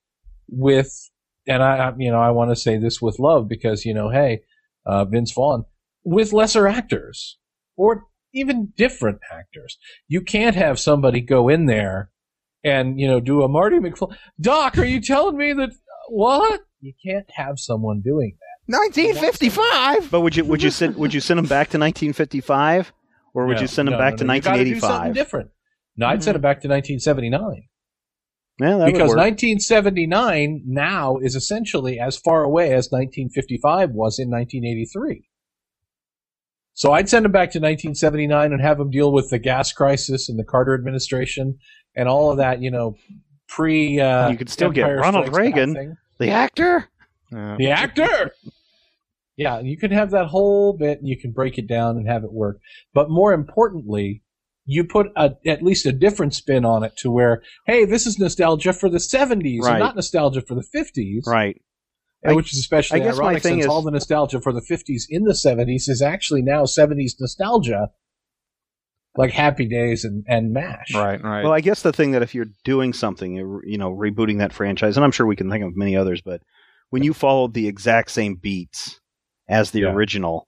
with, 0.48 1.10
and 1.48 1.62
I, 1.62 1.90
I- 1.90 1.96
you 1.98 2.10
know, 2.12 2.20
I 2.20 2.32
want 2.32 2.52
to 2.52 2.56
say 2.56 2.78
this 2.78 3.02
with 3.02 3.20
love 3.20 3.48
because, 3.48 3.86
you 3.86 3.94
know, 3.94 4.10
hey, 4.10 4.42
uh, 4.86 5.06
Vince 5.06 5.32
Vaughn, 5.32 5.66
with 6.04 6.34
lesser 6.34 6.68
actors 6.68 7.38
or 7.76 8.06
even 8.34 8.74
different 8.78 9.20
actors. 9.32 9.78
You 10.08 10.22
can't 10.22 10.56
have 10.56 10.80
somebody 10.80 11.22
go 11.22 11.50
in 11.50 11.66
there 11.66 12.12
and, 12.66 13.00
you 13.00 13.08
know, 13.08 13.20
do 13.22 13.44
a 13.44 13.48
Marty 13.48 13.78
McFly. 13.78 14.18
Doc, 14.42 14.78
are 14.78 14.84
you 14.84 15.00
telling 15.00 15.38
me 15.38 15.54
that, 15.54 15.72
what? 16.10 16.62
You 16.82 16.94
can't 17.06 17.30
have 17.36 17.60
someone 17.60 18.02
doing 18.02 18.36
that. 18.40 18.46
1955. 18.78 20.12
But 20.12 20.22
would 20.22 20.36
you 20.36 20.44
would 20.46 20.62
you 20.62 20.72
send 20.72 20.96
would 20.96 21.14
you 21.14 21.20
send 21.20 21.38
them 21.38 21.46
back 21.46 21.70
to 21.70 21.78
1955, 21.78 22.92
or 23.34 23.46
would 23.46 23.56
No, 23.56 23.62
you 23.62 23.68
send 23.68 23.88
them 23.88 23.94
no, 23.94 24.00
back 24.00 24.14
no, 24.14 24.18
to 24.18 24.24
no. 24.24 24.34
You 24.34 24.42
gotta 24.42 24.64
do 24.64 24.80
something 24.80 24.90
1985? 24.90 25.14
different. 25.14 25.50
No, 25.98 26.08
I'd 26.08 26.24
send 26.24 26.36
mm-hmm. 26.36 26.40
it 26.40 26.48
back 26.48 26.62
to 26.62 26.68
1979. 26.68 27.68
Yeah, 28.60 28.78
that 28.78 28.86
because 28.86 29.10
1979 29.16 30.64
now 30.66 31.18
is 31.18 31.36
essentially 31.36 32.00
as 32.00 32.18
far 32.18 32.44
away 32.44 32.68
as 32.68 32.90
1955 32.90 33.92
was 33.92 34.18
in 34.18 34.30
1983. 34.30 35.28
So 36.74 36.92
I'd 36.92 37.08
send 37.10 37.26
them 37.26 37.32
back 37.32 37.52
to 37.52 37.60
1979 37.60 38.52
and 38.52 38.62
have 38.62 38.78
them 38.78 38.90
deal 38.90 39.12
with 39.12 39.30
the 39.30 39.40
gas 39.40 39.72
crisis 39.72 40.28
and 40.30 40.40
the 40.40 40.44
Carter 40.44 40.74
administration 40.74 41.58
and 41.96 42.08
all 42.10 42.32
of 42.32 42.38
that, 42.38 42.62
you 42.62 42.72
know, 42.72 42.96
pre. 43.48 44.00
Uh, 44.00 44.30
You 44.30 44.38
could 44.38 44.50
still 44.50 44.72
get 44.72 44.84
Ronald 44.86 45.28
Strikes 45.28 45.38
Reagan. 45.38 45.74
thing. 45.74 45.98
the 46.20 46.30
actor. 46.30 46.90
Yeah. 47.32 47.56
the 47.58 47.70
actor. 47.72 48.32
Yeah, 49.38 49.60
you 49.60 49.78
can 49.78 49.92
have 49.92 50.12
that 50.12 50.28
whole 50.28 50.74
bit 50.74 51.00
and 51.00 51.08
you 51.10 51.18
can 51.20 51.32
break 51.32 51.58
it 51.58 51.68
down 51.68 51.98
and 51.98 52.08
have 52.08 52.24
it 52.24 52.32
work. 52.32 52.60
But 52.94 53.10
more 53.10 53.34
importantly, 53.34 54.22
you 54.66 54.86
put 54.86 55.08
a, 55.16 55.34
at 55.46 55.62
least 55.62 55.86
a 55.86 55.92
different 55.92 56.34
spin 56.34 56.64
on 56.64 56.84
it 56.84 56.96
to 56.98 57.12
where, 57.12 57.44
hey, 57.68 57.84
this 57.86 58.08
is 58.08 58.18
nostalgia 58.18 58.72
for 58.72 58.90
the 58.90 58.98
70s 59.00 59.62
Right. 59.62 59.72
and 59.72 59.80
not 59.80 59.96
nostalgia 59.96 60.42
for 60.42 60.56
the 60.56 60.64
50s. 60.64 61.28
Right. 61.28 61.62
I- 62.26 62.34
which 62.34 62.54
is 62.54 62.60
especially 62.60 63.02
I 63.02 63.04
guess 63.04 63.18
my 63.18 63.24
ironic 63.26 63.44
thing 63.44 63.54
since 63.56 63.66
is- 63.66 63.70
all 63.70 63.82
the 63.84 63.92
nostalgia 63.92 64.40
for 64.42 64.52
the 64.54 64.62
50s 64.62 65.04
in 65.10 65.26
the 65.26 65.34
70s 65.36 65.88
is 65.90 66.02
actually 66.02 66.42
now 66.42 66.64
70s 66.64 67.20
nostalgia, 67.20 67.90
like 69.18 69.32
Happy 69.32 69.68
Days 69.68 70.04
and, 70.04 70.24
and 70.28 70.52
MASH. 70.52 70.94
Right, 70.94 71.22
right. 71.24 71.44
Well, 71.44 71.54
I 71.54 71.62
guess 71.62 71.82
the 71.82 71.94
thing 71.94 72.12
that 72.12 72.22
if 72.22 72.36
you're 72.36 72.48
doing 72.64 72.94
something, 72.94 73.36
you 73.36 73.62
you 73.66 73.78
know, 73.78 73.92
rebooting 73.92 74.40
that 74.40 74.54
franchise, 74.54 74.98
and 74.98 75.04
I'm 75.04 75.12
sure 75.12 75.26
we 75.26 75.36
can 75.36 75.50
think 75.50 75.64
of 75.64 75.76
many 75.76 75.96
others, 75.96 76.22
but 76.22 76.42
when 76.90 77.04
you 77.04 77.14
follow 77.14 77.48
the 77.48 77.68
exact 77.68 78.12
same 78.12 78.36
beats 78.36 79.00
as 79.48 79.72
the 79.72 79.82
Yeah. 79.82 79.94
original, 79.94 80.48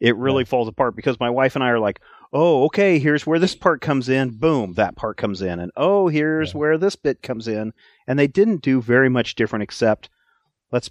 it 0.00 0.16
really 0.16 0.44
falls 0.44 0.68
apart 0.68 0.94
because 0.96 1.18
my 1.20 1.30
wife 1.30 1.54
and 1.54 1.64
I 1.64 1.68
are 1.68 1.78
like, 1.80 2.00
oh, 2.32 2.64
okay, 2.66 2.98
here's 2.98 3.26
where 3.26 3.38
this 3.38 3.54
part 3.56 3.80
comes 3.80 4.08
in. 4.08 4.36
Boom, 4.38 4.74
that 4.74 4.96
part 4.96 5.16
comes 5.16 5.40
in. 5.42 5.58
And 5.60 5.72
oh, 5.76 6.08
here's 6.08 6.52
Yeah. 6.52 6.58
where 6.58 6.78
this 6.78 6.94
bit 6.96 7.22
comes 7.22 7.48
in. 7.48 7.72
And 8.06 8.18
they 8.18 8.26
didn't 8.26 8.62
do 8.62 8.82
very 8.82 9.08
much 9.08 9.34
different 9.34 9.62
except 9.62 10.08
let's 10.70 10.90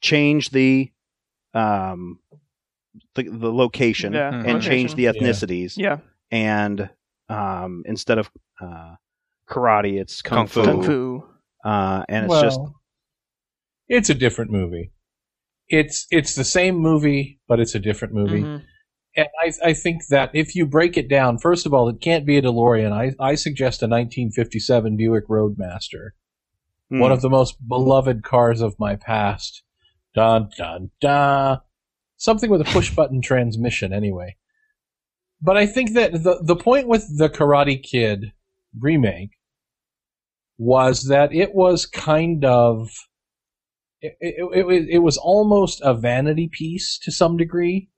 change 0.00 0.50
the 0.50 0.90
um 1.54 2.18
the, 3.14 3.24
the 3.24 3.52
location 3.52 4.12
Yeah, 4.12 4.28
and 4.28 4.46
location. 4.46 4.60
change 4.70 4.94
the 4.94 5.02
Yeah. 5.04 5.12
ethnicities 5.12 5.76
Yeah. 5.78 5.98
And 6.30 6.90
um, 7.28 7.82
instead 7.86 8.18
of 8.18 8.30
uh, 8.60 8.94
karate, 9.48 10.00
it's 10.00 10.22
kung, 10.22 10.38
Kung 10.38 10.46
fu. 10.46 10.62
fu. 10.62 10.70
Kung 10.70 10.82
fu. 10.82 11.24
Uh, 11.64 12.04
and 12.08 12.24
it's 12.24 12.30
well, 12.30 12.42
just 12.42 12.60
it's 13.88 14.10
a 14.10 14.14
different 14.14 14.50
movie. 14.50 14.92
It's 15.68 16.06
it's 16.10 16.34
the 16.34 16.44
same 16.44 16.76
movie, 16.76 17.40
but 17.48 17.60
it's 17.60 17.74
a 17.74 17.80
different 17.80 18.14
movie. 18.14 18.42
Mhm. 18.42 18.62
And 19.16 19.28
I, 19.42 19.70
I 19.70 19.72
think 19.72 20.06
that 20.10 20.30
if 20.34 20.54
you 20.54 20.66
break 20.66 20.96
it 20.98 21.08
down, 21.08 21.38
first 21.38 21.64
of 21.64 21.72
all, 21.72 21.88
it 21.88 22.02
can't 22.02 22.26
be 22.26 22.36
a 22.36 22.42
DeLorean. 22.42 22.92
I, 22.92 23.14
I 23.18 23.34
suggest 23.34 23.80
a 23.82 23.86
1957 23.86 24.96
Buick 24.96 25.24
Roadmaster, 25.28 26.10
hmm, 26.90 27.00
one 27.00 27.12
of 27.12 27.22
the 27.22 27.30
most 27.30 27.56
beloved 27.66 28.22
cars 28.22 28.60
of 28.60 28.78
my 28.78 28.94
past. 28.94 29.62
Dun 30.14 30.50
dun 30.56 30.90
dun. 31.00 31.60
Something 32.18 32.50
with 32.50 32.60
a 32.60 32.64
push 32.64 32.94
button 32.94 33.20
transmission, 33.20 33.92
anyway. 33.92 34.36
But 35.40 35.56
I 35.56 35.66
think 35.66 35.92
that 35.92 36.12
the 36.12 36.40
the 36.42 36.56
point 36.56 36.88
with 36.88 37.18
the 37.18 37.28
Karate 37.28 37.82
Kid 37.82 38.32
remake 38.78 39.30
was 40.58 41.04
that 41.08 41.32
it 41.34 41.54
was 41.54 41.84
kind 41.86 42.44
of 42.44 42.88
it, 44.00 44.16
it, 44.20 44.34
it, 44.54 44.66
was- 44.66 44.86
it 44.90 44.98
was 44.98 45.16
almost 45.18 45.80
a 45.82 45.94
vanity 45.94 46.48
piece 46.50 46.98
to 47.02 47.12
some 47.12 47.36
degree. 47.36 47.90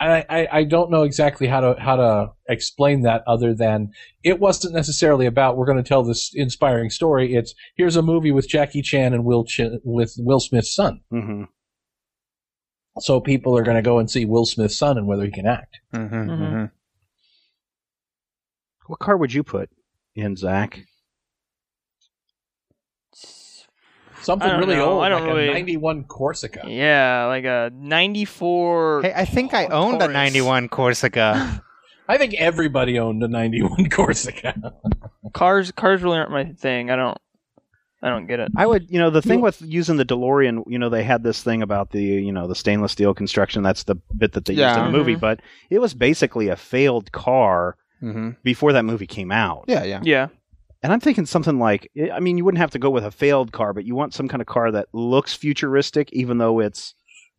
I, 0.00 0.24
I, 0.28 0.48
I 0.58 0.64
don't 0.64 0.90
know 0.90 1.04
exactly 1.04 1.46
how 1.46 1.60
to 1.60 1.80
how 1.80 1.94
to 1.96 2.32
explain 2.48 3.02
that 3.02 3.22
other 3.26 3.54
than 3.54 3.90
it 4.24 4.40
wasn't 4.40 4.74
necessarily 4.74 5.26
about 5.26 5.56
we're 5.56 5.66
going 5.66 5.82
to 5.82 5.88
tell 5.88 6.02
this 6.02 6.32
inspiring 6.34 6.90
story. 6.90 7.34
It's 7.36 7.54
here's 7.76 7.94
a 7.94 8.02
movie 8.02 8.32
with 8.32 8.48
Jackie 8.48 8.82
Chan 8.82 9.12
and 9.14 9.24
Will 9.24 9.44
Ch- 9.44 9.60
with 9.84 10.14
Will 10.18 10.40
Smith's 10.40 10.74
son. 10.74 11.02
mhm. 11.12 11.46
So 13.00 13.20
people 13.20 13.56
are 13.56 13.62
going 13.62 13.76
to 13.76 13.82
go 13.82 13.98
and 13.98 14.10
see 14.10 14.24
Will 14.26 14.44
Smith's 14.44 14.76
son 14.76 14.98
and 14.98 15.06
whether 15.06 15.24
he 15.24 15.30
can 15.30 15.46
act. 15.46 15.80
Mm-hmm, 15.94 16.14
Mhm. 16.30 16.70
What 18.86 18.98
car 18.98 19.16
would 19.16 19.32
you 19.32 19.42
put 19.42 19.70
in, 20.14 20.36
Zach? 20.36 20.80
Something 24.20 24.50
really 24.58 24.76
know. 24.76 24.92
old, 24.94 25.04
I 25.04 25.08
don't 25.08 25.22
like 25.22 25.34
really- 25.34 25.48
a 25.48 25.52
91 25.52 26.04
Corsica. 26.04 26.62
Yeah, 26.66 27.26
like 27.26 27.44
a 27.44 27.70
'94. 27.74 29.02
Hey, 29.02 29.12
I 29.16 29.24
think 29.24 29.52
I 29.54 29.66
owned 29.66 30.00
a 30.00 30.06
91 30.08 30.68
Corsica. 30.68 31.64
I 32.08 32.18
think 32.18 32.34
everybody 32.34 32.98
owned 32.98 33.22
a 33.24 33.28
91 33.28 33.88
Corsica. 33.90 34.74
Cars, 35.32 35.72
cars 35.72 36.02
really 36.02 36.18
aren't 36.18 36.30
my 36.30 36.44
thing. 36.52 36.90
I 36.90 36.96
don't, 36.96 37.18
I 38.02 38.08
don't 38.08 38.26
get 38.26 38.40
it. 38.40 38.50
I 38.56 38.66
would, 38.66 38.90
you 38.90 38.98
know, 38.98 39.10
the 39.10 39.22
thing 39.22 39.40
with 39.40 39.62
using 39.62 39.96
the 39.96 40.04
DeLorean, 40.04 40.64
you 40.66 40.78
know, 40.78 40.88
they 40.88 41.04
had 41.04 41.22
this 41.22 41.42
thing 41.42 41.62
about 41.62 41.90
the, 41.90 42.02
you 42.02 42.32
know, 42.32 42.48
the 42.48 42.54
stainless 42.56 42.92
steel 42.92 43.14
construction. 43.14 43.62
That's 43.62 43.84
the 43.84 43.94
bit 44.16 44.32
that 44.32 44.44
they 44.46 44.54
used 44.54 44.76
in 44.76 44.82
the 44.84 44.90
movie, 44.90 45.14
Mhm. 45.16 45.20
but 45.20 45.40
it 45.70 45.78
was 45.78 45.94
basically 45.94 46.48
a 46.48 46.56
failed 46.56 47.12
car 47.12 47.76
hmm 48.00 48.30
before 48.42 48.72
that 48.72 48.84
movie 48.84 49.06
came 49.06 49.30
out. 49.30 49.64
Yeah, 49.68 49.84
yeah. 49.84 50.00
Yeah, 50.02 50.28
And 50.82 50.92
I'm 50.92 50.98
thinking 50.98 51.26
something 51.26 51.60
like, 51.60 51.88
I 52.12 52.18
mean, 52.18 52.36
you 52.38 52.44
wouldn't 52.44 52.58
have 52.60 52.72
to 52.72 52.80
go 52.80 52.90
with 52.90 53.04
a 53.04 53.12
failed 53.12 53.52
car, 53.52 53.72
but 53.72 53.84
you 53.84 53.94
want 53.94 54.14
some 54.14 54.26
kind 54.26 54.40
of 54.40 54.48
car 54.48 54.72
that 54.72 54.88
looks 54.92 55.32
futuristic, 55.34 56.10
even 56.12 56.38
though 56.38 56.58
it's 56.58 56.94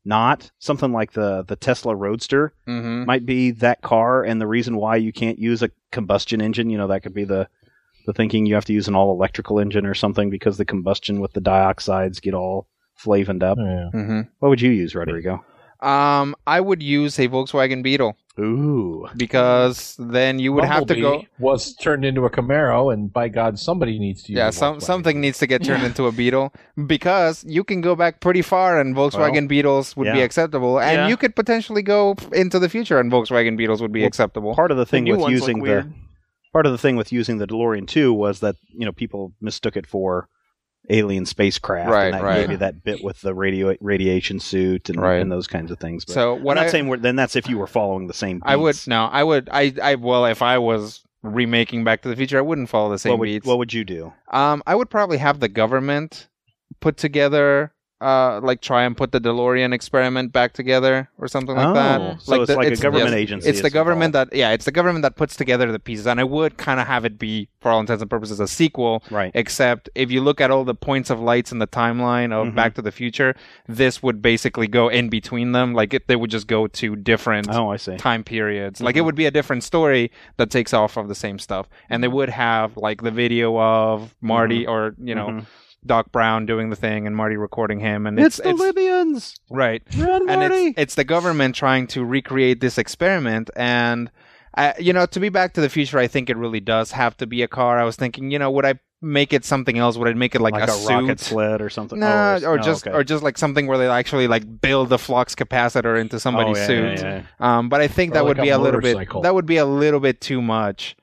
not. 0.06 0.50
Something 0.60 0.94
like 0.94 1.12
the 1.12 1.44
the 1.44 1.58
Tesla 1.58 1.94
Roadster 1.94 2.54
hmm 2.66 3.04
might 3.04 3.26
be 3.26 3.52
that 3.52 3.82
car, 3.82 4.24
and 4.24 4.40
the 4.40 4.48
reason 4.48 4.78
why 4.78 4.96
you 4.96 5.12
can't 5.12 5.38
use 5.40 5.62
a 5.62 5.72
combustion 5.92 6.40
engine, 6.42 6.70
you 6.70 6.78
know, 6.78 6.88
that 6.88 7.04
could 7.04 7.14
be 7.14 7.26
the 7.26 7.50
the 8.06 8.14
thinking 8.14 8.46
you 8.46 8.56
have 8.56 8.66
to 8.66 8.74
use 8.74 8.88
an 8.88 8.96
all 8.96 9.12
electrical 9.12 9.60
engine 9.60 9.86
or 9.86 9.94
something 9.94 10.30
because 10.30 10.58
the 10.58 10.66
combustion 10.66 11.20
with 11.22 11.34
the 11.34 11.42
dioxides 11.42 12.22
get 12.22 12.34
all 12.34 12.68
flavened 12.96 13.44
up. 13.44 13.58
Yeah. 13.60 13.90
hmm 13.92 14.22
What 14.40 14.50
would 14.50 14.62
you 14.62 14.72
use, 14.72 14.94
Rodrigo? 14.96 15.44
Um, 15.82 16.34
I 16.48 16.62
would 16.62 16.82
use 16.82 17.20
a 17.20 17.28
Volkswagen 17.28 17.84
Beetle 17.84 18.16
Ooh, 18.40 19.06
because 19.18 19.98
then 20.00 20.40
you 20.40 20.54
would 20.54 20.64
have 20.64 20.86
to 20.86 20.96
go. 20.96 21.24
Was 21.40 21.76
turned 21.76 22.06
into 22.06 22.24
a 22.24 22.30
Camaro, 22.30 22.94
and 22.94 23.12
by 23.12 23.28
God, 23.28 23.60
somebody 23.60 24.00
needs 24.00 24.24
to 24.24 24.32
use 24.32 24.38
Yeah, 24.38 24.48
a 24.48 24.52
some 24.54 24.80
something 24.80 25.20
needs 25.20 25.40
to 25.40 25.48
get 25.48 25.62
turned 25.62 25.84
into 25.84 26.08
a 26.08 26.14
Beetle 26.14 26.54
because 26.88 27.44
you 27.46 27.66
can 27.66 27.82
go 27.82 27.96
back 27.98 28.22
pretty 28.22 28.42
far 28.42 28.80
and 28.80 28.96
Volkswagen 28.96 29.42
Well, 29.42 29.48
Beetles 29.48 29.98
would 29.98 30.12
be 30.14 30.22
acceptable, 30.22 30.80
and 30.80 30.94
Yeah. 30.96 31.08
you 31.10 31.18
could 31.18 31.36
potentially 31.36 31.82
go 31.82 32.16
into 32.32 32.60
the 32.60 32.70
future 32.70 32.98
and 33.00 33.12
Volkswagen 33.12 33.58
Beetles 33.58 33.82
would 33.82 33.92
be 33.92 34.02
Well, 34.02 34.08
acceptable. 34.08 34.56
part 34.56 34.72
of 34.72 34.78
the 34.78 34.84
the 34.84 34.90
thing 34.90 35.04
new 35.04 35.18
with 35.18 35.32
using 35.32 35.58
look 35.58 35.66
the 35.66 35.72
weird. 35.72 35.94
Part 36.54 36.66
of 36.66 36.72
the 36.72 36.78
thing 36.78 36.96
with 36.96 37.12
using 37.12 37.38
the 37.40 37.48
DeLorean 37.48 37.88
too 37.88 38.14
was 38.14 38.40
that 38.40 38.56
you 38.70 38.86
know 38.86 38.92
people 38.94 39.34
mistook 39.42 39.76
it 39.76 39.86
for 39.88 40.30
alien 40.90 41.26
spacecraft, 41.26 41.90
Right, 41.90 42.06
and 42.08 42.14
that 42.16 42.24
right. 42.24 42.42
gave 42.42 42.52
you 42.52 42.58
that 42.58 42.84
bit 42.84 43.04
with 43.04 43.22
the 43.22 43.34
radio 43.34 43.76
radiation 43.82 44.40
suit 44.40 44.90
and, 44.90 45.00
Right. 45.02 45.22
and 45.22 45.32
those 45.32 45.48
kinds 45.48 45.72
of 45.72 45.80
things. 45.80 46.04
But 46.06 46.14
So 46.14 46.36
I'm 46.36 46.44
what 46.44 46.56
not 46.56 46.66
I 46.66 46.70
saying 46.70 46.88
we're, 46.90 46.98
then 46.98 47.16
that's 47.16 47.36
if 47.38 47.48
you 47.50 47.58
were 47.58 47.68
following 47.68 48.08
the 48.08 48.14
same. 48.14 48.38
Beats. 48.40 48.46
I 48.48 48.56
would 48.58 48.78
no, 48.88 49.06
I 49.06 49.24
would 49.24 49.50
I 49.52 49.74
I 49.82 49.96
well 49.96 50.26
if 50.26 50.42
I 50.42 50.58
was 50.58 51.02
remaking 51.22 51.84
Back 51.86 52.02
to 52.02 52.10
the 52.10 52.16
Future, 52.18 52.38
I 52.38 52.42
wouldn't 52.42 52.68
follow 52.70 52.90
the 52.92 53.00
same 53.00 53.12
What 53.12 53.20
would, 53.20 53.26
beats. 53.28 53.46
what 53.48 53.58
would 53.58 53.74
you 53.74 53.86
do? 53.86 54.12
Um, 54.32 54.62
I 54.68 54.76
would 54.76 54.90
probably 54.90 55.18
have 55.20 55.40
the 55.40 55.48
government 55.48 56.28
put 56.82 56.98
together, 56.98 57.73
uh, 58.04 58.40
like 58.44 58.62
try 58.62 58.84
and 58.84 58.96
put 58.98 59.12
the 59.12 59.22
DeLorean 59.22 59.74
experiment 59.74 60.32
back 60.34 60.54
together 60.54 61.10
or 61.18 61.28
something 61.28 61.56
like 61.56 61.68
Oh, 61.68 61.74
that. 61.74 62.22
so 62.22 62.42
it's 62.42 62.52
the- 62.52 62.58
like 62.58 62.72
a 62.74 62.76
government 62.76 63.12
yes, 63.12 63.16
agency 63.18 63.50
It's 63.50 63.62
the 63.62 63.70
government 63.70 64.10
involved. 64.14 64.32
that 64.32 64.38
yeah, 64.38 64.52
it's 64.52 64.66
the 64.66 64.72
government 64.72 65.04
that 65.04 65.16
puts 65.16 65.36
together 65.36 65.72
the 65.72 65.80
pieces, 65.80 66.06
and 66.08 66.20
I 66.20 66.24
would 66.26 66.58
kind 66.58 66.80
of 66.80 66.88
have 66.88 67.06
it 67.06 67.18
be, 67.18 67.50
for 67.62 67.72
all 67.72 67.80
intents 67.80 68.02
and 68.02 68.10
purposes, 68.10 68.40
a 68.40 68.48
sequel. 68.48 69.04
Right. 69.10 69.32
Except 69.34 69.90
if 69.96 70.12
you 70.12 70.22
look 70.22 70.42
at 70.42 70.52
all 70.52 70.64
the 70.66 70.76
points 70.76 71.10
of 71.10 71.20
lights 71.20 71.52
in 71.52 71.60
the 71.60 71.68
timeline 71.68 72.32
of 72.34 72.48
Mhm. 72.48 72.56
Back 72.56 72.74
to 72.76 72.82
the 72.82 72.92
Future, 72.92 73.36
this 73.68 74.04
would 74.04 74.22
basically 74.22 74.68
go 74.68 74.90
in 74.90 75.10
between 75.10 75.54
them. 75.54 75.74
Like 75.74 75.94
it, 75.94 76.08
they 76.08 76.16
would 76.16 76.30
just 76.32 76.48
go 76.48 76.68
to 76.68 76.96
different 76.96 77.48
Oh, 77.50 77.70
I 77.72 77.78
see. 77.78 77.96
time 77.98 78.24
periods. 78.24 78.82
Like 78.82 78.96
it 78.98 79.02
Mhm. 79.02 79.06
would 79.06 79.16
be 79.16 79.26
a 79.26 79.32
different 79.32 79.64
story 79.64 80.12
that 80.38 80.50
takes 80.52 80.74
off 80.74 80.98
of 80.98 81.08
the 81.08 81.16
same 81.16 81.40
stuff, 81.40 81.68
and 81.90 82.04
they 82.04 82.08
would 82.08 82.30
have 82.30 82.76
like 82.78 83.02
the 83.02 83.12
video 83.12 83.58
of 83.60 84.14
Marty 84.22 84.66
or 84.68 84.94
you 85.02 85.16
know 85.16 85.28
Mhm. 85.28 85.46
Doc 85.86 86.12
Brown 86.12 86.46
doing 86.46 86.70
the 86.70 86.76
thing 86.76 87.06
and 87.08 87.16
Marty 87.16 87.36
recording 87.38 87.80
him, 87.80 88.06
and 88.08 88.20
It's, 88.20 88.40
it's, 88.40 88.44
the 88.44 88.50
it's 88.52 88.60
Libyans. 88.60 89.36
right, 89.50 89.82
Run, 89.98 90.30
and 90.30 90.40
Marty. 90.42 90.56
it's 90.68 90.74
it's 90.78 90.96
the 90.96 91.04
government 91.04 91.56
trying 91.56 91.88
to 91.88 92.04
recreate 92.06 92.60
this 92.62 92.78
experiment 92.78 93.50
and. 93.56 94.10
Uh, 94.56 94.72
you 94.78 94.94
know, 94.94 95.08
to 95.08 95.20
be 95.20 95.30
Back 95.30 95.54
to 95.54 95.62
the 95.62 95.68
Future, 95.70 95.98
I 95.98 96.06
think 96.06 96.30
it 96.30 96.38
really 96.38 96.60
does 96.60 96.92
have 96.92 97.18
to 97.18 97.26
be 97.26 97.42
a 97.42 97.48
car. 97.48 97.80
I 97.80 97.86
was 97.86 97.96
thinking, 97.96 98.30
you 98.30 98.38
know, 98.38 98.52
would 98.52 98.66
I 98.66 98.76
make 99.02 99.34
it 99.34 99.44
something 99.44 99.80
else? 99.80 99.98
Would 99.98 100.08
I 100.08 100.14
make 100.14 100.36
it 100.36 100.42
like, 100.42 100.54
like, 100.54 100.70
a, 100.70 100.72
a, 100.72 100.76
suit? 100.76 100.90
rocket 100.92 101.20
sled 101.20 101.60
or 101.60 101.72
something. 101.72 102.00
No, 102.00 102.38
Oh, 102.40 102.46
or 102.52 102.60
oh, 102.60 102.62
just 102.62 102.86
okay. 102.86 102.96
or 102.96 103.04
just 103.04 103.24
like 103.24 103.40
something 103.40 103.66
where 103.66 103.80
they 103.80 103.88
actually 103.88 104.28
like 104.28 104.62
build 104.62 104.90
the 104.90 105.00
flux 105.00 105.34
capacitor 105.34 106.00
into 106.00 106.20
somebody's 106.20 106.58
Oh, 106.58 106.60
yeah, 106.60 106.68
suit. 106.68 107.00
yeah, 107.00 107.24
yeah. 107.40 107.58
Um, 107.58 107.68
but 107.68 107.82
I 107.82 107.88
think 107.88 108.12
Or 108.12 108.14
that 108.14 108.20
like 108.26 108.28
would 108.28 108.40
a 108.40 108.42
be 108.44 108.50
a 108.50 108.60
little 108.60 108.80
bit 108.80 108.96
that 109.24 109.34
would 109.34 109.48
be 109.48 109.58
a 109.58 109.66
little 109.66 110.00
bit 110.00 110.22
too 110.22 110.40
much. 110.40 110.96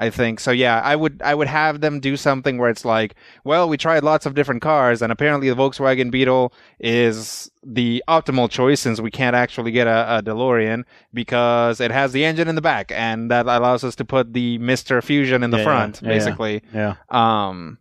I 0.00 0.10
think 0.10 0.38
so. 0.38 0.52
Yeah, 0.52 0.80
I 0.80 0.94
would 0.94 1.20
I 1.24 1.34
would 1.34 1.48
have 1.48 1.80
them 1.80 1.98
do 1.98 2.16
something 2.16 2.56
where 2.56 2.70
it's 2.70 2.84
like, 2.84 3.16
well, 3.42 3.68
we 3.68 3.76
tried 3.76 4.04
lots 4.04 4.26
of 4.26 4.34
different 4.34 4.62
cars, 4.62 5.02
and 5.02 5.10
apparently 5.10 5.48
the 5.50 5.56
Volkswagen 5.56 6.12
Beetle 6.12 6.52
is 6.78 7.50
the 7.64 8.02
optimal 8.08 8.48
choice 8.48 8.78
since 8.78 9.00
we 9.00 9.10
can't 9.10 9.34
actually 9.34 9.72
get 9.72 9.88
a, 9.88 10.18
a 10.18 10.22
DeLorean 10.22 10.84
because 11.12 11.80
it 11.80 11.90
has 11.90 12.12
the 12.12 12.24
engine 12.24 12.46
in 12.46 12.54
the 12.54 12.62
back, 12.62 12.92
and 12.92 13.28
that 13.32 13.46
allows 13.46 13.82
us 13.82 13.96
to 13.96 14.04
put 14.04 14.32
the 14.32 14.56
Mister 14.58 15.02
Fusion 15.02 15.42
in 15.42 15.50
the 15.50 15.58
Yeah, 15.58 15.64
front, 15.64 16.00
yeah, 16.00 16.08
yeah. 16.08 16.14
basically. 16.14 16.62
Yeah. 16.72 16.94
Um, 17.10 17.78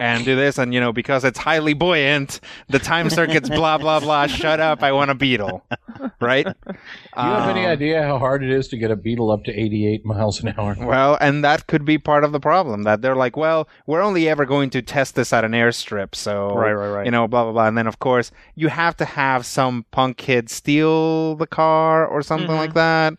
and 0.00 0.24
do 0.24 0.34
this, 0.34 0.58
and 0.58 0.74
you 0.74 0.80
know, 0.80 0.92
because 0.92 1.24
it's 1.24 1.38
highly 1.38 1.74
buoyant, 1.74 2.40
the 2.68 2.78
time 2.80 3.08
circuits, 3.10 3.48
blah 3.48 3.78
blah 3.78 4.00
blah. 4.00 4.26
Shut 4.26 4.58
up! 4.58 4.82
I 4.82 4.90
want 4.92 5.10
a 5.10 5.14
Beetle, 5.14 5.62
right? 6.20 6.46
Do 6.46 6.52
Do 6.64 6.72
you 6.72 7.22
have 7.22 7.48
any 7.56 7.66
Um, 7.66 7.70
idea 7.70 8.02
how 8.02 8.18
hard 8.18 8.42
it 8.42 8.50
is 8.50 8.66
to 8.68 8.76
get 8.78 8.90
a 8.90 8.96
Beetle 8.96 9.30
up 9.30 9.44
to 9.44 9.52
88 9.52 10.04
miles 10.04 10.42
an 10.42 10.54
hour? 10.58 10.74
Well, 10.80 11.16
and 11.20 11.44
that 11.44 11.66
could 11.66 11.84
be 11.84 11.98
part 11.98 12.24
of 12.24 12.32
the 12.32 12.40
problem 12.40 12.82
that 12.84 13.02
they're 13.02 13.14
like, 13.14 13.36
well, 13.36 13.68
we're 13.86 14.00
only 14.02 14.28
ever 14.28 14.44
going 14.46 14.70
to 14.70 14.82
test 14.82 15.14
this 15.14 15.32
at 15.32 15.44
an 15.44 15.52
airstrip, 15.52 16.14
so 16.14 16.54
Right, 16.54 16.72
right, 16.72 16.88
right. 16.88 17.04
you 17.04 17.10
know, 17.12 17.28
blah 17.28 17.44
blah 17.44 17.52
blah. 17.52 17.66
And 17.68 17.76
then 17.78 17.86
of 17.86 17.98
course 17.98 18.32
you 18.56 18.68
have 18.68 18.96
to 18.96 19.04
have 19.04 19.44
some 19.44 19.84
punk 19.90 20.16
kid 20.16 20.48
steal 20.48 21.36
the 21.36 21.46
car 21.46 22.06
or 22.06 22.22
something 22.22 22.48
Mhm. 22.50 22.56
like 22.56 22.74
that. 22.74 23.14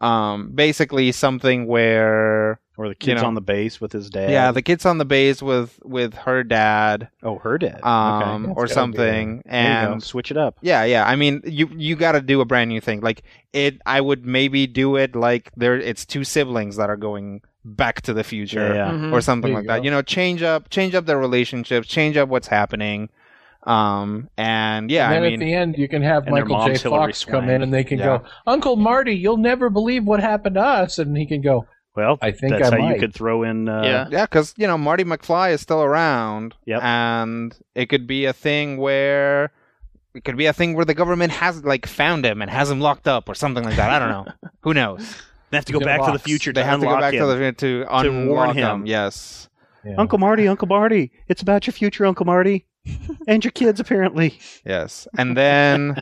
Um, 0.00 0.50
basically 0.54 1.12
something 1.12 1.66
where 1.66 2.58
Or 2.82 2.88
the 2.88 2.90
You 2.90 2.96
kid's 2.96 3.22
know. 3.22 3.28
on 3.28 3.34
the 3.34 3.40
base 3.40 3.80
with 3.80 3.92
his 3.92 4.10
dad. 4.10 4.30
yeah, 4.30 4.50
the 4.50 4.60
kid's 4.62 4.84
on 4.84 4.98
the 4.98 5.04
base 5.04 5.40
with 5.42 5.78
with 5.84 6.14
her 6.14 6.42
dad, 6.42 7.08
oh, 7.22 7.38
her 7.38 7.58
dad. 7.58 7.80
um, 7.84 8.42
That's 8.44 8.56
or 8.58 8.62
gotta 8.64 8.74
something, 8.74 9.42
There 9.46 9.62
you 9.80 9.86
go. 9.86 9.92
and 9.92 10.02
switch 10.02 10.30
it 10.30 10.36
up. 10.36 10.56
Yeah, 10.62 10.84
yeah. 10.84 11.06
I 11.06 11.14
mean, 11.16 11.42
you 11.44 11.68
you 11.76 11.94
got 11.96 12.12
to 12.12 12.20
do 12.20 12.40
a 12.40 12.44
brand 12.44 12.68
new 12.70 12.80
thing. 12.80 13.00
Like 13.00 13.22
it, 13.52 13.80
I 13.86 14.00
would 14.00 14.26
maybe 14.26 14.66
do 14.66 14.96
it 14.96 15.14
like 15.14 15.52
there. 15.56 15.76
It's 15.78 16.04
two 16.04 16.24
siblings 16.24 16.76
that 16.76 16.90
are 16.90 16.96
going 16.96 17.42
back 17.64 18.00
to 18.02 18.12
the 18.12 18.24
future, 18.24 18.74
Yeah, 18.74 18.86
yeah. 18.86 18.90
Mhm. 18.92 19.12
or 19.12 19.20
something 19.20 19.52
like 19.54 19.62
you 19.62 19.68
that. 19.68 19.84
You 19.84 19.90
know, 19.92 20.02
change 20.02 20.42
up, 20.42 20.68
change 20.70 20.94
up 20.96 21.06
their 21.06 21.18
relationships, 21.18 21.86
change 21.86 22.16
up 22.16 22.28
what's 22.28 22.48
happening. 22.48 23.08
Um, 23.64 24.28
and 24.36 24.90
yeah, 24.90 25.04
and 25.12 25.14
then 25.24 25.30
I 25.30 25.34
at 25.34 25.38
the 25.38 25.54
end, 25.54 25.78
you 25.78 25.88
can 25.88 26.02
have 26.02 26.26
Michael 26.26 26.48
J. 26.48 26.52
mom's 26.54 26.82
Hillary 26.82 26.98
Fox 27.12 27.24
come 27.24 27.44
Swank. 27.44 27.50
in 27.52 27.62
and 27.62 27.72
they 27.72 27.84
can 27.84 27.98
Yeah. 28.00 28.04
go, 28.04 28.22
Uncle 28.44 28.74
Marty, 28.74 29.14
you'll 29.14 29.36
never 29.36 29.70
believe 29.70 30.04
what 30.04 30.18
happened 30.18 30.56
to 30.56 30.60
us. 30.62 30.98
And 30.98 31.16
he 31.16 31.26
can 31.26 31.40
go, 31.42 31.66
Well, 31.94 32.18
I 32.22 32.30
think 32.32 32.52
that's 32.52 32.70
I 32.72 32.80
how 32.80 32.88
you 32.92 32.98
could 32.98 33.12
throw 33.14 33.42
in. 33.42 33.68
Uh, 33.68 33.82
Yeah. 33.82 34.08
yeah, 34.10 34.24
because 34.24 34.54
you 34.56 34.66
know 34.66 34.78
Marty 34.78 35.04
McFly 35.04 35.52
is 35.52 35.60
still 35.60 35.82
around, 35.82 36.54
Yep. 36.66 36.82
and 36.82 37.54
it 37.74 37.86
could 37.90 38.06
be 38.06 38.24
a 38.26 38.32
thing 38.32 38.76
where. 38.78 39.50
It 40.14 40.24
could 40.24 40.36
be 40.36 40.44
a 40.44 40.52
thing 40.52 40.74
where 40.74 40.84
the 40.84 40.92
government 40.92 41.32
has 41.32 41.64
like 41.64 41.86
found 41.86 42.26
him 42.26 42.42
and 42.42 42.50
has 42.50 42.70
him 42.70 42.80
locked 42.80 43.08
up 43.08 43.30
or 43.30 43.34
something 43.34 43.64
like 43.64 43.76
that. 43.76 43.90
I 43.90 43.98
don't 43.98 44.10
know. 44.10 44.32
Who 44.60 44.74
knows? 44.74 45.00
They 45.50 45.56
have 45.56 45.64
to 45.64 45.72
go 45.72 45.78
He's 45.78 45.86
in 45.86 45.88
back 45.88 46.00
to 46.00 46.06
the 46.08 46.12
box. 46.18 46.22
future 46.24 46.52
They 46.52 46.60
to 46.60 46.66
have 46.66 46.80
to 46.80 46.84
go 46.84 46.90
unlock 46.90 47.00
back 47.00 47.14
him. 47.14 47.20
to 47.20 47.26
the 47.34 47.52
to, 47.52 47.86
unlock 47.90 48.28
warn 48.28 48.56
him. 48.56 48.80
him. 48.82 48.86
Yes. 48.86 49.48
yeah. 49.84 49.94
Uncle 49.96 50.18
Marty, 50.18 50.46
Uncle 50.48 50.68
Marty, 50.68 51.12
it's 51.28 51.40
about 51.40 51.66
your 51.66 51.72
future, 51.72 52.04
Uncle 52.04 52.26
Marty, 52.26 52.66
and 53.26 53.42
your 53.42 53.52
kids 53.52 53.80
apparently. 53.80 54.38
Yes, 54.66 55.08
and 55.16 55.34
then 55.34 55.96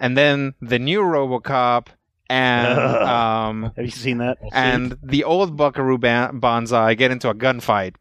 and 0.00 0.16
then 0.16 0.54
the 0.60 0.80
new 0.80 1.00
RoboCop 1.02 1.86
and 2.28 2.78
Ugh. 2.78 3.02
um 3.08 3.72
Have 3.76 3.84
you 3.84 3.90
seen 3.90 4.18
that? 4.18 4.38
and 4.52 4.96
the 5.02 5.24
old 5.24 5.56
Buckaroo 5.56 5.98
ban- 5.98 6.38
Banzai 6.40 6.94
get 6.94 7.10
into 7.10 7.28
a 7.30 7.34
gunfight. 7.34 7.94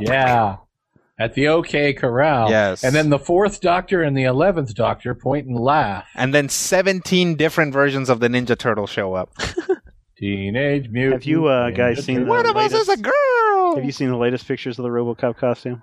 Yeah. 0.00 0.56
At 1.18 1.32
the 1.34 1.48
OK 1.48 1.94
Corral. 1.94 2.50
Yes. 2.50 2.84
And 2.84 2.94
then 2.94 3.08
the 3.08 3.18
fourth 3.18 3.60
Doctor 3.62 4.02
and 4.02 4.16
the 4.16 4.24
eleventh 4.24 4.74
Doctor 4.74 5.14
point 5.14 5.46
and 5.46 5.58
laugh. 5.58 6.06
And 6.14 6.34
then 6.34 6.48
17 6.50 7.36
different 7.36 7.72
versions 7.72 8.10
of 8.10 8.20
the 8.20 8.28
Ninja 8.28 8.58
Turtle 8.58 8.86
show 8.86 9.14
up. 9.14 9.30
Teenage 10.18 10.88
Mutant. 10.90 11.22
Have 11.22 11.24
you, 11.24 11.46
uh, 11.46 11.70
Ninja 11.70 11.76
guys 11.76 12.04
seen 12.04 12.16
Turtles. 12.16 12.26
the 12.26 12.30
One 12.30 12.46
of 12.46 12.56
us 12.56 12.72
is 12.74 12.88
a 12.88 12.96
girl. 12.98 13.76
Have 13.76 13.84
you 13.84 13.92
seen 13.92 14.08
the 14.08 14.16
latest 14.16 14.46
pictures 14.46 14.78
of 14.78 14.82
the 14.82 14.88
RoboCop 14.90 15.36
costume? 15.36 15.82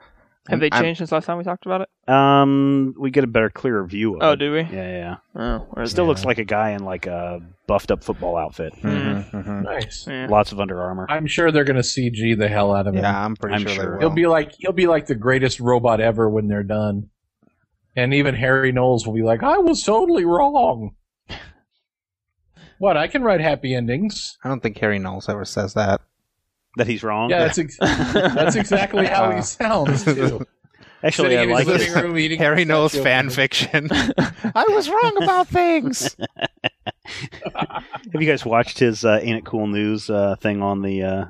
Have 0.49 0.59
they 0.59 0.69
I'm- 0.71 0.83
changed 0.83 0.97
since 0.97 1.11
last 1.13 1.25
time 1.25 1.37
we 1.37 1.43
talked 1.45 1.65
about 1.65 1.81
it? 1.81 1.89
Um, 2.13 2.93
we 2.99 3.11
get 3.11 3.23
a 3.23 3.27
better, 3.27 3.49
clearer 3.49 3.85
view 3.85 4.15
of 4.17 4.23
Oh, 4.23 4.31
it. 4.33 4.35
do 4.39 4.51
we? 4.51 4.59
Yeah, 4.63 4.67
yeah. 4.71 5.15
Oh, 5.35 5.59
where 5.69 5.83
It 5.83 5.85
is 5.85 5.91
still 5.91 6.05
looks 6.05 6.25
like 6.25 6.37
a 6.37 6.43
guy 6.43 6.71
in 6.71 6.83
like 6.83 7.05
a 7.07 7.39
buffed 7.65 7.91
up 7.91 8.03
football 8.03 8.35
outfit. 8.35 8.73
Mhm, 8.81 9.31
mhm. 9.31 9.63
Nice. 9.63 10.05
Yeah. 10.05 10.27
Lots 10.29 10.51
of 10.51 10.59
Under 10.59 10.81
Armour. 10.81 11.05
I'm 11.09 11.27
sure 11.27 11.49
they're 11.51 11.63
going 11.63 11.77
to 11.77 11.81
CG 11.83 12.37
the 12.37 12.49
hell 12.49 12.75
out 12.75 12.87
of 12.87 12.93
him. 12.95 13.03
Yeah, 13.03 13.23
I'm 13.23 13.37
pretty 13.37 13.55
I'm 13.55 13.61
sure, 13.61 13.69
sure. 13.69 13.83
they 13.85 13.89
will. 13.91 13.99
He'll 13.99 14.09
be 14.09 14.27
like 14.27 14.51
he'll 14.57 14.73
be 14.73 14.87
like 14.87 15.05
the 15.05 15.15
greatest 15.15 15.61
robot 15.61 16.01
ever 16.01 16.29
when 16.29 16.49
they're 16.49 16.63
done. 16.63 17.09
And 17.95 18.13
even 18.13 18.35
Harry 18.35 18.71
Knowles 18.73 19.05
will 19.07 19.13
be 19.13 19.21
like, 19.23 19.43
I 19.43 19.59
was 19.59 19.81
totally 19.83 20.25
wrong. 20.25 20.95
What? 22.79 22.97
I 22.97 23.07
can 23.07 23.23
write 23.23 23.39
happy 23.39 23.73
endings. 23.75 24.37
I 24.43 24.49
don't 24.49 24.61
think 24.61 24.77
Harry 24.79 24.99
Knowles 24.99 25.29
ever 25.29 25.45
says 25.45 25.73
that. 25.75 26.01
That 26.77 26.87
he's 26.87 27.03
wrong. 27.03 27.29
Yeah, 27.29 27.39
that's 27.39 27.59
ex- 27.59 27.77
that's 27.77 28.55
exactly 28.55 29.05
how 29.05 29.29
he 29.31 29.37
Uh, 29.39 29.41
sounds 29.41 30.03
too. 30.05 30.45
Actually, 31.03 31.37
I 31.37 31.41
Sitting 31.45 31.49
in 31.49 31.55
like 31.55 31.67
his 31.67 31.87
living 31.93 32.03
room 32.03 32.17
eating 32.17 32.39
Harry 32.39 32.63
Knowles 32.65 32.95
fan 32.95 33.29
fiction. 33.29 33.89
I 33.91 34.65
was 34.69 34.89
wrong 34.89 35.17
about 35.21 35.47
things. 35.49 36.15
Have 37.53 38.21
you 38.21 38.25
guys 38.25 38.45
watched 38.45 38.79
his 38.79 39.03
uh, 39.03 39.19
"Ain't 39.21 39.37
It 39.39 39.45
Cool 39.45 39.67
News" 39.67 40.09
uh, 40.09 40.35
thing 40.37 40.61
on 40.61 40.81
the 40.81 41.03
uh, 41.03 41.25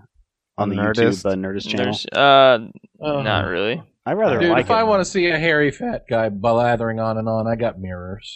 on 0.60 0.70
the 0.70 0.76
Nerdist? 0.76 1.24
YouTube 1.24 1.32
uh, 1.32 1.36
Nerdist 1.36 1.68
channel? 1.68 1.86
There's, 1.86 2.06
uh, 2.14 2.60
Uh, 3.04 3.22
not 3.24 3.48
really. 3.48 3.82
I 4.06 4.14
rather 4.14 4.40
Dude, 4.40 4.52
like 4.52 4.66
if 4.66 4.70
it. 4.70 4.74
I 4.74 4.84
want 4.84 5.02
to 5.02 5.06
see 5.06 5.26
a 5.28 5.40
hairy 5.40 5.72
fat 5.72 6.04
guy 6.10 6.30
blathering 6.30 7.00
on 7.00 7.18
and 7.18 7.28
on, 7.28 7.48
I 7.48 7.56
got 7.56 7.80
mirrors. 7.80 8.36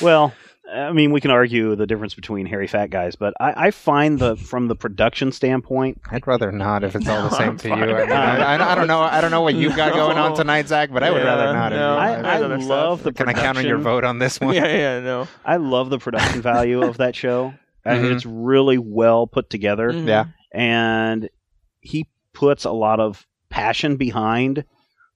Well, 0.00 0.32
I 0.72 0.92
mean, 0.92 1.12
we 1.12 1.20
can 1.20 1.30
argue 1.30 1.76
the 1.76 1.86
difference 1.86 2.14
between 2.14 2.46
hairy 2.46 2.66
fat 2.66 2.88
guys, 2.90 3.14
but 3.16 3.34
I, 3.38 3.66
I 3.66 3.70
find 3.70 4.18
the 4.18 4.36
from 4.36 4.68
the 4.68 4.74
production 4.74 5.30
standpoint, 5.32 6.00
I'd 6.10 6.26
rather 6.26 6.50
not 6.50 6.82
if 6.84 6.96
it's 6.96 7.08
all 7.08 7.22
the 7.28 7.36
same 7.36 7.50
I'm 7.50 7.56
to 7.58 7.68
fine. 7.68 7.88
you. 7.88 7.94
I, 7.96 8.00
mean, 8.02 8.12
I, 8.12 8.54
I- 8.56 8.72
I 8.72 8.74
don't 8.74 8.86
know. 8.86 9.00
I 9.00 9.20
don't 9.20 9.30
know 9.30 9.42
what 9.42 9.54
you've 9.54 9.76
got 9.76 9.92
going 9.92 10.16
on 10.18 10.34
tonight, 10.34 10.68
Zach, 10.68 10.90
but 10.92 11.02
I 11.02 11.10
would 11.10 11.18
Yeah, 11.22 11.24
rather 11.24 11.52
not. 11.52 11.72
if 11.72 11.78
no. 11.78 11.92
you- 11.92 11.98
I, 11.98 12.18
I'd 12.18 12.24
I 12.24 12.40
rather 12.40 12.58
love 12.58 13.00
stop. 13.00 13.04
the 13.04 13.12
Can 13.12 13.28
I 13.28 13.32
count 13.34 13.58
on 13.58 13.66
your 13.66 13.78
vote 13.78 14.04
on 14.04 14.18
this 14.18 14.40
one? 14.40 14.54
Yeah, 14.54 14.66
yeah, 14.66 15.00
no. 15.00 15.28
I 15.44 15.56
love 15.56 15.90
the 15.90 15.98
production 15.98 16.40
value 16.52 16.82
of 16.82 16.96
that 16.98 17.14
show. 17.14 17.52
I 17.84 17.98
mean, 17.98 18.12
Mhm. 18.12 18.14
it's 18.16 18.26
really 18.26 18.78
well 18.78 19.26
put 19.26 19.50
together, 19.50 19.90
Mhm. 19.90 20.06
Yeah. 20.06 20.26
and 20.52 21.28
he 21.80 22.06
puts 22.32 22.64
a 22.64 22.70
lot 22.70 23.00
of 23.00 23.26
passion 23.50 23.96
behind 23.96 24.64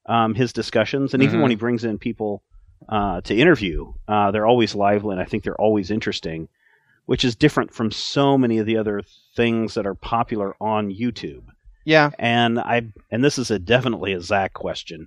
um, 0.09 0.34
his 0.34 0.52
discussions. 0.52 1.14
And 1.14 1.22
even 1.22 1.38
Mhm. 1.38 1.42
when 1.42 1.50
he 1.50 1.57
brings 1.57 1.84
in 1.84 1.98
people 1.98 2.42
uh, 2.89 3.20
to 3.22 3.34
interview, 3.34 3.93
uh, 4.09 4.30
they're 4.30 4.47
always 4.47 4.74
lively, 4.74 5.12
and 5.12 5.20
I 5.20 5.24
think 5.24 5.43
they're 5.45 5.61
always 5.61 5.91
interesting, 5.91 6.49
which 7.07 7.24
is 7.24 7.34
different 7.37 7.72
from 7.72 7.91
so 7.91 8.37
many 8.39 8.59
of 8.59 8.66
the 8.66 8.76
other 8.76 9.03
things 9.34 9.74
that 9.74 9.87
are 9.87 9.95
popular 9.95 10.55
on 10.61 10.91
YouTube. 10.91 11.43
Yeah. 11.84 12.11
And 12.18 12.59
I 12.59 12.82
and 13.11 13.22
this 13.24 13.39
is 13.39 13.51
a 13.51 13.59
definitely 13.59 14.12
a 14.12 14.20
Zach 14.20 14.53
question. 14.55 15.01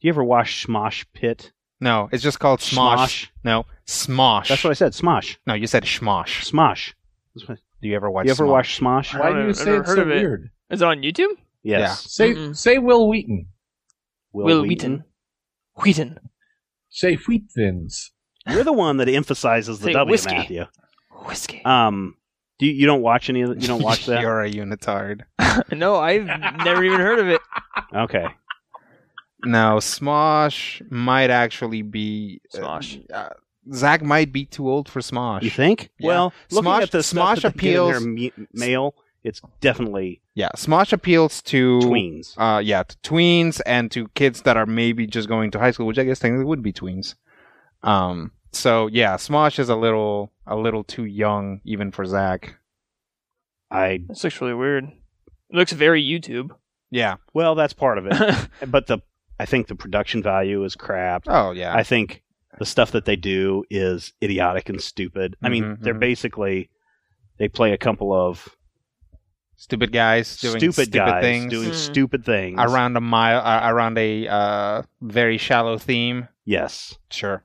Do 0.00 0.06
you 0.06 0.10
ever 0.12 0.22
watch 0.24 0.66
Smosh 0.66 1.04
Pit? 1.14 1.52
No, 1.80 2.08
it's 2.12 2.22
just 2.22 2.38
called 2.40 2.60
Smosh. 2.60 2.96
Smosh. 2.96 3.26
No, 3.44 3.66
Smosh. 3.86 4.48
That's 4.48 4.64
what 4.64 4.70
I 4.70 4.74
said. 4.74 4.92
Smosh. 4.92 5.36
No, 5.46 5.54
you 5.54 5.66
said 5.66 5.84
Smosh. 5.84 6.50
Smosh. 6.50 6.92
That's 7.34 7.48
what- 7.48 7.58
Do 7.80 7.88
you 7.88 7.94
ever 7.96 8.10
watch? 8.10 8.24
Do 8.24 8.28
you 8.28 8.32
ever 8.32 8.44
Smosh? 8.44 8.48
watch 8.50 8.80
Smosh? 8.80 9.18
Why 9.18 9.30
do 9.32 9.38
you 9.38 9.44
don't- 9.44 9.54
say 9.54 9.64
never 9.66 9.80
it's 9.80 9.88
heard 9.88 9.96
so 9.96 10.02
of 10.02 10.10
it. 10.10 10.14
weird? 10.16 10.50
Is 10.70 10.82
it 10.82 10.84
on 10.88 10.98
YouTube? 11.02 11.36
Yes. 11.62 12.10
Say 12.12 12.34
Mm-mm. 12.34 12.56
say 12.56 12.78
Wil 12.78 13.08
Wheaton. 13.08 13.46
Wil 14.32 14.62
Wheaton. 14.62 15.04
Wheaton. 15.76 16.18
Say 16.90 17.14
Wheat 17.16 17.44
Thins. 17.54 18.12
You're 18.48 18.64
the 18.64 18.72
one 18.72 18.96
that 18.98 19.08
emphasizes 19.08 19.78
the 19.80 19.86
Say 19.86 19.92
W, 19.92 20.10
whiskey. 20.10 20.34
Matthew. 20.36 20.64
Whiskey. 21.26 21.62
Um, 21.64 22.14
do 22.58 22.66
you, 22.66 22.72
you 22.72 22.86
don't 22.86 23.02
watch 23.02 23.28
any 23.28 23.42
of 23.42 23.50
the, 23.50 23.60
you 23.60 23.68
don't 23.68 23.82
watch 23.82 24.06
that? 24.06 24.20
You're 24.22 24.42
a 24.42 24.50
unitard. 24.50 25.22
no, 25.72 25.96
I've 25.96 26.24
never 26.64 26.82
even 26.84 27.00
heard 27.00 27.18
of 27.18 27.28
it. 27.28 27.40
okay. 27.94 28.26
Now, 29.44 29.78
Smosh 29.78 30.82
might 30.90 31.30
actually 31.30 31.82
be. 31.82 32.40
uh, 32.54 32.58
Smosh. 32.58 33.04
Uh, 33.12 33.28
Zach 33.72 34.02
might 34.02 34.32
be 34.32 34.46
too 34.46 34.68
old 34.68 34.88
for 34.88 35.00
Smosh. 35.00 35.42
You 35.42 35.50
think? 35.50 35.90
Yeah. 35.98 36.08
Well, 36.08 36.32
looking 36.50 36.70
Smosh- 36.70 36.82
at 36.82 36.90
the 36.90 36.98
Smosh 36.98 37.42
that 37.42 37.54
they 37.54 37.60
get 37.60 37.76
in 37.76 37.86
their 37.86 37.96
appeals- 37.98 38.06
me- 38.06 38.32
mail, 38.52 38.94
it's 39.24 39.40
definitely 39.60 40.20
Yeah, 40.34 40.48
Smosh 40.56 40.92
appeals 40.92 41.42
to 41.42 41.78
tweens. 41.80 42.34
Uh, 42.36 42.58
yeah, 42.60 42.82
to 42.84 42.96
tweens 42.98 43.60
and 43.66 43.90
to 43.90 44.08
kids 44.14 44.42
that 44.42 44.56
are 44.56 44.66
maybe 44.66 45.06
just 45.06 45.28
going 45.28 45.50
to 45.52 45.58
high 45.58 45.70
school, 45.72 45.86
which 45.86 45.98
I 45.98 46.04
guess 46.04 46.18
technically 46.20 46.44
would 46.44 46.62
be 46.62 46.72
tweens. 46.72 47.14
Um, 47.82 48.32
so 48.52 48.86
yeah, 48.88 49.16
Smosh 49.16 49.58
is 49.58 49.68
a 49.68 49.76
little 49.76 50.32
a 50.46 50.56
little 50.56 50.84
too 50.84 51.04
young 51.04 51.60
even 51.64 51.90
for 51.92 52.04
Zach. 52.06 52.56
I 53.70 54.00
This 54.08 54.24
looks 54.24 54.40
really 54.40 54.54
weird. 54.54 54.84
It 54.84 55.56
looks 55.56 55.72
very 55.72 56.02
YouTube. 56.02 56.50
Yeah. 56.90 57.16
well, 57.34 57.54
that's 57.54 57.74
part 57.74 57.98
of 57.98 58.06
it, 58.06 58.48
but 58.66 58.86
the 58.86 58.98
I 59.38 59.46
think 59.46 59.66
the 59.68 59.74
production 59.74 60.22
value 60.22 60.64
is 60.64 60.74
crap. 60.74 61.24
Oh 61.26 61.50
yeah. 61.52 61.74
I 61.74 61.82
think 61.82 62.22
the 62.58 62.66
stuff 62.66 62.92
that 62.92 63.04
they 63.04 63.14
do 63.16 63.62
is 63.70 64.12
idiotic 64.22 64.68
and 64.68 64.80
stupid. 64.80 65.36
I 65.42 65.48
mean, 65.48 65.64
Mhm, 65.64 65.80
they're 65.80 65.94
mhm. 65.94 66.00
basically 66.00 66.70
they 67.38 67.48
play 67.48 67.72
a 67.72 67.78
couple 67.78 68.12
of 68.12 68.48
stupid 69.60 69.92
guys 69.92 70.36
doing 70.38 70.58
stupid, 70.58 70.74
stupid, 70.88 70.92
guys 70.94 71.22
things 71.22 71.50
doing 71.52 71.68
Hmm. 71.68 71.74
stupid 71.74 72.24
things 72.24 72.58
around 72.58 72.96
a 72.96 73.00
mile 73.00 73.40
uh, 73.40 73.70
around 73.70 73.98
a 73.98 74.26
uh, 74.28 74.82
very 75.02 75.36
shallow 75.36 75.76
theme. 75.76 76.28
Yes, 76.46 76.96
Sure. 77.10 77.42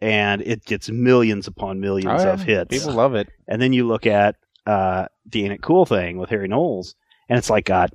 and 0.00 0.40
it 0.42 0.64
gets 0.64 0.88
millions 0.90 1.48
upon 1.48 1.80
millions 1.80 2.22
Oh, 2.22 2.26
yeah. 2.26 2.32
of 2.34 2.42
hits. 2.42 2.68
People 2.78 2.92
love 2.94 3.14
it. 3.16 3.28
And 3.48 3.60
then 3.60 3.72
you 3.72 3.84
look 3.86 4.06
at 4.06 4.36
uh, 4.66 5.06
the 5.26 5.42
Ain't 5.44 5.54
It 5.54 5.62
Cool 5.62 5.86
thing 5.86 6.18
with 6.18 6.30
Harry 6.30 6.46
Knowles, 6.46 6.94
and 7.28 7.36
it's 7.38 7.50
like 7.50 7.64
got 7.64 7.90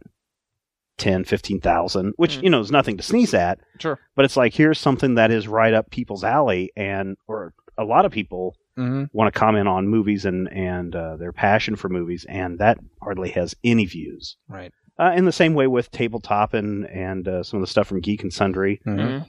10, 0.98 1.24
15,000, 1.24 2.14
which, 2.18 2.38
Mm. 2.40 2.44
you 2.44 2.50
know, 2.50 2.60
is 2.60 2.72
nothing 2.72 2.98
to 2.98 3.04
sneeze 3.04 3.34
at. 3.34 3.60
Sure. 3.80 4.00
But 4.16 4.26
it's 4.26 4.36
like, 4.38 4.54
here's 4.54 4.80
something 4.80 5.16
that 5.16 5.32
is 5.32 5.48
right 5.48 5.74
up 5.74 5.90
people's 5.92 6.24
alley, 6.24 6.72
and, 6.76 7.16
or 7.28 7.54
a 7.78 7.84
lot 7.84 8.06
of 8.06 8.12
people 8.12 8.56
Mm-hmm. 8.78 9.04
want 9.16 9.34
to 9.34 9.40
comment 9.40 9.68
on 9.68 9.88
movies 9.88 10.26
and, 10.26 10.52
and 10.52 10.96
uh, 10.96 11.16
their 11.18 11.32
passion 11.32 11.76
for 11.76 11.90
movies, 11.90 12.26
and 12.28 12.58
that 12.60 12.78
hardly 13.02 13.30
has 13.32 13.56
any 13.64 13.86
views. 13.86 14.38
Right. 14.48 14.72
Uh, 15.00 15.12
in 15.16 15.26
the 15.26 15.32
same 15.32 15.54
way 15.54 15.68
with 15.68 15.90
tabletop 15.92 16.54
and, 16.54 16.86
and 16.88 17.28
uh, 17.28 17.44
some 17.44 17.58
of 17.60 17.62
the 17.62 17.68
stuff 17.72 17.88
from 17.88 18.00
Geek 18.02 18.22
and 18.24 18.34
Sundry. 18.34 18.80
Mhm. 18.86 18.98
Mhm. 19.00 19.26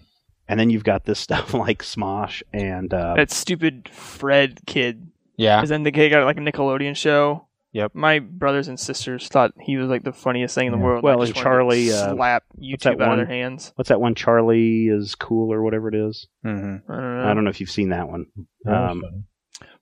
And 0.46 0.60
then 0.60 0.68
you've 0.68 0.84
got 0.84 1.04
this 1.06 1.18
stuff 1.18 1.54
like 1.54 1.82
Smosh 1.82 2.42
and. 2.52 2.92
Uh, 2.92 3.14
That 3.16 3.30
stupid 3.30 3.88
Fred 3.90 4.60
kid. 4.66 5.08
Yeah. 5.36 5.62
Is 5.62 5.68
then 5.70 5.82
the 5.82 5.90
kid 5.92 6.10
got 6.10 6.24
like 6.24 6.36
a 6.36 6.40
Nickelodeon 6.40 6.96
show. 6.96 7.48
Yep. 7.72 7.94
My 7.94 8.20
brothers 8.20 8.68
and 8.68 8.78
sisters 8.78 9.26
thought 9.26 9.52
he 9.60 9.76
was 9.78 9.88
like 9.88 10.04
the 10.04 10.12
funniest 10.12 10.54
thing 10.54 10.66
in 10.66 10.72
the 10.72 10.78
Yeah. 10.78 10.84
world. 10.84 11.02
Well, 11.02 11.18
I 11.20 11.24
and 11.24 11.26
just 11.28 11.38
to 11.38 11.42
Charlie, 11.42 11.90
uh, 11.92 12.14
slap 12.14 12.44
that 12.54 12.60
YouTube 12.62 13.00
out 13.00 13.08
one? 13.08 13.18
of 13.20 13.26
their 13.26 13.36
hands. 13.36 13.72
what's 13.74 13.88
that 13.88 14.00
one? 14.00 14.14
Charlie 14.14 14.86
is 14.86 15.14
cool 15.16 15.52
or 15.52 15.60
whatever 15.62 15.88
it 15.88 15.94
is. 15.96 16.28
Mm-hmm. 16.46 16.92
I 16.92 16.94
don't 16.94 17.16
know. 17.18 17.24
I 17.30 17.34
don't 17.34 17.42
know 17.44 17.50
if 17.50 17.60
you've 17.60 17.70
seen 17.70 17.88
that 17.88 18.08
one. 18.08 18.26
Um, 18.66 19.24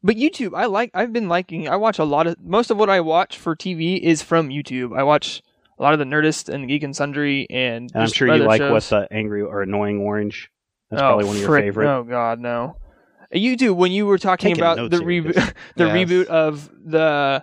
But 0.03 0.17
YouTube, 0.17 0.53
I 0.57 0.67
like. 0.67 0.91
I've 0.95 1.13
been 1.13 1.29
liking. 1.29 1.69
I 1.69 1.77
watch 1.77 1.99
a 1.99 2.05
lot 2.05 2.27
of. 2.27 2.37
Most 2.43 2.71
of 2.71 2.77
what 2.77 2.91
I 2.91 3.01
watch 3.01 3.39
for 3.39 3.55
TV 3.57 3.99
is 4.01 4.21
from 4.23 4.49
YouTube. 4.49 4.97
I 4.99 5.03
watch 5.03 5.43
a 5.79 5.83
lot 5.83 5.93
of 5.93 5.99
the 5.99 6.05
Nerdist 6.05 6.49
and 6.53 6.69
Geek 6.69 6.83
and 6.83 6.95
Sundry, 6.95 7.47
and, 7.51 7.91
and 7.95 8.03
I'm 8.03 8.09
sure 8.11 8.29
you 8.29 8.43
like 8.45 8.61
shows. 8.61 8.73
what's 8.73 8.89
the 8.91 9.09
angry 9.11 9.43
or 9.43 9.63
annoying 9.63 10.01
orange. 10.01 10.51
That's 10.91 11.01
Oh, 11.03 11.07
probably 11.07 11.25
one 11.25 11.37
of 11.37 11.41
your 11.41 11.49
frick. 11.51 11.65
favorite. 11.65 11.89
Oh 11.89 12.03
God, 12.05 12.39
no. 12.41 12.77
You 13.33 13.57
do 13.57 13.73
when 13.73 13.93
you 13.93 14.05
were 14.07 14.19
talking 14.19 14.51
Taking 14.55 14.63
about 14.63 14.91
the 14.91 14.99
reboot, 14.99 15.35
the 15.77 15.87
Yes. 15.87 15.97
reboot 16.09 16.27
of 16.27 16.69
the 16.85 17.43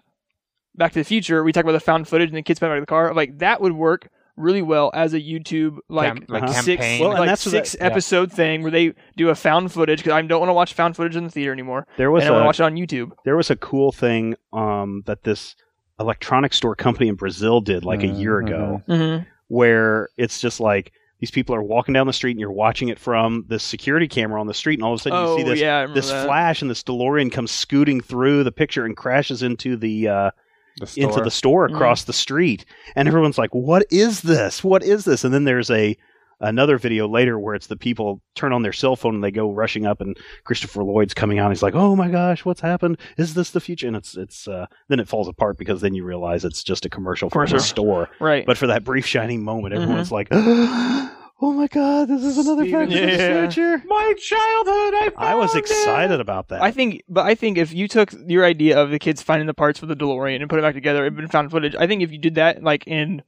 Back 0.75 0.91
to 0.93 0.99
the 0.99 1.03
Future. 1.05 1.43
We 1.43 1.51
talked 1.51 1.63
about 1.65 1.71
the 1.71 1.79
found 1.79 2.07
footage 2.07 2.29
and 2.29 2.37
the 2.37 2.43
kids 2.43 2.59
back 2.59 2.71
in 2.71 2.79
the 2.81 2.85
car. 2.85 3.13
Like 3.13 3.39
that 3.39 3.59
would 3.61 3.73
work 3.73 4.09
really 4.39 4.61
well 4.63 4.89
as 4.93 5.13
a 5.13 5.19
YouTube 5.19 5.77
like 5.89 6.13
Cam- 6.15 6.25
like 6.29 6.43
Uh-huh. 6.43 6.53
six 6.53 6.65
campaign. 6.81 7.01
Well, 7.01 7.11
and 7.11 7.19
like 7.19 7.27
that's 7.29 7.45
what 7.45 7.51
six 7.51 7.73
that- 7.73 7.81
yeah. 7.81 7.85
episode 7.87 8.31
thing 8.31 8.61
where 8.63 8.71
they 8.71 8.93
do 9.17 9.29
a 9.29 9.35
found 9.35 9.71
footage 9.71 9.99
because 9.99 10.13
I 10.13 10.21
don't 10.23 10.39
want 10.39 10.49
to 10.49 10.53
watch 10.53 10.73
found 10.73 10.95
footage 10.95 11.15
in 11.15 11.25
the 11.25 11.29
theater 11.29 11.51
anymore. 11.51 11.85
There 11.97 12.09
was 12.09 12.23
and 12.23 12.29
I 12.29 12.31
want 12.31 12.41
to 12.41 12.43
a 12.43 12.47
watch 12.47 12.59
it 12.59 12.63
on 12.63 12.75
YouTube. 12.75 13.11
there 13.25 13.35
was 13.37 13.51
a 13.51 13.55
cool 13.55 13.91
thing 13.91 14.35
um, 14.53 15.03
that 15.05 15.23
this 15.23 15.55
electronic 15.99 16.53
store 16.53 16.75
company 16.75 17.09
in 17.09 17.15
Brazil 17.15 17.59
did 17.61 17.83
like 17.85 18.01
a 18.03 18.07
year 18.07 18.39
ago, 18.39 18.81
Mm-hmm. 18.87 19.23
where 19.49 20.09
it's 20.17 20.39
just 20.39 20.59
like 20.59 20.93
these 21.19 21.31
people 21.31 21.53
are 21.53 21.61
walking 21.61 21.93
down 21.93 22.07
the 22.07 22.13
street 22.13 22.31
and 22.31 22.39
you're 22.39 22.49
watching 22.51 22.87
it 22.87 22.97
from 22.97 23.43
this 23.49 23.61
security 23.63 24.07
camera 24.07 24.39
on 24.39 24.47
the 24.47 24.53
street, 24.53 24.75
and 24.75 24.83
all 24.85 24.93
of 24.93 24.99
a 25.01 25.03
sudden 25.03 25.17
Oh 25.19 25.35
you 25.37 25.43
see 25.43 25.49
this 25.49 25.59
yeah, 25.59 25.85
this 25.87 26.09
that. 26.09 26.25
flash, 26.25 26.61
and 26.61 26.71
this 26.71 26.81
DeLorean 26.83 27.29
comes 27.31 27.51
scooting 27.51 27.99
through 27.99 28.45
the 28.45 28.51
picture 28.53 28.85
and 28.85 28.95
crashes 28.95 29.43
into 29.43 29.75
the 29.75 30.07
uh, 30.07 30.31
The 30.79 31.01
into 31.01 31.21
the 31.21 31.31
store. 31.31 31.67
Mhm. 31.67 31.73
across 31.75 32.03
the 32.05 32.13
street. 32.13 32.65
And 32.95 33.07
everyone's 33.07 33.37
like 33.37 33.53
what 33.53 33.83
is 33.91 34.21
this? 34.21 34.63
What 34.63 34.83
is 34.83 35.05
this? 35.05 35.23
And 35.23 35.33
then 35.33 35.43
there's 35.43 35.69
a 35.71 35.97
another 36.41 36.77
video 36.77 37.05
later 37.05 37.37
where 37.37 37.53
it's 37.53 37.67
the 37.67 37.75
people 37.75 38.21
turn 38.33 38.53
on 38.53 38.61
their 38.61 38.71
cell 38.71 38.95
phone 38.95 39.13
and 39.15 39.21
they 39.21 39.29
go 39.29 39.51
rushing 39.51 39.85
up 39.85 39.99
and 39.99 40.15
christopher 40.45 40.85
lloyd's 40.85 41.13
coming 41.13 41.37
out. 41.37 41.51
He's 41.51 41.61
like 41.61 41.75
oh 41.75 41.97
my 41.97 42.07
gosh 42.07 42.45
what's 42.45 42.61
happened? 42.61 42.97
Is 43.17 43.33
this 43.33 43.51
the 43.51 43.59
future? 43.59 43.87
And 43.87 43.95
it's 43.97 44.15
it's 44.15 44.47
uh, 44.47 44.65
then 44.87 45.01
it 45.01 45.07
falls 45.09 45.27
apart 45.27 45.57
because 45.57 45.81
then 45.81 45.93
you 45.95 46.05
realize 46.05 46.45
it's 46.45 46.63
just 46.63 46.85
a 46.85 46.89
commercial 46.89 47.29
for 47.29 47.45
the 47.45 47.59
store. 47.59 48.07
Right. 48.21 48.45
but 48.45 48.57
for 48.57 48.67
that 48.67 48.85
brief 48.85 49.05
shining 49.05 49.43
moment 49.43 49.75
Mhm. 49.75 49.81
everyone's 49.81 50.11
like 50.13 50.29
oh 51.41 51.53
my 51.53 51.67
god 51.67 52.07
this 52.07 52.23
is 52.23 52.37
another 52.37 52.63
Steven- 52.63 52.89
Back 52.89 52.89
to 52.89 53.05
the 53.05 53.11
Yeah. 53.23 53.41
future 53.49 53.83
My 53.87 54.13
childhood, 54.17 54.93
I 54.95 55.11
i 55.17 55.35
was 55.35 55.51
found 55.51 55.57
it. 55.65 55.69
excited 55.71 56.19
about 56.19 56.49
that 56.49 56.61
I 56.61 56.71
think, 56.71 57.03
but 57.07 57.25
I 57.25 57.35
think 57.35 57.57
if 57.57 57.73
you 57.73 57.87
took 57.87 58.13
your 58.27 58.45
idea 58.45 58.77
of 58.79 58.89
the 58.91 58.99
kids 58.99 59.21
finding 59.21 59.47
the 59.47 59.53
parts 59.53 59.79
for 59.79 59.85
the 59.85 59.95
DeLorean 59.95 60.41
and 60.41 60.49
put 60.49 60.59
it 60.59 60.61
back 60.63 60.73
together, 60.75 61.01
it'd 61.05 61.15
been 61.15 61.27
found 61.27 61.51
footage. 61.51 61.75
I 61.75 61.87
think 61.87 62.01
if 62.01 62.11
you 62.11 62.17
did 62.17 62.35
that 62.35 62.63
like 62.63 62.85
in 62.87 63.21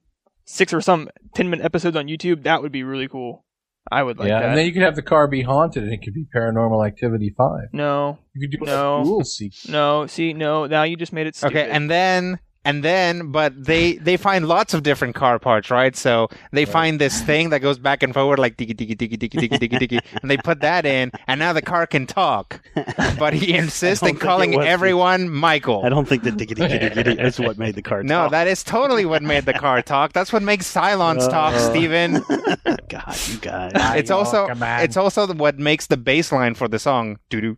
six 0.46 0.74
or 0.74 0.82
some 0.82 1.10
ten 1.36 1.50
minute 1.50 1.64
episodes 1.66 1.96
on 1.96 2.08
YouTube, 2.08 2.44
that 2.44 2.62
would 2.62 2.72
be 2.72 2.84
really 2.84 3.08
cool. 3.08 3.46
I 3.92 4.04
would 4.04 4.20
like 4.20 4.28
that. 4.28 4.34
yeah, 4.34 4.40
that. 4.42 4.50
and 4.50 4.58
then 4.58 4.66
you 4.68 4.74
could 4.74 4.84
have 4.84 4.96
the 4.96 5.02
car 5.02 5.28
be 5.28 5.42
haunted, 5.42 5.84
and 5.84 5.92
it 5.92 6.02
could 6.04 6.14
be 6.14 6.26
Paranormal 6.36 6.86
Activity 6.86 7.34
Five. 7.36 7.70
no, 7.74 8.20
You 8.36 8.48
could 8.48 8.60
do 8.60 8.66
No. 8.66 9.02
a 9.02 9.06
school 9.06 9.24
sequence. 9.24 9.68
no, 9.68 10.06
see, 10.08 10.34
no. 10.34 10.68
Now 10.68 10.84
you 10.84 10.96
just 10.98 11.14
made 11.14 11.26
it 11.28 11.36
stupid. 11.36 11.58
Okay, 11.58 11.70
and 11.72 11.90
then 11.90 12.40
and 12.64 12.84
then 12.84 13.32
but 13.32 13.52
they 13.66 13.94
they 13.98 14.18
find 14.18 14.48
lots 14.48 14.74
of 14.74 14.84
different 14.84 15.16
car 15.16 15.40
parts 15.40 15.72
right? 15.72 15.96
So 15.96 16.28
they 16.52 16.66
find 16.66 17.00
this 17.00 17.22
thing 17.22 17.50
that 17.50 17.60
goes 17.60 17.80
back 17.80 18.04
and 18.04 18.14
forward 18.14 18.38
like 18.40 18.58
tiki 18.58 18.74
tiki 18.74 18.96
tiki 18.96 19.18
tiki 19.18 19.38
tiki 19.38 19.58
tiki 19.58 19.78
tiki 19.80 20.00
and 20.22 20.30
they 20.30 20.38
put 20.38 20.62
that 20.62 20.86
in 20.86 21.12
and 21.28 21.40
now 21.40 21.54
the 21.54 21.62
car 21.62 21.88
can 21.88 22.06
talk. 22.06 22.62
But 23.18 23.34
he 23.34 23.54
insists 23.54 24.02
don't 24.02 24.12
in 24.12 24.18
calling 24.18 24.52
was 24.56 24.66
the- 24.66 24.70
everyone 24.70 25.30
michael. 25.30 25.82
I 25.86 25.90
don't 25.90 26.08
think 26.08 26.24
that 26.24 26.38
diggity 26.38 26.68
giddy 26.68 26.90
giddy 26.90 27.20
is 27.20 27.40
what 27.40 27.58
made 27.58 27.76
the 27.76 27.82
car 27.82 28.04
no 28.04 28.24
talk. 28.24 28.32
that 28.32 28.48
is 28.48 28.64
totally 28.64 29.06
what 29.06 29.22
made 29.24 29.46
the 29.46 29.54
car 29.54 29.82
talk. 29.82 30.14
That's 30.14 30.32
what 30.34 30.44
makes 30.44 30.72
cylons 30.72 31.30
talk 31.30 31.54
Uh, 31.54 31.70
steven. 31.70 32.14
God, 32.90 33.18
you 33.28 33.38
guys. 33.40 33.72
it's 33.96 34.12
also 34.12 34.48
it's 34.86 34.98
also 34.98 35.34
what 35.34 35.58
makes 35.60 35.88
the 35.88 35.98
bass 35.98 36.32
line 36.32 36.54
for 36.56 36.68
the 36.68 36.80
song 36.80 37.18
doo 37.30 37.42
doo 37.42 37.58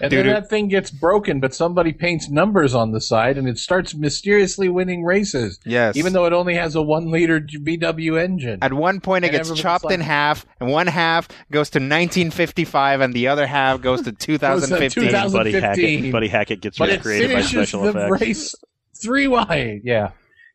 and 0.00 0.12
then 0.12 0.26
that 0.26 0.48
thing 0.48 0.68
gets 0.68 0.90
broken, 0.90 1.40
but 1.40 1.54
somebody 1.54 1.92
paints 1.92 2.28
numbers 2.28 2.74
on 2.74 2.92
the 2.92 3.00
side, 3.00 3.38
and 3.38 3.48
it 3.48 3.58
starts 3.58 3.94
mysteriously 3.94 4.68
winning 4.68 5.04
races. 5.04 5.60
Yes, 5.64 5.96
even 5.96 6.12
though 6.12 6.24
it 6.26 6.32
only 6.32 6.54
has 6.54 6.74
a 6.74 6.82
one-liter 6.82 7.40
VW 7.40 8.22
engine. 8.22 8.58
At 8.62 8.72
one 8.72 9.00
point, 9.00 9.24
it 9.24 9.30
gets 9.30 9.52
chopped 9.54 9.84
like, 9.84 9.94
in 9.94 10.00
half, 10.00 10.46
and 10.60 10.70
one 10.70 10.86
half 10.86 11.28
goes 11.50 11.70
to 11.70 11.78
1955, 11.78 13.00
and 13.00 13.14
the 13.14 13.28
other 13.28 13.46
half 13.46 13.80
goes 13.80 14.02
to 14.02 14.12
2015. 14.18 15.04
2015. 15.04 15.32
Buddy 15.32 15.52
Hackett, 15.52 16.12
Buddy 16.12 16.28
Hackett 16.28 16.60
gets 16.60 16.78
but 16.78 16.88
recreated 16.90 17.32
by 17.32 17.42
special 17.42 17.82
the. 17.82 18.08
Race 18.08 18.54
three 19.00 19.28
wide, 19.28 19.82
yeah. 19.84 20.10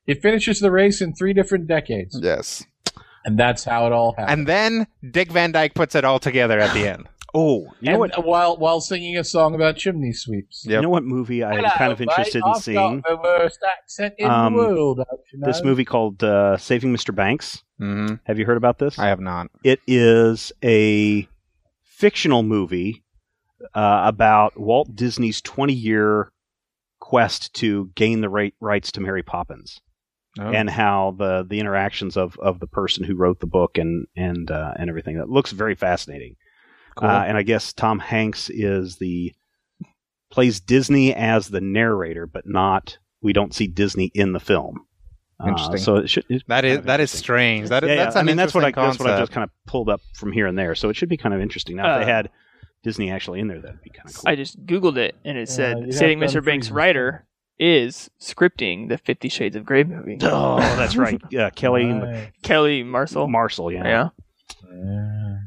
It 0.06 0.22
finishes 0.22 0.60
the 0.60 0.72
race 0.72 1.02
in 1.02 1.14
three 1.14 1.34
different 1.34 1.68
decades. 1.68 2.20
Yes. 2.22 2.66
And 3.26 3.38
that's 3.40 3.64
how 3.64 3.86
it 3.88 3.94
all 3.94 4.14
happened. 4.18 4.40
And 4.40 4.48
then 4.48 4.88
Dick 5.12 5.32
Van 5.32 5.52
Dyke 5.52 5.74
puts 5.74 5.96
it 5.96 6.04
all 6.06 6.20
together 6.20 6.60
at 6.60 6.74
the 6.74 6.88
end. 6.94 7.08
Oh, 7.36 7.68
you 7.80 7.92
know 7.92 7.98
what? 7.98 8.24
while 8.24 8.58
while 8.58 8.80
singing 8.80 9.18
a 9.18 9.24
song 9.24 9.56
about 9.56 9.76
chimney 9.76 10.14
sweeps. 10.14 10.66
You 10.68 10.80
know 10.82 10.90
what 10.90 11.04
movie 11.04 11.44
I'm 11.44 11.64
kind 11.72 11.92
of 11.92 12.00
interested 12.00 12.44
in 12.46 12.56
seeing? 12.56 13.02
the 13.10 13.16
worst 13.16 13.58
accent 13.68 14.14
in 14.20 14.30
Um, 14.30 14.54
the 14.54 14.60
world. 14.60 15.00
you 15.32 15.40
know? 15.40 15.48
This 15.48 15.64
movie 15.64 15.84
called 15.84 16.24
uh, 16.24 16.58
Saving 16.58 16.94
Mr. 16.96 17.14
Banks. 17.16 17.64
hmm 17.80 18.16
Have 18.26 18.38
you 18.38 18.46
heard 18.46 18.58
about 18.58 18.78
this? 18.78 19.00
I 19.00 19.08
have 19.08 19.20
not. 19.20 19.48
It 19.64 19.80
is 19.88 20.52
a 20.64 21.28
fictional 21.82 22.44
movie 22.44 23.04
uh, 23.74 24.04
about 24.06 24.60
Walt 24.60 24.96
Disney's 24.96 25.42
20 25.42 25.74
year 25.74 26.32
quest 27.00 27.54
to 27.56 27.90
gain 27.96 28.22
the 28.22 28.30
right, 28.30 28.54
rights 28.60 28.92
to 28.92 29.02
Mary 29.02 29.24
Poppins 29.24 29.82
Oh. 30.40 30.50
and 30.50 30.68
how 30.68 31.14
the, 31.20 31.46
the 31.48 31.60
interactions 31.60 32.18
of, 32.18 32.36
of 32.40 32.60
the 32.60 32.66
person 32.66 33.04
who 33.04 33.16
wrote 33.16 33.40
the 33.40 33.46
book 33.46 33.78
and 33.78 34.08
and 34.16 34.50
uh, 34.50 34.74
and 34.80 34.90
everything. 34.90 35.18
That 35.18 35.30
looks 35.30 35.52
very 35.52 35.76
fascinating. 35.76 36.36
Cool. 36.96 37.08
Uh, 37.10 37.24
and 37.26 37.38
I 37.38 37.44
guess 37.44 37.72
Tom 37.72 38.00
Hanks 38.00 38.50
is 38.50 38.98
the 38.98 39.32
plays 40.32 40.60
Disney 40.60 41.14
as 41.14 41.50
the 41.50 41.62
narrator, 41.62 42.26
but 42.26 42.48
not 42.48 42.98
we 43.22 43.32
don't 43.34 43.54
see 43.54 43.68
Disney 43.68 44.12
in 44.16 44.34
the 44.34 44.40
film. 44.40 44.86
Uh, 45.40 45.50
Interesting. 45.50 45.78
so 45.78 45.96
it 45.98 46.10
should, 46.10 46.26
it's 46.30 46.44
that 46.48 46.62
kind 46.62 46.66
is 46.74 46.78
of 46.80 46.86
that 46.86 47.00
is 47.00 47.12
strange. 47.12 47.70
That 47.70 47.84
is 47.84 47.90
Yeah, 47.90 48.10
yeah. 48.12 48.20
I 48.20 48.24
mean 48.24 48.36
that's 48.38 48.54
what 48.54 48.64
I 48.64 48.70
interesting 48.70 48.86
that's 48.90 49.00
what 49.00 49.10
I 49.12 49.20
just 49.20 49.32
kind 49.32 49.44
of 49.44 49.50
pulled 49.68 49.90
up 49.90 50.02
from 50.16 50.32
here 50.32 50.48
and 50.48 50.58
there. 50.58 50.74
So 50.76 50.90
it 50.90 50.96
should 50.96 51.10
be 51.10 51.18
kind 51.18 51.36
of 51.36 51.42
interesting. 51.42 51.76
Now, 51.78 51.84
if 51.98 52.02
Uh, 52.02 52.06
they 52.06 52.12
had 52.12 52.30
Disney 52.84 53.12
actually 53.12 53.40
in 53.40 53.48
there, 53.48 53.62
that'd 53.62 53.82
be 53.82 53.90
kind 53.92 54.10
of 54.10 54.16
cool. 54.16 54.24
I 54.26 54.36
just 54.36 54.64
googled 54.66 54.98
it 54.98 55.16
and 55.24 55.38
it 55.38 55.48
said 55.50 55.78
you'd 55.80 55.94
Saving 55.94 56.20
Mr. 56.20 56.44
Banks' 56.44 56.72
writer 56.72 57.26
is 57.60 58.10
scripting 58.20 58.90
the 58.90 58.98
Fifty 58.98 59.30
Shades 59.30 59.56
of 59.56 59.66
Grey 59.66 59.84
movie. 59.84 60.18
oh, 60.24 60.58
that's 60.76 60.96
right. 60.96 61.22
Yeah, 61.30 61.50
Kelly 61.50 61.86
Right. 61.92 62.32
Kelly 62.42 62.84
Marcel. 62.84 63.28
Marcel. 63.28 63.72
Yeah, 63.72 63.84
yeah. 63.86 64.10
Yeah. 64.72 65.38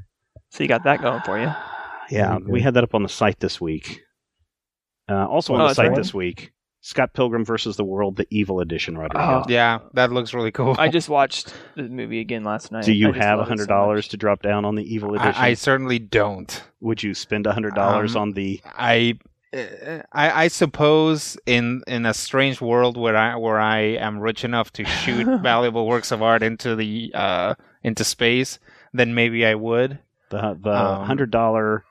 So 0.51 0.63
you 0.65 0.69
got 0.69 0.85
that 0.85 1.03
going 1.03 1.21
for 1.23 1.39
you. 1.39 1.45
yeah. 2.11 2.29
Very 2.31 2.39
good. 2.41 2.49
We 2.49 2.61
had 2.61 2.75
that 2.75 2.85
up 2.85 2.95
on 2.95 3.03
the 3.03 3.09
site 3.09 3.41
this 3.41 3.61
week. 3.61 4.01
Uh, 5.09 5.27
also 5.27 5.53
Oh, 5.53 5.57
on 5.57 5.63
the 5.63 5.67
that's 5.69 5.77
site 5.77 5.89
right. 5.91 5.97
this 5.97 6.13
week, 6.15 6.53
Scott 6.81 7.13
Pilgrim 7.15 7.45
versus 7.45 7.77
the 7.77 7.85
World: 7.85 8.17
The 8.17 8.27
Evil 8.31 8.61
Edition. 8.61 8.97
Rodriguez. 8.97 9.27
Oh, 9.29 9.45
Yeah, 9.49 9.81
that 9.95 10.11
looks 10.13 10.33
really 10.35 10.51
cool. 10.53 10.75
I 10.79 10.89
just 10.89 11.09
watched 11.09 11.55
the 11.77 11.85
movie 11.85 12.21
again 12.21 12.43
last 12.45 12.73
night. 12.73 12.85
Do 12.85 12.93
you 12.93 13.09
just 13.09 13.19
have 13.19 13.39
love 13.39 13.47
it 13.47 13.47
so 13.47 13.49
hundred 13.51 13.69
dollars 13.69 14.05
much. 14.07 14.09
to 14.11 14.17
drop 14.17 14.43
down 14.43 14.65
on 14.65 14.75
the 14.75 14.83
Evil 14.95 15.15
Edition? 15.15 15.33
I, 15.35 15.49
I 15.49 15.55
certainly 15.55 15.99
don't. 15.99 16.63
Would 16.81 17.03
you 17.03 17.15
spend 17.15 17.47
hundred 17.47 17.75
dollars 17.75 18.17
Um, 18.17 18.23
on 18.23 18.33
the? 18.33 18.61
I, 18.65 19.19
I 20.13 20.45
I 20.45 20.49
suppose 20.49 21.37
in 21.47 21.83
in 21.87 22.07
a 22.07 22.15
strange 22.15 22.61
world 22.61 22.97
where 22.97 23.17
I 23.17 23.37
where 23.37 23.59
I 23.61 23.79
am 23.79 24.19
rich 24.19 24.45
enough 24.45 24.73
to 24.75 24.85
shoot 24.85 25.27
valuable 25.43 25.87
works 25.87 26.11
of 26.13 26.23
art 26.23 26.43
into 26.43 26.77
the 26.77 27.11
uh 27.15 27.55
into 27.83 28.05
space, 28.05 28.59
then 28.93 29.15
maybe 29.15 29.45
I 29.47 29.55
would. 29.55 29.99
The 30.31 30.59
the 30.61 30.71
Um, 30.71 31.07
hundred 31.07 31.31
dollar 31.31 31.85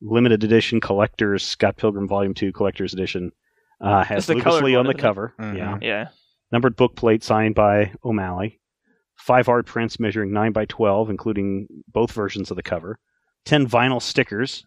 limited 0.00 0.44
edition 0.44 0.80
collector's 0.80 1.42
Scott 1.42 1.76
Pilgrim 1.76 2.08
Volume 2.08 2.34
Two 2.34 2.52
collector's 2.52 2.92
edition 2.94 3.32
uh, 3.80 4.04
has 4.04 4.18
It's 4.18 4.26
the 4.28 4.34
Lucas 4.34 4.62
Lee 4.62 4.74
on 4.74 4.84
the 4.86 4.90
isn't 4.90 4.98
it? 5.00 5.02
cover. 5.02 5.34
Mhm. 5.38 5.56
Yeah, 5.56 5.78
Yeah. 5.80 6.08
numbered 6.50 6.76
book 6.76 6.96
plate 6.96 7.22
signed 7.22 7.54
by 7.54 7.92
O'Malley. 8.04 8.60
Five 9.16 9.48
art 9.48 9.66
prints 9.66 9.98
measuring 10.00 10.32
nine 10.32 10.52
by 10.52 10.64
twelve, 10.64 11.10
including 11.10 11.66
both 11.92 12.12
versions 12.12 12.50
of 12.50 12.56
the 12.56 12.62
cover. 12.62 12.98
Ten 13.44 13.66
vinyl 13.66 14.00
stickers. 14.00 14.64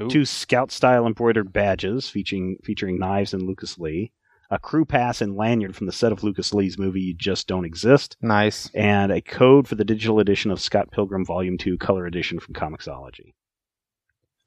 Ooh. 0.00 0.08
Two 0.08 0.24
scout 0.24 0.70
style 0.72 1.06
embroidered 1.06 1.52
badges 1.52 2.08
featuring 2.08 2.56
featuring 2.64 2.98
knives 2.98 3.34
and 3.34 3.42
Lucas 3.42 3.78
Lee. 3.78 4.12
A 4.52 4.58
crew 4.58 4.84
pass 4.84 5.20
and 5.20 5.36
lanyard 5.36 5.76
from 5.76 5.86
the 5.86 5.92
set 5.92 6.10
of 6.10 6.24
Lucas 6.24 6.52
Lee's 6.52 6.76
movie 6.76 7.00
You 7.00 7.14
Just 7.14 7.46
Don't 7.46 7.64
Exist 7.64 8.16
Nice. 8.20 8.68
and 8.74 9.12
a 9.12 9.20
code 9.20 9.68
for 9.68 9.76
the 9.76 9.84
digital 9.84 10.18
edition 10.18 10.50
of 10.50 10.60
Scott 10.60 10.90
Pilgrim 10.90 11.24
Volume 11.24 11.56
2 11.56 11.78
color 11.78 12.04
edition 12.04 12.40
from 12.40 12.54
Comixology. 12.54 13.34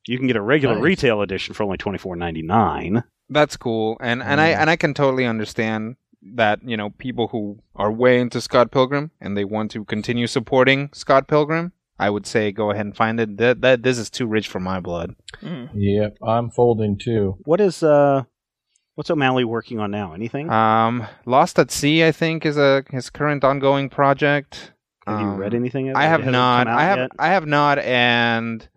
You 0.05 0.17
can 0.17 0.27
get 0.27 0.35
a 0.35 0.41
regular 0.41 0.75
Nice. 0.75 0.83
retail 0.83 1.21
edition 1.21 1.53
for 1.53 1.63
only 1.63 1.77
twenty 1.77 1.97
four 1.97 2.15
ninety 2.17 2.41
nine. 2.41 3.03
That's 3.29 3.55
cool, 3.55 3.95
and 4.01 4.21
and 4.21 4.41
I 4.41 4.51
Mm. 4.53 4.57
and 4.57 4.69
I 4.69 4.75
can 4.75 4.93
totally 4.93 5.25
understand 5.25 5.95
that 6.35 6.59
you 6.63 6.75
know 6.75 6.89
people 6.89 7.29
who 7.29 7.59
are 7.75 7.91
way 7.91 8.19
into 8.19 8.41
Scott 8.41 8.71
Pilgrim 8.71 9.11
and 9.21 9.37
they 9.37 9.45
want 9.45 9.71
to 9.71 9.85
continue 9.85 10.27
supporting 10.27 10.89
Scott 10.93 11.27
Pilgrim. 11.27 11.71
I 12.05 12.09
would 12.09 12.25
say 12.27 12.51
go 12.51 12.71
ahead 12.71 12.85
and 12.85 12.95
find 12.95 13.19
it. 13.19 13.37
That 13.37 13.61
that 13.61 13.83
this 13.83 13.97
is 13.97 14.09
too 14.09 14.25
rich 14.27 14.47
for 14.47 14.59
my 14.59 14.79
blood. 14.79 15.15
Mm. 15.41 15.69
Yep, 15.73 16.17
I'm 16.21 16.49
folding 16.51 16.97
too. 16.97 17.37
What 17.45 17.59
is 17.61 17.81
uh 17.83 18.23
what's 18.95 19.09
O'Malley 19.09 19.43
working 19.45 19.79
on 19.79 19.89
now? 19.91 20.13
Anything? 20.13 20.49
Um, 20.49 21.07
Lost 21.25 21.57
at 21.59 21.71
Sea, 21.71 22.05
I 22.05 22.11
think, 22.11 22.45
is 22.45 22.57
a 22.57 22.83
his 22.91 23.09
current 23.09 23.43
ongoing 23.43 23.89
project. 23.89 24.73
have 25.07 25.19
you 25.19 25.27
um, 25.27 25.37
read 25.37 25.53
anything? 25.53 25.95
I 25.95 26.03
have 26.03 26.27
it 26.27 26.31
not. 26.31 26.67
I 26.67 26.83
have. 26.83 26.97
yet? 26.97 27.11
I 27.19 27.27
have 27.29 27.45
not, 27.45 27.79
and 27.79 28.67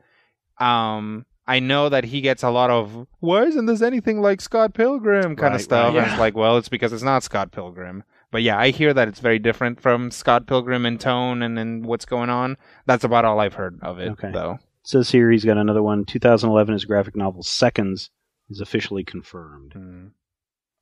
um, 0.59 1.27
I 1.47 1.61
know 1.61 1.89
that 1.89 2.05
he 2.05 2.21
gets 2.21 2.43
a 2.43 2.51
lot 2.51 2.71
of 2.71 3.07
"Why 3.21 3.43
isn't 3.45 3.67
this 3.67 3.83
anything 3.83 4.21
like 4.21 4.41
Scott 4.41 4.75
Pilgrim?" 4.75 5.37
kind 5.37 5.41
Right, 5.53 5.55
of 5.57 5.61
stuff. 5.63 5.95
right. 5.95 6.03
And 6.03 6.11
it's 6.13 6.21
like, 6.21 6.35
well, 6.37 6.57
it's 6.59 6.69
because 6.69 6.93
it's 6.93 7.03
not 7.03 7.23
Scott 7.23 7.53
Pilgrim. 7.53 8.03
But 8.31 8.43
yeah, 8.43 8.59
I 8.59 8.71
hear 8.71 8.93
that 8.93 9.09
it's 9.09 9.21
very 9.21 9.39
different 9.39 9.81
from 9.81 10.11
Scott 10.11 10.47
Pilgrim 10.47 10.85
in 10.85 10.99
tone 10.99 11.43
and 11.43 11.59
in 11.59 11.83
what's 11.83 12.05
going 12.05 12.29
on. 12.31 12.57
That's 12.85 13.05
about 13.05 13.25
all 13.25 13.39
I've 13.41 13.55
heard 13.55 13.79
of 13.83 13.99
it, 13.99 14.11
Okay. 14.13 14.31
though. 14.33 14.53
It 14.55 14.89
says 14.89 15.11
here 15.11 15.31
he's 15.31 15.45
got 15.45 15.57
another 15.59 15.83
one. 15.83 16.05
2011 16.05 16.73
his 16.73 16.85
graphic 16.85 17.17
novel 17.17 17.43
Seconds 17.43 18.11
is 18.51 18.61
officially 18.61 19.05
confirmed. 19.05 19.73
Hmm. 19.75 20.07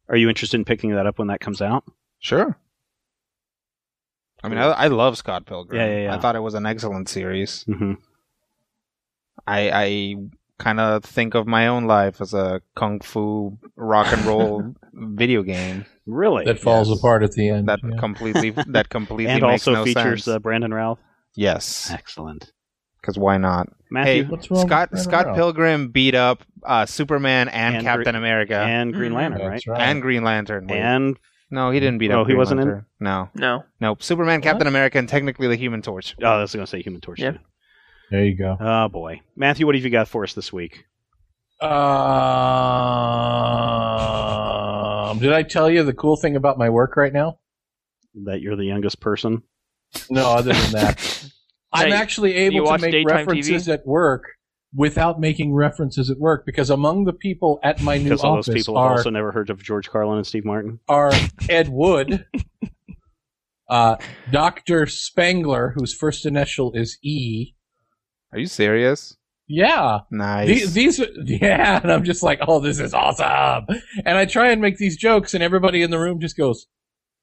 Are 0.08 0.16
you 0.16 0.28
interested 0.28 0.56
in 0.58 0.64
picking 0.64 0.90
that 0.94 1.06
up 1.06 1.18
when 1.18 1.28
that 1.28 1.40
comes 1.40 1.62
out? 1.62 1.84
Sure. 2.18 2.58
I 4.42 4.48
mean, 4.48 4.58
I, 4.58 4.64
I 4.72 4.86
love 4.88 5.16
Scott 5.16 5.46
Pilgrim. 5.46 5.80
Yeah, 5.80 5.86
yeah, 5.86 6.02
yeah. 6.04 6.14
I 6.14 6.18
thought 6.18 6.36
it 6.36 6.40
was 6.40 6.52
an 6.54 6.66
excellent 6.66 7.08
series. 7.08 7.64
Mm-hmm. 7.64 7.94
I 9.46 9.70
I 9.70 10.16
kind 10.58 10.80
of 10.80 11.04
think 11.04 11.34
of 11.34 11.46
my 11.46 11.66
own 11.66 11.84
life 11.84 12.20
as 12.20 12.34
a 12.34 12.60
kung 12.76 13.00
fu 13.00 13.58
rock 13.76 14.12
and 14.12 14.24
roll 14.24 14.74
video 14.92 15.42
game 15.42 15.86
Really? 16.06 16.44
That 16.44 16.60
falls 16.60 16.88
Yes. 16.90 16.98
apart 16.98 17.22
at 17.22 17.32
the 17.32 17.48
end. 17.48 17.68
that 17.68 17.80
yeah. 17.82 17.96
completely 17.98 18.50
that 18.68 18.88
completely 18.90 19.32
and 19.32 19.42
makes 19.42 19.66
also 19.66 19.72
no 19.72 19.84
features 19.84 20.24
sense. 20.24 20.36
uh, 20.36 20.38
Brandon 20.38 20.72
Ralph. 20.74 20.98
yes, 21.34 21.90
Excellent. 21.90 22.52
because 23.00 23.18
why 23.18 23.38
not? 23.38 23.68
Matthew 23.90 24.24
Hey, 24.24 24.28
What's 24.28 24.50
wrong 24.50 24.66
Scott 24.66 24.90
with 24.90 25.00
Scott 25.00 25.24
Brandon 25.24 25.34
Pilgrim 25.34 25.88
beat 25.88 26.14
up 26.14 26.42
uh, 26.64 26.84
Superman 26.86 27.48
and, 27.48 27.76
And 27.76 27.84
Captain 27.86 28.12
Gre- 28.14 28.18
America 28.18 28.56
and, 28.56 28.88
and 28.88 28.94
Green 28.94 29.12
Mhm. 29.12 29.16
Lantern, 29.16 29.40
right? 29.42 29.50
That's 29.52 29.66
right. 29.66 30.00
Green 30.00 30.24
Lantern. 30.24 30.66
Wait. 30.66 30.78
And 30.78 31.16
no, 31.50 31.70
he 31.70 31.78
didn't 31.80 31.98
beat 31.98 32.10
Oh, 32.10 32.20
up. 32.22 32.26
he 32.26 32.32
Green 32.32 32.38
wasn't 32.38 32.60
in? 32.60 32.66
Lantern. 32.68 32.86
No, 33.00 33.28
No. 33.34 33.64
nope. 33.80 34.02
Superman, 34.02 34.38
What? 34.40 34.42
Captain 34.44 34.66
America, 34.66 34.98
and 34.98 35.08
technically 35.08 35.46
the 35.48 35.56
Human 35.56 35.80
Torch. 35.82 36.14
oh, 36.22 36.26
I 36.26 36.40
was 36.40 36.52
going 36.54 36.64
to 36.66 36.70
say 36.70 36.82
Human 36.82 37.00
Torch. 37.00 37.20
Yep. 37.20 37.34
too. 37.34 37.40
There 38.10 38.24
you 38.24 38.36
go. 38.36 38.56
Oh 38.60 38.88
boy, 38.88 39.20
Matthew, 39.36 39.64
what 39.66 39.74
have 39.74 39.84
you 39.84 39.90
got 39.90 40.08
for 40.08 40.24
us 40.24 40.34
this 40.34 40.52
week? 40.52 40.84
Um, 45.04 45.18
did 45.18 45.32
I 45.32 45.42
tell 45.42 45.70
you 45.70 45.82
the 45.82 45.92
cool 45.92 46.16
thing 46.16 46.36
about 46.36 46.58
my 46.58 46.70
work 46.70 46.96
right 46.96 47.12
now? 47.12 47.38
That 48.24 48.40
you're 48.40 48.56
the 48.56 48.64
youngest 48.64 49.00
person. 49.00 49.42
No, 50.10 50.30
other 50.30 50.52
than 50.52 50.72
that, 50.72 51.30
I'm 51.72 51.88
Hey, 51.90 51.92
actually 51.96 52.34
able 52.34 52.66
to 52.66 52.78
make 52.78 53.06
references 53.06 53.66
TV? 53.66 53.72
at 53.72 53.86
work 53.86 54.24
without 54.74 55.20
making 55.20 55.52
references 55.54 56.10
at 56.10 56.18
work 56.18 56.44
because 56.46 56.70
among 56.70 57.04
the 57.04 57.12
people 57.12 57.60
at 57.62 57.80
my 57.82 57.96
new 57.98 58.04
Because 58.04 58.24
all 58.24 58.34
office 58.34 58.46
those 58.46 58.54
people 58.54 58.76
have 58.76 58.90
are 58.90 58.96
also 58.96 59.10
never 59.10 59.30
heard 59.30 59.50
of 59.50 59.62
George 59.62 59.88
Carlin 59.90 60.16
and 60.18 60.26
Steve 60.26 60.44
Martin. 60.44 60.80
are 60.88 61.12
Ed 61.48 61.68
Wood, 61.68 62.24
uh, 63.68 63.96
Doctor 64.30 64.86
Spangler, 64.86 65.74
whose 65.76 65.94
first 65.94 66.26
initial 66.26 66.72
is 66.72 66.98
E, 67.02 67.52
Are 68.32 68.38
you 68.38 68.46
serious? 68.46 69.16
Yeah. 69.46 70.00
Nice. 70.10 70.72
The- 70.72 70.80
These, 70.80 71.00
yeah, 71.24 71.80
and 71.82 71.92
I'm 71.92 72.04
just 72.04 72.22
like, 72.22 72.40
oh, 72.46 72.60
this 72.60 72.78
is 72.80 72.94
awesome. 72.94 73.66
And 74.04 74.16
I 74.18 74.24
try 74.24 74.50
and 74.50 74.60
make 74.60 74.78
these 74.78 74.96
jokes, 74.96 75.34
and 75.34 75.42
everybody 75.42 75.82
in 75.82 75.90
the 75.90 75.98
room 75.98 76.20
just 76.20 76.36
goes, 76.36 76.66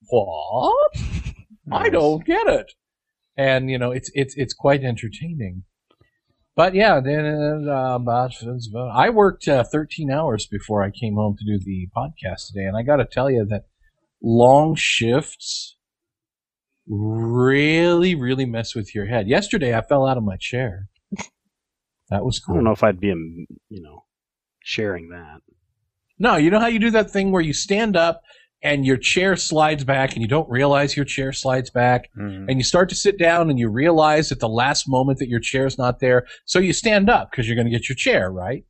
"What? 0.09 0.91
I 1.71 1.89
don't 1.89 2.25
get 2.25 2.47
it." 2.47 2.71
And 3.37 3.69
you 3.69 3.77
know, 3.79 3.91
it's 3.91 4.11
it's 4.13 4.35
it's 4.37 4.53
quite 4.53 4.83
entertaining. 4.83 5.63
But 6.55 6.75
yeah, 6.75 6.99
then 6.99 7.65
uh, 7.67 7.97
I 8.93 9.09
worked 9.09 9.47
uh, 9.47 9.63
13 9.63 10.11
hours 10.11 10.45
before 10.45 10.83
I 10.83 10.91
came 10.91 11.15
home 11.15 11.37
to 11.37 11.45
do 11.45 11.57
the 11.63 11.87
podcast 11.95 12.47
today, 12.47 12.65
and 12.65 12.75
I 12.75 12.83
got 12.83 12.97
to 12.97 13.05
tell 13.05 13.31
you 13.31 13.45
that 13.45 13.63
long 14.21 14.75
shifts 14.75 15.77
really, 16.87 18.15
really 18.15 18.45
mess 18.45 18.75
with 18.75 18.93
your 18.93 19.05
head. 19.05 19.27
Yesterday, 19.27 19.75
I 19.75 19.81
fell 19.81 20.05
out 20.05 20.17
of 20.17 20.23
my 20.23 20.35
chair. 20.37 20.89
That 22.11 22.23
was 22.23 22.39
cool. 22.39 22.55
I 22.55 22.57
don't 22.57 22.65
know 22.65 22.71
if 22.71 22.83
I'd 22.83 22.99
be, 22.99 23.11
um, 23.11 23.47
you 23.69 23.81
know, 23.81 24.03
sharing 24.63 25.09
that. 25.09 25.39
No, 26.19 26.35
you 26.35 26.51
know 26.51 26.59
how 26.59 26.67
you 26.67 26.77
do 26.77 26.91
that 26.91 27.09
thing 27.09 27.31
where 27.31 27.41
you 27.41 27.53
stand 27.53 27.95
up 27.97 28.21
and 28.61 28.85
your 28.85 28.97
chair 28.97 29.35
slides 29.35 29.83
back 29.83 30.13
and 30.13 30.21
you 30.21 30.27
don't 30.27 30.47
realize 30.47 30.95
your 30.95 31.05
chair 31.05 31.31
slides 31.33 31.71
back 31.71 32.09
Mhm. 32.15 32.45
and 32.47 32.59
you 32.59 32.63
start 32.63 32.89
to 32.89 32.95
sit 32.95 33.17
down 33.17 33.49
and 33.49 33.57
you 33.57 33.69
realize 33.69 34.31
at 34.31 34.39
the 34.39 34.47
last 34.49 34.87
moment 34.87 35.17
that 35.17 35.29
your 35.29 35.39
chair's 35.39 35.79
not 35.79 35.99
there. 35.99 36.27
So 36.45 36.59
you 36.59 36.73
stand 36.73 37.09
up 37.09 37.31
because 37.31 37.47
you're 37.47 37.55
going 37.55 37.65
to 37.65 37.71
get 37.75 37.89
your 37.89 37.95
chair, 37.95 38.29
right? 38.29 38.63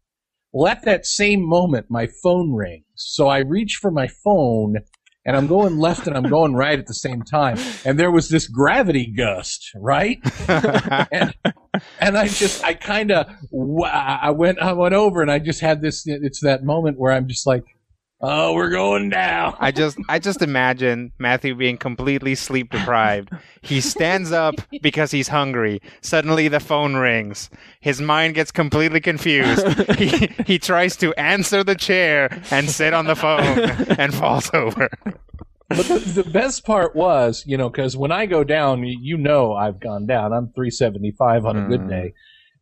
Well, 0.54 0.72
at 0.72 0.84
that 0.86 1.06
same 1.06 1.42
moment, 1.42 1.88
my 1.90 2.08
phone 2.24 2.54
rings. 2.54 2.86
So 2.96 3.28
I 3.28 3.40
reach 3.40 3.76
for 3.82 3.92
my 3.92 4.08
phone 4.08 4.78
and 5.26 5.36
I'm 5.38 5.48
going 5.48 5.78
left 5.78 6.08
and 6.08 6.18
I'm 6.18 6.30
going 6.30 6.56
right 6.56 6.78
at 6.78 6.88
the 6.88 6.94
same 6.94 7.22
time. 7.22 7.58
And 7.86 8.00
there 8.00 8.12
was 8.12 8.30
this 8.30 8.48
gravity 8.48 9.06
gust, 9.06 9.72
right? 9.76 10.20
and 10.48 11.34
and 12.00 12.18
I 12.18 12.28
just 12.28 12.64
I 12.64 12.74
kind 12.74 13.12
of 13.12 13.28
I 13.84 14.32
went 14.32 14.60
I 14.60 14.74
went 14.74 14.94
over 14.94 15.22
and 15.22 15.32
I 15.32 15.40
just 15.40 15.62
had 15.62 15.82
this 15.82 16.04
it's 16.06 16.42
that 16.42 16.64
moment 16.64 17.00
where 17.00 17.14
I'm 17.14 17.28
just 17.28 17.46
like 17.46 17.64
oh 18.24 18.54
we're 18.54 18.70
going 18.70 19.10
down 19.10 19.56
I 19.60 19.72
just 19.72 19.98
I 20.10 20.20
just 20.20 20.42
imagine 20.52 21.12
Matthew 21.20 21.56
being 21.56 21.78
completely 21.78 22.36
sleep 22.36 22.70
deprived. 22.72 23.30
He 23.62 23.82
stands 23.82 24.32
up 24.32 24.56
because 24.82 25.12
he's 25.12 25.28
hungry. 25.28 25.82
Suddenly 26.02 26.48
the 26.48 26.60
phone 26.60 26.96
rings. 26.96 27.50
His 27.80 28.02
mind 28.02 28.36
gets 28.36 28.52
completely 28.52 29.00
confused. 29.02 29.66
He 29.98 30.28
he 30.46 30.60
tries 30.60 30.96
to 30.98 31.14
answer 31.20 31.64
the 31.64 31.76
chair 31.76 32.30
and 32.52 32.70
sit 32.70 32.94
on 32.94 33.06
the 33.06 33.16
phone 33.16 33.60
and 34.00 34.14
falls 34.14 34.50
over. 34.54 34.90
but 35.70 35.86
the, 35.88 36.00
the 36.24 36.30
best 36.30 36.66
part 36.66 36.96
was 36.96 37.44
you 37.48 37.58
know 37.58 37.70
because 37.70 37.96
when 37.98 38.12
I 38.12 38.26
go 38.26 38.44
down 38.44 38.84
you 38.84 39.18
know 39.18 39.54
I've 39.54 39.80
gone 39.80 40.06
down 40.06 40.34
I'm 40.34 40.48
375 40.54 41.46
on 41.46 41.58
a 41.58 41.62
good 41.68 41.82
Mm. 41.82 41.90
day 41.90 42.14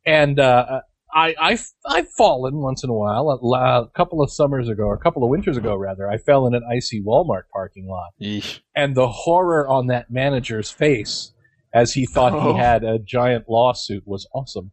and 0.06 0.40
uh, 0.40 0.82
I 1.14 1.36
I've, 1.40 1.66
I've 1.88 2.10
fallen 2.12 2.58
once 2.58 2.84
in 2.84 2.90
a 2.90 2.94
while 2.94 3.30
a, 3.30 3.82
a 3.84 3.90
couple 3.96 4.22
of 4.22 4.32
summers 4.32 4.70
ago 4.70 4.84
or 4.84 4.94
a 4.94 5.00
couple 5.00 5.24
of 5.24 5.30
winters 5.30 5.58
ago 5.58 5.76
rather 5.76 6.10
I 6.10 6.18
fell 6.18 6.46
in 6.48 6.54
an 6.54 6.64
icy 6.72 7.02
Walmart 7.02 7.44
parking 7.52 7.88
lot 7.88 8.12
Yeesh. 8.22 8.60
and 8.76 8.96
the 8.96 9.08
horror 9.08 9.68
on 9.68 9.88
that 9.88 10.12
manager's 10.12 10.70
face 10.70 11.34
as 11.74 11.94
he 11.94 12.06
thought 12.06 12.34
Oh. 12.34 12.54
he 12.54 12.60
had 12.60 12.84
a 12.84 13.00
giant 13.00 13.46
lawsuit 13.50 14.04
was 14.06 14.28
awesome. 14.34 14.72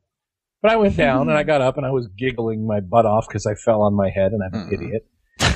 But 0.62 0.72
I 0.72 0.76
went 0.76 0.97
down 0.97 1.28
and 1.28 1.37
I 1.39 1.43
got 1.53 1.61
up 1.61 1.76
and 1.76 1.87
I 1.87 1.91
was 1.91 2.09
giggling 2.18 2.66
my 2.66 2.80
butt 2.80 3.07
off 3.07 3.26
because 3.28 3.47
I 3.47 3.55
fell 3.55 3.82
on 3.82 3.95
my 3.95 4.11
head 4.11 4.32
and 4.32 4.43
I'm 4.43 4.55
an 4.55 4.68
Mhm. 4.68 4.72
idiot. 4.74 5.07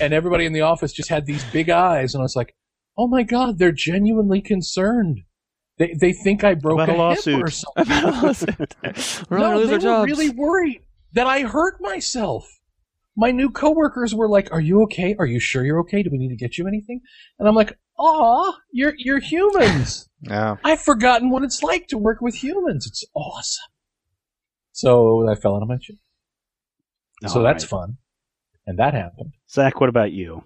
And 0.01 0.13
everybody 0.13 0.45
in 0.47 0.53
the 0.53 0.61
office 0.61 0.93
just 0.93 1.09
had 1.11 1.27
these 1.27 1.45
big 1.53 1.69
eyes 1.71 2.15
and 2.15 2.21
I 2.21 2.25
was 2.25 2.37
like, 2.37 2.55
"Oh 2.99 3.07
my 3.09 3.23
god, 3.23 3.59
they're 3.59 3.73
genuinely 3.73 4.41
concerned. 4.43 5.21
They 5.81 5.95
they 5.99 6.13
think 6.13 6.45
I 6.45 6.55
broke 6.55 6.75
About 6.79 6.89
a 6.91 6.93
hip 6.93 6.99
lawsuit. 6.99 7.43
or 7.43 7.51
something." 7.51 7.87
We're 9.31 9.39
not 9.39 9.55
gonna 9.55 9.55
no, 9.55 9.57
lose 9.57 9.67
they 9.69 9.75
were 9.75 9.79
jobs. 9.81 10.07
really 10.11 10.29
worried 10.31 10.83
that 11.15 11.27
I 11.27 11.41
hurt 11.41 11.81
myself. 11.81 12.47
My 13.17 13.31
new 13.33 13.51
coworkers 13.51 14.15
were 14.15 14.29
like, 14.29 14.53
"Are 14.53 14.61
you 14.61 14.83
okay? 14.83 15.17
Are 15.19 15.27
you 15.27 15.41
sure 15.41 15.65
you're 15.65 15.81
okay? 15.81 16.03
Do 16.03 16.11
we 16.13 16.19
need 16.19 16.29
to 16.29 16.37
get 16.37 16.59
you 16.59 16.69
anything?" 16.69 17.01
And 17.39 17.49
I'm 17.49 17.55
like, 17.55 17.79
"Aw, 17.99 18.53
you're 18.71 18.95
you're 18.97 19.19
humans. 19.21 20.07
Yeah. 20.23 20.57
I've 20.63 20.83
forgotten 20.83 21.31
what 21.31 21.45
it's 21.45 21.63
like 21.63 21.87
to 21.89 21.97
work 21.97 22.21
with 22.21 22.35
humans. 22.45 22.87
It's 22.87 23.03
awesome." 23.15 23.71
So 24.73 25.27
I 25.29 25.35
fell 25.35 25.57
out 25.57 25.63
of 25.63 25.69
my 25.69 25.79
chair. 25.79 25.97
So 27.27 27.39
All 27.39 27.43
that's 27.43 27.65
right. 27.65 27.71
fun, 27.81 27.97
and 28.67 28.79
that 28.79 28.93
happened. 28.93 29.33
Zach, 29.51 29.81
what 29.81 29.89
about 29.89 30.13
you? 30.13 30.45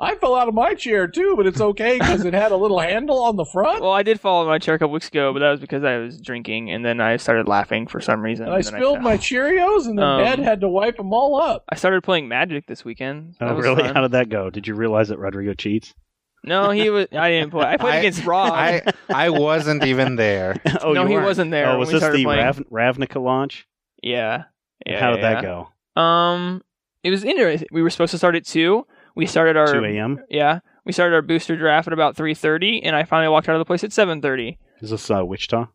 I 0.00 0.14
fell 0.14 0.34
out 0.34 0.48
of 0.48 0.54
my 0.54 0.74
chair 0.74 1.06
too, 1.06 1.34
but 1.36 1.46
it's 1.46 1.60
okay 1.60 1.98
because 1.98 2.24
it 2.24 2.32
had 2.32 2.52
a 2.52 2.56
little 2.56 2.78
handle 2.78 3.22
on 3.22 3.36
the 3.36 3.44
front. 3.44 3.82
Well, 3.82 3.92
I 3.92 4.02
did 4.02 4.18
fall 4.18 4.40
in 4.42 4.48
my 4.48 4.58
chair 4.58 4.74
a 4.74 4.78
couple 4.78 4.92
weeks 4.94 5.08
ago, 5.08 5.32
but 5.32 5.40
that 5.40 5.50
was 5.50 5.60
because 5.60 5.84
I 5.84 5.98
was 5.98 6.18
drinking, 6.20 6.70
and 6.70 6.84
then 6.84 7.00
I 7.00 7.16
started 7.18 7.46
laughing 7.48 7.86
for 7.86 8.00
some 8.00 8.22
reason. 8.22 8.46
And 8.46 8.54
I 8.54 8.56
and 8.58 8.64
then 8.64 8.72
spilled 8.74 8.96
fell. 8.96 9.02
my 9.04 9.16
Cheerios, 9.18 9.86
and 9.86 9.98
then 9.98 10.04
Um, 10.06 10.20
Dad 10.24 10.38
had 10.38 10.60
to 10.62 10.68
wipe 10.68 10.96
them 10.96 11.12
all 11.12 11.40
up. 11.40 11.64
I 11.68 11.74
started 11.74 12.02
playing 12.02 12.28
Magic 12.28 12.66
this 12.66 12.84
weekend. 12.84 13.34
That 13.40 13.50
Oh, 13.50 13.56
really? 13.56 13.82
fun. 13.82 13.94
How 13.94 14.00
did 14.00 14.12
that 14.12 14.30
go? 14.30 14.48
Did 14.48 14.66
you 14.66 14.74
realize 14.74 15.08
that 15.08 15.18
Rodrigo 15.18 15.52
cheats? 15.54 15.94
No, 16.42 16.70
he 16.70 16.88
was. 16.88 17.06
I 17.12 17.28
didn't 17.32 17.50
play. 17.50 17.66
I 17.66 17.76
played 17.76 17.92
I- 17.92 17.98
against 17.98 18.24
Rob. 18.24 18.52
I 18.52 18.82
I 19.12 19.28
wasn't 19.28 19.84
even 19.84 20.16
there. 20.16 20.58
oh, 20.82 20.94
No, 20.94 21.04
he 21.04 21.12
weren't. 21.12 21.26
wasn't 21.26 21.50
there 21.50 21.68
Oh, 21.68 21.78
was 21.78 21.90
this 21.90 22.00
the. 22.02 22.24
Rav- 22.24 22.64
Ravnica 22.72 23.22
launch? 23.22 23.66
yeah. 24.02 24.44
Yeah. 24.86 24.98
How 24.98 25.10
did 25.10 25.20
yeah. 25.20 25.34
that 25.34 25.42
go? 25.42 26.00
Um, 26.00 26.62
it 27.04 27.10
was 27.10 27.22
interesting. 27.22 27.68
We 27.70 27.82
were 27.82 27.90
supposed 27.90 28.12
to 28.12 28.16
start 28.18 28.34
at 28.36 28.46
two. 28.46 28.86
We 29.14 29.26
started 29.26 29.56
our 29.56 29.72
2 29.72 29.84
a.m. 29.84 30.20
yeah. 30.28 30.60
We 30.84 30.92
started 30.92 31.14
our 31.14 31.22
booster 31.22 31.56
draft 31.56 31.86
at 31.86 31.92
about 31.92 32.16
three 32.16 32.34
thirty, 32.34 32.82
and 32.82 32.96
I 32.96 33.04
finally 33.04 33.28
walked 33.30 33.48
out 33.48 33.54
of 33.54 33.60
the 33.60 33.64
place 33.64 33.84
at 33.84 33.92
seven 33.92 34.20
thirty. 34.22 34.58
Is 34.80 34.90
this 34.90 35.10
uh, 35.10 35.24
Wichita? 35.24 35.66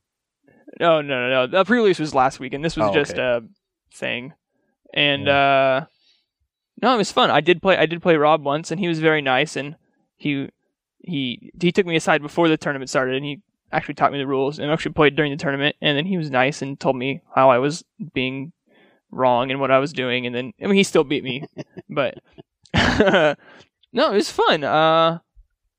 No, 0.79 1.01
no, 1.01 1.29
no, 1.29 1.29
no. 1.29 1.47
The 1.47 1.63
pre-release 1.63 1.99
was 1.99 2.13
last 2.15 2.39
week, 2.39 2.53
and 2.53 2.65
this 2.65 2.75
was 2.75 2.89
Oh, 2.89 2.93
just 2.93 3.13
okay. 3.13 3.21
a 3.21 3.41
thing. 3.95 4.33
And 4.93 5.29
uh, 5.29 5.85
no, 6.81 6.93
it 6.93 6.97
was 6.97 7.11
fun. 7.11 7.29
I 7.29 7.39
did 7.41 7.61
play. 7.61 7.77
I 7.77 7.85
did 7.85 8.01
play 8.01 8.15
Rob 8.17 8.43
once, 8.43 8.71
and 8.71 8.79
he 8.79 8.87
was 8.87 8.99
very 8.99 9.21
nice. 9.21 9.55
And 9.55 9.75
he 10.17 10.49
he 10.99 11.51
he 11.61 11.71
took 11.71 11.85
me 11.85 11.95
aside 11.95 12.21
before 12.21 12.49
the 12.49 12.57
tournament 12.57 12.89
started, 12.89 13.15
and 13.15 13.23
he 13.25 13.41
actually 13.71 13.93
taught 13.93 14.11
me 14.11 14.17
the 14.17 14.27
rules, 14.27 14.57
and 14.59 14.71
actually 14.71 14.93
played 14.93 15.15
during 15.15 15.31
the 15.31 15.37
tournament. 15.37 15.75
And 15.81 15.97
then 15.97 16.07
he 16.07 16.17
was 16.17 16.31
nice 16.31 16.61
and 16.61 16.79
told 16.79 16.95
me 16.95 17.21
how 17.35 17.51
I 17.51 17.59
was 17.59 17.85
being 18.13 18.51
wrong 19.11 19.51
and 19.51 19.59
what 19.61 19.71
I 19.71 19.79
was 19.79 19.93
doing. 19.93 20.25
And 20.25 20.35
then 20.35 20.51
I 20.61 20.65
mean, 20.65 20.75
he 20.75 20.83
still 20.83 21.03
beat 21.03 21.23
me, 21.23 21.45
but 21.89 22.15
no, 23.93 24.11
it 24.11 24.15
was 24.15 24.29
fun. 24.31 24.63
Uh, 24.63 25.19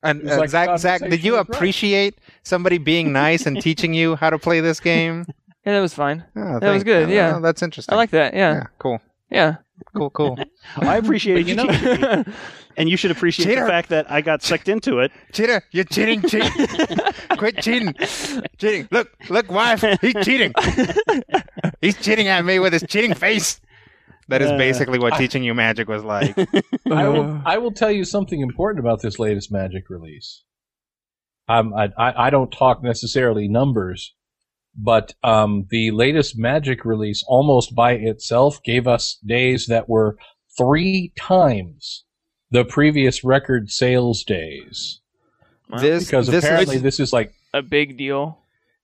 And 0.02 0.22
was 0.22 0.32
uh, 0.32 0.38
like 0.38 0.50
Zach, 0.50 0.78
Zach, 0.78 1.00
did 1.00 1.22
you 1.24 1.32
conversation 1.32 1.32
with 1.32 1.48
Rob. 1.48 1.56
appreciate 1.56 2.14
somebody 2.42 2.78
being 2.78 3.12
nice 3.12 3.46
and 3.46 3.60
teaching 3.60 3.94
you 3.94 4.16
how 4.16 4.30
to 4.30 4.38
play 4.38 4.60
this 4.60 4.80
game? 4.80 5.24
yeah, 5.66 5.72
that 5.72 5.80
was 5.80 5.94
fine. 5.94 6.24
Oh, 6.36 6.60
That 6.60 6.70
was 6.72 6.82
thank- 6.82 6.84
good, 6.84 7.08
oh, 7.08 7.12
yeah. 7.12 7.38
that's 7.40 7.62
interesting. 7.62 7.92
I 7.92 7.96
like 7.96 8.10
that. 8.10 8.34
Yeah, 8.34 8.52
Yeah, 8.54 8.62
cool, 8.78 9.00
yeah. 9.30 9.56
cool, 9.96 10.10
cool. 10.10 10.38
I 10.76 10.96
appreciate 10.96 11.34
But 11.34 11.46
you 11.46 11.54
you, 11.56 12.06
know- 12.06 12.24
and 12.78 12.88
you 12.90 12.96
should 12.98 13.10
appreciate 13.10 13.46
Cheater. 13.46 13.62
the 13.62 13.68
fact 13.68 13.88
that 13.88 14.10
I 14.10 14.20
got 14.20 14.42
sucked 14.42 14.68
into 14.68 14.98
it. 15.00 15.10
Cheater, 15.32 15.62
you're 15.72 15.84
cheating, 15.84 16.20
cheating. 16.22 16.52
Quit 17.38 17.56
cheating, 17.62 17.94
cheating. 18.58 18.86
Look, 18.90 19.08
look, 19.30 19.50
wife, 19.50 19.80
he's 20.02 20.14
cheating. 20.22 20.52
he's 21.80 21.96
cheating 21.96 22.28
at 22.28 22.44
me 22.44 22.58
with 22.58 22.72
his 22.74 22.84
cheating 22.88 23.14
face. 23.14 23.60
That 24.28 24.42
is 24.42 24.50
basically 24.52 24.98
what 24.98 25.14
teaching 25.14 25.44
you 25.44 25.54
magic 25.54 25.88
was 25.88 26.02
like. 26.02 26.36
I 26.90 27.08
will. 27.08 27.40
I 27.46 27.58
will 27.58 27.72
tell 27.72 27.92
you 27.92 28.04
something 28.04 28.40
important 28.40 28.80
about 28.80 29.02
this 29.02 29.18
latest 29.18 29.52
Magic 29.52 29.88
release. 29.88 30.42
Um, 31.48 31.72
I, 31.74 31.90
I, 31.96 32.26
I 32.26 32.30
don't 32.30 32.50
talk 32.50 32.82
necessarily 32.82 33.46
numbers, 33.46 34.14
but 34.76 35.14
um, 35.22 35.66
the 35.70 35.92
latest 35.92 36.36
Magic 36.36 36.84
release, 36.84 37.22
almost 37.28 37.74
by 37.74 37.92
itself, 37.92 38.60
gave 38.64 38.88
us 38.88 39.18
days 39.24 39.66
that 39.66 39.88
were 39.88 40.16
three 40.58 41.12
times 41.16 42.04
the 42.50 42.64
previous 42.64 43.22
record 43.22 43.70
sales 43.70 44.24
days. 44.24 45.00
This, 45.78 46.04
Because 46.04 46.26
this 46.26 46.44
apparently 46.44 46.76
is 46.76 46.82
this 46.82 47.00
is 47.00 47.12
like 47.12 47.32
a 47.52 47.62
big 47.62 47.96
deal. 47.96 48.38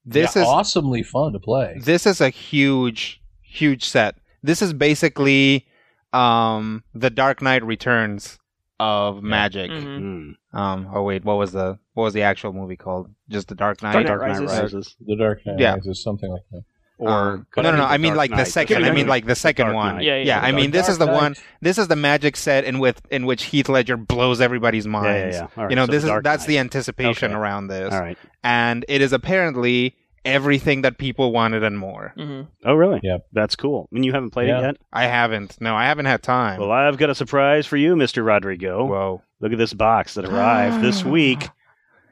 this 0.04 0.34
yeah, 0.34 0.42
is 0.42 0.48
awesomely 0.48 1.02
fun 1.02 1.32
to 1.32 1.38
play. 1.38 1.78
this 1.80 2.06
is 2.06 2.20
a 2.20 2.28
huge, 2.28 3.20
huge 3.42 3.84
set. 3.84 4.16
This 4.42 4.62
is 4.62 4.72
basically 4.72 5.66
um 6.12 6.82
the 6.94 7.10
Dark 7.10 7.40
Knight 7.42 7.64
Returns 7.64 8.38
of 8.80 9.22
Magic. 9.22 9.70
Mhm. 9.70 10.36
Mm. 10.52 10.58
Um. 10.58 10.88
Oh 10.92 11.02
wait, 11.02 11.24
what 11.24 11.38
was 11.38 11.52
the 11.52 11.78
what 11.94 12.04
was 12.04 12.14
the 12.14 12.22
actual 12.22 12.52
movie 12.52 12.76
called? 12.76 13.08
Just 13.28 13.48
the 13.48 13.54
Dark 13.54 13.82
Knight. 13.82 13.92
Dark 13.92 14.06
Dark 14.06 14.20
Knight 14.22 14.40
Rises. 14.40 14.60
Rises. 14.60 14.96
The 15.06 15.16
Dark 15.16 15.46
Knight 15.46 15.58
Yeah. 15.58 15.74
Rises, 15.74 16.02
something 16.02 16.30
like 16.30 16.42
that. 16.50 16.62
Or 16.98 17.08
Um, 17.32 17.46
could 17.50 17.62
no, 17.62 17.70
I 17.70 17.72
no, 17.72 17.78
no. 17.78 17.84
be 17.88 17.94
I 17.94 17.96
mean 17.98 18.14
like 18.16 18.30
the 18.30 18.44
second. 18.44 18.84
I 18.84 18.90
mean 18.92 19.06
like 19.08 19.24
the 19.26 19.34
second 19.34 19.72
one. 19.72 19.96
Knight. 19.96 20.04
Yeah, 20.04 20.16
yeah. 20.18 20.24
Yeah, 20.24 20.40
I 20.40 20.52
mean 20.52 20.70
this 20.70 20.82
Dark 20.82 20.90
is 20.92 20.98
the 20.98 21.06
Knight. 21.06 21.14
one. 21.14 21.34
This 21.60 21.78
is 21.78 21.88
the 21.88 21.96
Magic 21.96 22.36
set 22.36 22.64
in 22.64 22.78
with 22.80 23.00
in 23.10 23.24
which 23.26 23.44
Heath 23.44 23.68
Ledger 23.68 23.96
blows 23.96 24.40
everybody's 24.40 24.84
Yeah, 24.84 24.90
minds. 24.92 25.36
yeah, 25.36 25.42
yeah. 25.42 25.48
All 25.56 25.64
right, 25.64 25.70
You 25.70 25.76
know, 25.76 25.86
so 25.86 25.92
this 25.92 26.02
is 26.04 26.08
Dark 26.10 26.22
that's 26.24 26.46
the 26.46 26.58
anticipation 26.58 27.30
Okay. 27.32 27.38
around 27.40 27.68
this, 27.68 27.92
All 27.94 28.00
right. 28.00 28.18
and 28.44 28.84
it 28.88 29.00
is 29.00 29.12
apparently 29.12 29.96
everything 30.24 30.82
that 30.82 30.98
people 30.98 31.32
wanted 31.32 31.62
and 31.64 31.78
more. 31.78 32.12
hmm 32.16 32.42
Oh, 32.64 32.74
really? 32.74 33.00
Yeah. 33.02 33.18
That's 33.32 33.56
cool. 33.56 33.88
I 33.90 33.94
mean, 33.94 34.04
you 34.04 34.12
haven't 34.12 34.30
played 34.30 34.48
Yeah. 34.48 34.58
it 34.58 34.62
yet? 34.62 34.76
I 34.92 35.06
haven't. 35.06 35.60
No, 35.60 35.74
I 35.74 35.84
haven't 35.86 36.06
had 36.06 36.22
time. 36.22 36.60
Well, 36.60 36.70
I've 36.70 36.96
got 36.98 37.10
a 37.10 37.14
surprise 37.14 37.66
for 37.66 37.76
you, 37.76 37.94
Mr. 37.96 38.24
Rodrigo. 38.24 38.84
Whoa. 38.86 39.22
Look 39.40 39.52
at 39.52 39.58
this 39.58 39.72
box 39.74 40.14
that 40.14 40.24
arrived 40.24 40.80
this 40.82 41.04
week 41.04 41.48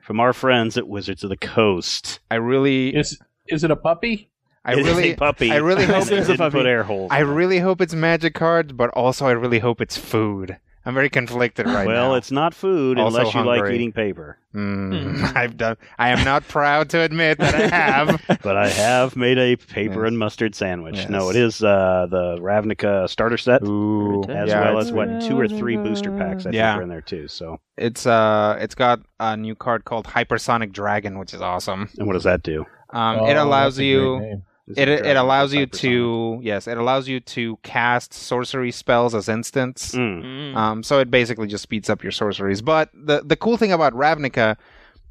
from 0.02 0.18
our 0.20 0.32
friends 0.32 0.76
at 0.76 0.88
Wizards 0.88 1.22
of 1.22 1.30
the 1.30 1.36
Coast. 1.36 2.20
I 2.30 2.36
really. 2.36 2.94
Is 2.96 3.18
is 3.48 3.62
it 3.64 3.70
a 3.70 3.76
puppy? 3.76 4.28
I 4.64 4.72
It 4.72 4.80
is 4.80 4.86
really, 4.88 5.12
a 5.12 5.16
puppy. 5.16 5.50
I 5.50 5.56
really 5.56 5.84
hope 5.86 6.02
It 6.06 6.12
is 6.12 6.28
a 6.28 6.32
didn't 6.32 6.38
puppy. 6.38 6.58
put 6.58 6.66
air 6.66 6.82
holes. 6.82 7.08
I 7.10 7.20
really 7.20 7.60
hope 7.60 7.80
it's 7.80 7.94
magic 7.94 8.34
cards, 8.34 8.72
but 8.72 8.90
also 8.90 9.26
I 9.26 9.30
really 9.32 9.58
hope 9.60 9.80
it's 9.80 9.96
food. 9.96 10.58
I'm 10.84 10.94
very 10.94 11.10
conflicted 11.10 11.66
right 11.66 11.86
now. 11.86 12.08
well, 12.10 12.14
it's 12.14 12.30
not 12.30 12.54
food 12.54 12.98
Also 12.98 13.18
unless 13.18 13.34
you 13.34 13.42
like 13.42 13.70
eating 13.72 13.92
paper. 13.92 14.38
Mm, 14.54 15.32
I've 15.36 15.56
done. 15.56 15.76
I 15.98 16.08
am 16.08 16.24
not 16.24 16.48
proud 16.48 16.88
to 16.90 17.00
admit 17.00 17.38
that 17.38 17.54
I 17.54 17.66
have. 17.76 18.20
But 18.42 18.56
I 18.56 18.68
have 18.68 19.14
made 19.14 19.36
a 19.38 19.56
paper 19.56 20.00
Yes. 20.02 20.08
and 20.08 20.18
mustard 20.18 20.54
sandwich. 20.54 20.96
Yes. 20.96 21.10
No, 21.10 21.28
it 21.28 21.36
is 21.36 21.62
uh, 21.62 22.06
the 22.10 22.38
Ravnica 22.40 23.08
starter 23.10 23.36
set, 23.36 23.62
Ooh, 23.62 24.24
as 24.28 24.48
yeah, 24.48 24.60
well 24.64 24.78
as 24.78 24.90
what 24.90 25.20
two 25.20 25.38
or 25.38 25.46
three 25.46 25.76
booster 25.76 26.10
packs. 26.16 26.46
I 26.46 26.50
Yeah. 26.50 26.72
think 26.72 26.80
are 26.80 26.82
in 26.84 26.88
there 26.88 27.00
too. 27.02 27.28
So, 27.28 27.60
It's 27.76 28.06
uh, 28.06 28.56
it's 28.60 28.74
got 28.74 29.00
a 29.20 29.36
new 29.36 29.54
card 29.54 29.84
called 29.84 30.06
Hypersonic 30.06 30.72
Dragon, 30.72 31.18
which 31.18 31.34
is 31.34 31.42
awesome. 31.42 31.90
and 31.98 32.06
what 32.06 32.14
does 32.14 32.24
that 32.24 32.42
do? 32.42 32.64
Um, 32.90 33.20
Oh, 33.20 33.26
it 33.30 33.36
allows 33.36 33.76
that's 33.76 33.82
a 33.86 33.94
great 34.18 34.30
you. 34.30 34.42
Name. 34.76 34.88
Is 34.88 35.00
It 35.00 35.06
it 35.06 35.16
allows 35.16 35.52
you 35.54 35.66
hypersonic? 35.66 35.72
to 35.80 36.38
yes, 36.42 36.66
it 36.68 36.78
allows 36.78 37.08
you 37.08 37.20
to 37.20 37.56
cast 37.62 38.12
sorcery 38.14 38.70
spells 38.72 39.14
as 39.14 39.28
instants. 39.28 39.94
Mm. 39.94 40.22
Mm. 40.22 40.56
Um, 40.56 40.82
so 40.82 40.98
it 40.98 41.10
basically 41.10 41.46
just 41.48 41.62
speeds 41.62 41.88
up 41.90 42.02
your 42.02 42.12
sorceries. 42.12 42.62
But 42.62 42.90
the 42.94 43.22
the 43.24 43.36
cool 43.36 43.56
thing 43.56 43.72
about 43.72 43.92
Ravnica 43.94 44.56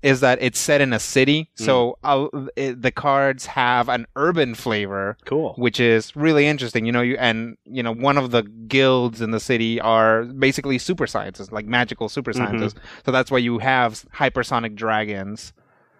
is 0.01 0.21
that 0.21 0.41
it's 0.41 0.57
set 0.57 0.79
in 0.79 0.93
a 0.93 0.99
city, 0.99 1.49
so 1.55 1.97
uh, 2.05 2.27
it, 2.55 2.81
the 2.81 2.89
cards 2.89 3.45
have 3.47 3.89
an 3.89 4.05
urban 4.15 4.55
flavor, 4.55 5.17
Cool. 5.25 5.53
which 5.57 5.77
is 5.77 6.15
really 6.15 6.47
interesting. 6.47 6.85
You 6.85 6.93
know, 6.93 7.01
you 7.01 7.17
and 7.19 7.57
you 7.65 7.83
know 7.83 7.93
one 7.93 8.17
of 8.17 8.31
the 8.31 8.43
guilds 8.43 9.19
in 9.21 9.31
the 9.31 9.41
city 9.41 9.81
are 9.81 10.23
basically 10.23 10.77
super 10.77 11.05
scientists, 11.05 11.51
like 11.51 11.65
magical 11.65 12.07
super 12.07 12.31
scientists. 12.31 12.79
So 13.05 13.11
that's 13.11 13.29
why 13.29 13.39
you 13.39 13.57
have 13.59 14.05
hypersonic 14.15 14.75
dragons 14.75 15.51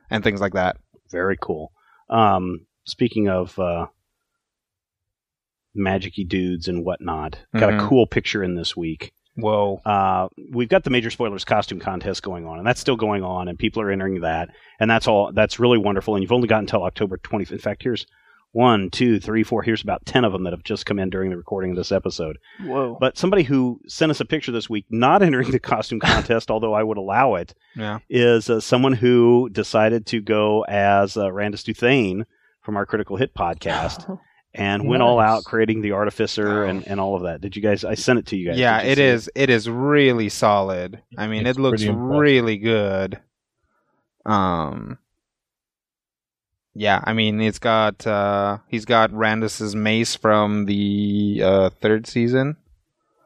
and 0.10 0.24
things 0.24 0.40
like 0.40 0.54
that. 0.54 0.78
Very 1.12 1.36
cool. 1.42 1.74
Um, 2.10 2.62
speaking 2.90 3.30
of 3.30 3.58
uh, 3.60 3.88
magicy 5.78 6.28
dudes 6.28 6.68
and 6.68 6.84
whatnot, 6.84 7.40
got 7.56 7.70
a 7.70 7.78
Mhm. 7.78 7.88
cool 7.88 8.08
picture 8.08 8.44
in 8.44 8.56
this 8.56 8.76
week. 8.76 9.14
Whoa! 9.36 9.80
Uh, 9.86 10.28
we've 10.52 10.68
got 10.68 10.84
the 10.84 10.90
major 10.90 11.10
spoilers 11.10 11.46
costume 11.46 11.80
contest 11.80 12.24
going 12.24 12.46
on, 12.46 12.58
and 12.58 12.68
that's 12.68 12.82
still 12.82 12.98
going 12.98 13.24
on, 13.24 13.48
and 13.48 13.58
people 13.58 13.82
are 13.82 13.92
entering 13.92 14.20
that, 14.22 14.50
and 14.80 14.90
that's 14.92 15.08
all. 15.08 15.32
That's 15.32 15.60
really 15.60 15.78
wonderful, 15.78 16.16
and 16.16 16.22
you've 16.24 16.32
only 16.34 16.48
got 16.48 16.60
until 16.60 16.84
October 16.84 17.18
20th. 17.18 17.52
In 17.52 17.60
fact, 17.60 17.84
here's 17.84 18.06
one, 18.52 18.90
two, 18.90 19.20
three, 19.20 19.44
four. 19.44 19.62
Here's 19.62 19.84
about 19.84 20.06
ten 20.06 20.26
of 20.26 20.34
them 20.34 20.44
that 20.44 20.52
have 20.54 20.64
just 20.64 20.86
come 20.88 20.98
in 21.00 21.10
during 21.12 21.30
the 21.30 21.38
recording 21.38 21.70
of 21.72 21.78
this 21.78 21.92
episode. 21.92 22.38
Whoa. 22.66 22.98
But 23.00 23.16
somebody 23.18 23.44
who 23.44 23.80
sent 23.88 24.10
us 24.10 24.20
a 24.20 24.26
picture 24.26 24.52
this 24.52 24.70
week, 24.70 24.86
not 24.90 25.22
entering 25.24 25.52
the 25.52 25.60
costume 25.60 26.00
contest, 26.02 26.50
although 26.52 26.74
I 26.74 26.84
would 26.84 26.98
allow 26.98 27.36
it, 27.36 27.54
Yeah. 27.78 28.00
is 28.10 28.50
uh, 28.50 28.60
someone 28.60 28.94
who 28.94 29.50
decided 29.52 30.06
to 30.08 30.20
go 30.20 30.66
as 30.68 31.16
uh, 31.16 31.28
Randus 31.28 31.64
Duthane 31.64 32.26
from 32.70 32.78
our 32.78 32.86
Critical 32.86 33.18
Hit 33.18 33.34
podcast 33.34 34.20
and 34.54 34.88
went 34.88 35.02
all 35.02 35.20
out 35.20 35.44
creating 35.44 35.82
the 35.82 35.94
Artificer 35.94 36.66
and, 36.66 36.88
and 36.88 37.00
all 37.00 37.16
of 37.16 37.24
that. 37.24 37.42
Did 37.42 37.56
you 37.56 37.64
guys? 37.64 37.84
I 37.84 37.96
sent 37.96 38.20
it 38.20 38.28
to 38.28 38.38
you 38.38 38.48
guys. 38.50 38.60
Yeah, 38.60 38.80
Did 38.80 38.86
you 38.86 38.92
it 38.92 38.96
see 38.98 39.04
is. 39.06 39.32
It 39.34 39.50
is 39.50 39.68
really 39.68 40.30
solid. 40.30 41.02
I 41.18 41.26
mean, 41.26 41.48
It's 41.48 41.58
it 41.58 41.62
looks 41.62 41.84
really 41.84 42.58
good. 42.58 43.20
Um. 44.24 45.00
Yeah, 46.76 47.02
I 47.04 47.14
mean, 47.14 47.42
it's 47.42 47.58
got 47.58 48.06
uh 48.06 48.60
he's 48.68 48.86
got 48.86 49.12
Randus's 49.12 49.76
mace 49.76 50.16
from 50.16 50.66
the 50.66 51.42
uh 51.44 51.70
third 51.82 52.06
season 52.06 52.56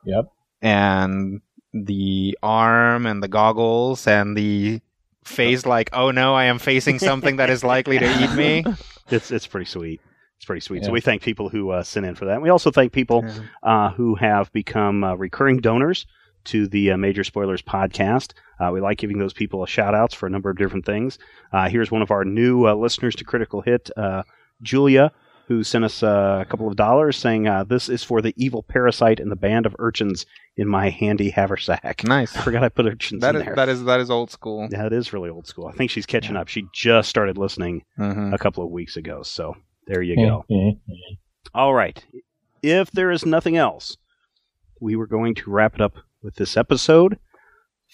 Yep. 0.06 0.32
and 0.62 1.41
the 1.74 2.38
arm 2.41 3.06
and 3.06 3.22
the 3.22 3.28
goggles 3.28 4.08
and 4.08 4.38
the 4.38 4.80
face 5.24 5.65
like, 5.65 5.89
"Oh 5.93 6.11
no, 6.11 6.34
I 6.34 6.45
am 6.45 6.59
facing 6.59 6.99
something 6.99 7.38
that 7.38 7.49
is 7.49 7.63
likely 7.63 7.99
to 7.99 8.24
eat 8.24 8.32
me." 8.36 8.63
It's 9.09 9.32
it's 9.32 9.45
pretty 9.45 9.65
sweet. 9.65 9.99
It's 10.38 10.45
pretty 10.45 10.61
sweet. 10.61 10.84
So 10.86 10.91
we 10.91 11.01
thank 11.01 11.21
people 11.21 11.49
who 11.49 11.71
uh, 11.71 11.84
sent 11.84 12.05
in 12.05 12.15
for 12.15 12.24
that. 12.26 12.36
And 12.36 12.41
We 12.43 12.49
also 12.49 12.71
thank 12.71 12.93
people 12.93 13.24
uh, 13.63 13.91
who 13.91 14.15
have 14.15 14.51
become 14.53 15.03
uh, 15.03 15.15
recurring 15.15 15.57
donors 15.59 16.05
to 16.45 16.67
the 16.67 16.91
uh, 16.91 16.97
Major 16.97 17.24
Spoilers 17.26 17.61
podcast. 17.61 18.32
Uh, 18.61 18.71
we 18.71 18.80
like 18.80 18.97
giving 18.97 19.19
those 19.19 19.34
people 19.34 19.61
a 19.63 19.67
shout 19.67 19.93
outs 19.93 20.13
for 20.13 20.26
a 20.26 20.30
number 20.30 20.49
of 20.49 20.57
different 20.57 20.86
things. 20.86 21.19
Uh, 21.51 21.67
here's 21.69 21.91
one 21.91 22.01
of 22.01 22.11
our 22.11 22.24
new 22.24 22.65
uh, 22.67 22.74
listeners 22.74 23.13
to 23.15 23.24
Critical 23.26 23.61
Hit, 23.61 23.89
uh, 23.97 24.24
Julia, 24.61 25.11
who 25.48 25.64
sent 25.64 25.84
us 25.84 26.02
uh, 26.04 26.39
a 26.41 26.46
couple 26.46 26.68
of 26.70 26.76
dollars 26.76 27.18
saying, 27.18 27.48
uh, 27.48 27.64
This 27.66 27.89
is 27.89 28.04
for 28.04 28.22
the 28.22 28.34
evil 28.38 28.64
parasite 28.64 29.20
and 29.20 29.30
the 29.32 29.36
band 29.36 29.66
of 29.66 29.76
urchins 29.80 30.26
in 30.56 30.68
my 30.68 30.89
handy 30.89 31.30
haversack. 31.32 32.02
Nice. 32.06 32.36
I 32.38 32.41
forgot 32.41 32.64
I 32.64 32.70
put 32.70 32.86
urchins 32.86 33.22
That 33.22 33.36
in 33.36 33.41
is 33.41 33.46
there. 33.48 33.56
that 33.56 33.70
is 33.70 33.84
that 33.84 34.00
is 34.00 34.10
old 34.10 34.32
school. 34.32 34.68
yeah, 34.72 34.86
it 34.86 34.94
is 34.94 35.12
really 35.14 35.30
old 35.30 35.46
school. 35.48 35.68
I 35.68 35.74
think 35.74 35.91
she's 35.91 36.06
catching 36.06 36.36
up. 36.38 36.48
She 36.48 36.66
just 36.74 37.10
started 37.10 37.38
listening 37.38 37.84
Mhm. 38.00 38.34
a 38.34 38.38
couple 38.38 38.64
of 38.64 38.72
weeks 38.72 38.96
ago. 38.96 39.22
So 39.24 39.56
there 39.88 40.02
you 40.02 40.16
Yeah, 40.18 40.28
go. 40.30 40.46
yeah. 40.50 40.72
All 41.54 41.74
right. 41.74 42.04
If 42.62 42.91
there 42.91 43.12
is 43.12 43.26
nothing 43.26 43.58
else, 43.58 43.98
we 44.80 44.96
were 44.96 45.08
going 45.08 45.36
to 45.36 45.52
wrap 45.52 45.76
it 45.76 45.82
up 45.82 45.96
with 46.22 46.36
this 46.36 46.56
episode. 46.56 47.20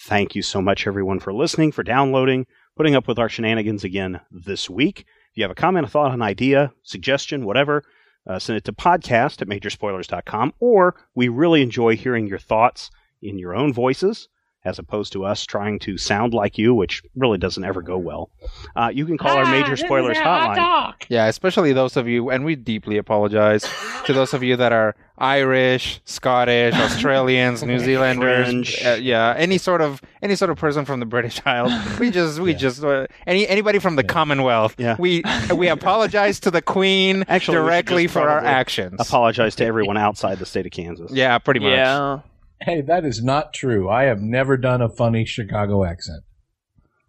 Thank 0.02 0.36
you 0.36 0.42
so 0.44 0.62
much, 0.62 0.86
everyone, 0.88 1.20
for 1.20 1.34
listening, 1.34 1.72
for 1.72 1.84
downloading, 1.84 2.46
putting 2.78 2.96
up 2.96 3.08
with 3.08 3.18
our 3.20 3.28
shenanigans 3.28 3.84
again 3.84 4.22
this 4.32 4.70
week. 4.70 5.06
If 5.32 5.38
you 5.38 5.44
have 5.44 5.52
a 5.52 5.56
comment, 5.56 5.86
a 5.86 5.90
thought, 5.90 6.14
an 6.14 6.22
idea, 6.22 6.74
suggestion, 6.84 7.46
whatever, 7.46 7.84
uh, 8.28 8.40
send 8.40 8.58
it 8.58 8.64
to 8.66 8.74
podcast 8.74 9.42
at 9.42 9.48
majorspoilers.com. 9.48 10.54
Or 10.60 10.96
we 11.16 11.28
really 11.28 11.62
enjoy 11.62 11.96
hearing 11.96 12.28
your 12.28 12.40
thoughts 12.40 12.90
in 13.22 13.38
your 13.38 13.56
own 13.56 13.74
voices 13.74 14.28
as 14.66 14.78
opposed 14.78 15.14
to 15.14 15.24
us 15.24 15.46
trying 15.46 15.80
to 15.80 15.98
sound 15.98 16.34
like 16.34 16.58
you, 16.58 16.74
which 16.74 17.02
really 17.16 17.38
doesn't 17.38 17.64
ever 17.64 17.82
go 17.82 17.98
well. 17.98 18.30
Uh, 18.76 18.92
you 18.94 19.06
can 19.06 19.18
call 19.18 19.38
our 19.38 19.46
major 19.46 19.78
spoilers 19.78 20.18
hotline. 20.18 20.94
Yeah, 21.08 21.28
especially 21.28 21.72
those 21.72 21.96
of 21.96 22.08
you, 22.08 22.30
and 22.30 22.44
we 22.44 22.56
deeply 22.56 22.98
apologize 22.98 23.66
to 24.06 24.12
those 24.14 24.34
of 24.34 24.44
you 24.44 24.58
that 24.58 24.74
are 24.74 24.96
Irish, 25.18 26.02
Scottish, 26.06 26.74
Australians, 26.78 27.64
New 27.64 27.80
Zealanders, 27.80 28.76
uh, 28.86 28.98
yeah, 29.02 29.34
any 29.38 29.58
sort 29.58 29.82
of 29.82 30.02
any 30.22 30.36
sort 30.36 30.52
of 30.52 30.58
person 30.58 30.84
from 30.84 31.00
the 31.00 31.06
British 31.06 31.42
Isles. 31.46 31.72
We 32.00 32.12
just, 32.12 32.40
we 32.40 32.54
just, 32.54 32.84
uh, 32.84 33.08
any 33.26 33.48
anybody 33.48 33.80
from 33.80 33.96
the 33.96 34.04
Commonwealth. 34.04 34.76
Yeah. 34.78 34.96
we 35.00 35.24
we 35.56 35.68
apologize 35.80 36.40
to 36.42 36.52
the 36.52 36.62
Queen 36.62 37.24
Actually, 37.30 37.56
directly 37.56 38.08
for 38.08 38.28
our 38.30 38.40
actions. 38.44 39.00
Apologize 39.00 39.56
to 39.56 39.66
everyone 39.66 39.98
outside 39.98 40.40
the 40.40 40.46
state 40.46 40.66
of 40.66 40.72
Kansas. 40.74 41.12
yeah, 41.14 41.38
pretty 41.38 41.62
much. 41.62 41.72
yeah. 41.72 42.20
Hey, 42.62 42.82
that 42.82 43.06
is 43.06 43.24
not 43.24 43.54
true. 43.54 43.90
I 43.90 44.04
have 44.04 44.22
never 44.22 44.58
done 44.58 44.82
a 44.82 44.90
funny 44.90 45.26
Chicago 45.26 45.84
accent. 45.86 46.24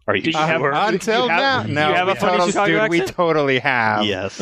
Are 0.07 0.15
you 0.15 0.23
Did 0.23 0.33
you 0.33 0.39
Uh, 0.39 0.47
have- 0.47 0.61
sure? 0.61 0.71
until 0.73 1.23
you 1.25 1.29
have- 1.29 1.69
now, 1.69 1.83
no, 1.83 1.89
you 1.89 1.95
have 1.95 2.07
a 2.07 2.11
we 2.13 2.17
funny 2.19 2.31
totally, 2.31 2.51
Chicago 2.51 2.81
dude, 2.81 2.89
we 2.89 3.01
totally 3.01 3.59
have. 3.59 4.03
yes. 4.05 4.41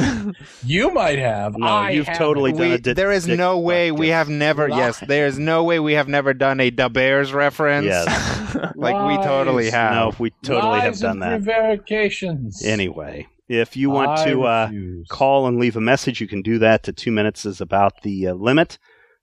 You 0.63 0.89
might 0.91 1.19
have. 1.19 1.57
No, 1.57 1.67
I 1.67 1.89
you've 1.91 2.07
haven't. 2.07 2.25
totally 2.25 2.51
done 2.53 2.61
We, 2.61 2.71
a 2.73 2.77
di- 2.77 2.93
there 2.93 3.11
is 3.11 3.25
dick 3.25 3.37
no 3.37 3.59
way 3.59 3.91
we 3.91 4.07
have 4.09 4.29
never. 4.29 4.69
Lie. 4.69 4.77
Yes, 4.77 4.99
there 5.01 5.27
is 5.27 5.37
no 5.37 5.63
way 5.65 5.79
we 5.79 5.93
have 5.93 6.07
never 6.07 6.33
done 6.33 6.59
a 6.59 6.69
Da 6.69 6.87
Bears 6.87 7.33
reference. 7.33 7.87
Yes. 7.87 8.55
like 8.75 8.95
we 9.07 9.17
totally 9.23 9.69
have. 9.69 9.93
No, 9.93 10.13
we 10.17 10.31
totally 10.43 10.79
have 10.79 10.97
done 10.99 11.19
that. 11.19 11.43
Prevarications. 11.43 12.63
Anyway, 12.63 13.27
if 13.49 13.75
you 13.75 13.89
want 13.89 14.11
I 14.19 14.25
to 14.31 14.43
uh, 14.43 14.69
call 15.09 15.45
and 15.47 15.59
leave 15.59 15.75
a 15.75 15.81
message, 15.81 16.21
you 16.21 16.27
can 16.27 16.41
do 16.41 16.59
that. 16.59 16.83
To 16.83 16.93
two 16.93 17.11
minutes 17.11 17.45
is 17.45 17.59
about 17.61 18.01
the 18.03 18.27
uh, 18.27 18.33
limit, 18.33 18.77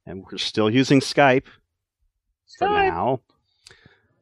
and 0.05 0.23
we're 0.31 0.39
still 0.39 0.69
using 0.71 1.01
Skype 1.01 1.47
for 2.59 2.69
Skype. 2.69 2.89
now. 2.89 3.21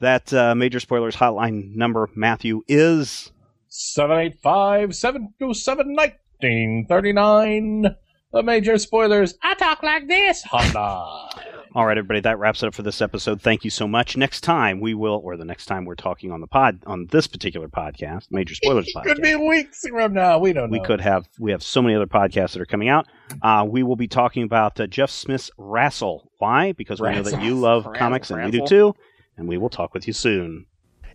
That 0.00 0.32
uh, 0.34 0.54
major 0.54 0.80
spoilers 0.80 1.16
hotline 1.16 1.74
number, 1.74 2.10
Matthew, 2.14 2.62
is 2.68 3.32
785 3.68 4.94
727 4.94 5.94
1939. 5.94 7.96
The 8.32 8.42
major 8.42 8.76
spoilers. 8.78 9.34
I 9.42 9.54
talk 9.54 9.82
like 9.82 10.08
this. 10.08 10.42
Hotline. 10.44 11.63
All 11.76 11.84
right, 11.86 11.98
everybody, 11.98 12.20
that 12.20 12.38
wraps 12.38 12.62
it 12.62 12.68
up 12.68 12.74
for 12.74 12.82
this 12.82 13.02
episode. 13.02 13.42
Thank 13.42 13.64
you 13.64 13.70
so 13.70 13.88
much. 13.88 14.16
Next 14.16 14.42
time 14.42 14.78
we 14.78 14.94
will, 14.94 15.20
or 15.24 15.36
the 15.36 15.44
next 15.44 15.66
time 15.66 15.84
we're 15.84 15.96
talking 15.96 16.30
on 16.30 16.40
the 16.40 16.46
pod, 16.46 16.78
on 16.86 17.08
this 17.10 17.26
particular 17.26 17.66
podcast, 17.68 18.30
Major 18.30 18.54
Spoilers 18.54 18.92
podcast. 18.96 19.02
Could 19.02 19.22
be 19.22 19.34
weeks 19.34 19.84
from 19.88 20.14
now. 20.14 20.38
We 20.38 20.52
don't 20.52 20.70
know. 20.70 20.78
we 20.78 20.84
could 20.86 21.00
have 21.00 21.28
we 21.40 21.50
have 21.50 21.64
so 21.64 21.82
many 21.82 21.96
other 21.96 22.06
podcasts 22.06 22.52
that 22.52 22.62
are 22.62 22.66
coming 22.66 22.88
out. 22.88 23.08
Uh, 23.42 23.66
we 23.68 23.82
will 23.82 23.96
be 23.96 24.06
talking 24.06 24.44
about 24.44 24.78
uh, 24.78 24.86
Jeff 24.86 25.10
Smith's 25.10 25.50
RASL. 25.58 26.28
Why? 26.38 26.70
Because 26.70 27.00
we 27.00 27.10
know 27.10 27.22
that 27.22 27.42
you 27.42 27.56
love 27.56 27.86
RASL. 27.86 27.96
comics 27.96 28.30
and 28.30 28.44
we 28.44 28.52
do 28.52 28.64
too. 28.64 28.94
And 29.36 29.48
we 29.48 29.58
will 29.58 29.70
talk 29.70 29.94
with 29.94 30.06
you 30.06 30.12
soon. 30.12 30.66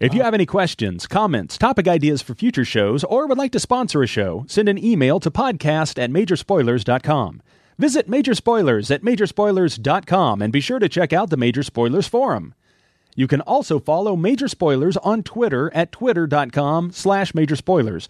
If 0.02 0.14
you 0.14 0.24
have 0.24 0.34
any 0.34 0.46
questions, 0.46 1.08
comments, 1.08 1.58
topic 1.58 1.88
ideas 1.88 2.22
for 2.22 2.34
future 2.36 2.66
shows, 2.66 3.06
or 3.06 3.28
would 3.28 3.38
like 3.38 3.52
to 3.54 3.60
sponsor 3.60 4.02
a 4.04 4.08
show, 4.08 4.44
send 4.48 4.68
an 4.68 4.78
email 4.82 5.22
to 5.22 5.32
podcast 5.32 6.02
at 6.02 6.10
majorspoilers.com. 6.10 7.42
Visit 7.80 8.10
Major 8.10 8.36
Spoilers 8.36 8.92
at 8.92 9.04
majorspoilers.com 9.04 10.42
and 10.42 10.52
be 10.52 10.60
sure 10.60 10.80
to 10.80 10.90
check 10.90 11.14
out 11.14 11.30
the 11.30 11.38
Major 11.38 11.64
Spoilers 11.64 12.10
Forum. 12.10 12.54
You 13.16 13.26
can 13.26 13.40
also 13.40 13.80
follow 13.80 14.18
Major 14.18 14.50
Spoilers 14.50 14.98
on 14.98 15.24
Twitter 15.24 15.74
at 15.74 15.94
twitter.com 15.94 16.92
slash 16.92 17.34
major 17.34 17.56
spoilers. 17.56 18.10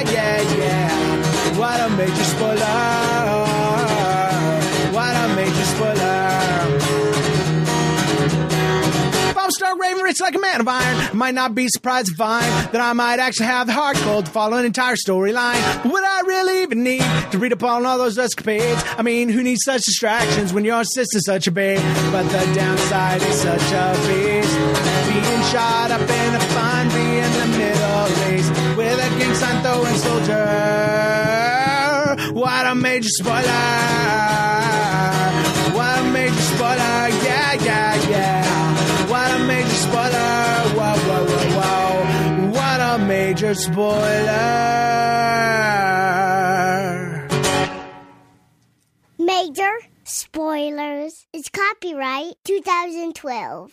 yeah. 1.71 1.87
What 1.87 1.91
a 1.91 1.95
major 1.95 2.23
spoiler! 2.23 2.61
What 4.93 5.15
a 5.15 5.35
major 5.35 5.65
spoiler! 5.65 6.31
If 9.29 9.37
I'm 9.37 9.51
Stark 9.51 9.79
Raven, 9.79 10.03
rich 10.03 10.19
like 10.21 10.35
a 10.35 10.39
man 10.39 10.61
of 10.61 10.67
iron, 10.67 11.17
might 11.17 11.33
not 11.33 11.55
be 11.55 11.67
surprised 11.69 12.07
to 12.07 12.15
find 12.15 12.45
that 12.73 12.81
I 12.81 12.93
might 12.93 13.19
actually 13.19 13.45
have 13.47 13.67
the 13.67 13.73
heart 13.73 13.95
cold 13.97 14.25
to 14.25 14.31
follow 14.31 14.57
an 14.57 14.65
entire 14.65 14.95
storyline. 14.95 15.61
Would 15.89 16.03
I 16.03 16.21
really 16.25 16.63
even 16.63 16.83
need 16.83 17.03
to 17.31 17.37
read 17.39 17.53
upon 17.53 17.85
all 17.85 17.97
those 17.97 18.17
escapades? 18.17 18.83
I 18.97 19.01
mean, 19.01 19.29
who 19.29 19.41
needs 19.43 19.63
such 19.63 19.83
distractions 19.83 20.53
when 20.53 20.65
your 20.65 20.83
sister's 20.83 21.25
such 21.25 21.47
a 21.47 21.51
babe? 21.51 21.79
But 22.11 22.23
the 22.23 22.53
downside 22.53 23.21
is 23.21 23.41
such 23.41 23.71
a 23.71 23.93
beast. 24.07 24.57
Being 25.07 25.43
shot 25.51 25.91
up 25.91 26.01
in 26.01 26.35
a 26.35 26.39
fun 26.39 26.91
in 26.91 27.31
the 27.39 27.47
Middle 27.57 28.07
East 28.33 28.51
with 28.77 28.99
a 28.99 29.09
gang 29.19 29.35
sign 29.35 29.63
throwing 29.63 29.95
soldier. 29.95 31.10
What 32.41 32.65
a 32.65 32.73
major 32.73 33.07
spoiler! 33.07 33.43
What 35.77 35.99
a 35.99 36.03
major 36.11 36.41
spoiler! 36.41 37.09
Yeah, 37.27 37.53
yeah, 37.53 38.09
yeah. 38.09 39.07
What 39.11 39.29
a 39.29 39.39
major 39.45 39.69
spoiler! 39.69 40.09
Whoa, 40.73 40.97
whoa, 41.05 41.25
whoa, 41.29 41.45
whoa. 41.59 42.49
What 42.49 42.79
a 42.81 42.97
major 43.05 43.53
spoiler! 43.53 44.01
Major 49.19 49.77
spoilers 50.03 51.27
is 51.33 51.47
copyright 51.49 52.33
2012. 52.43 53.69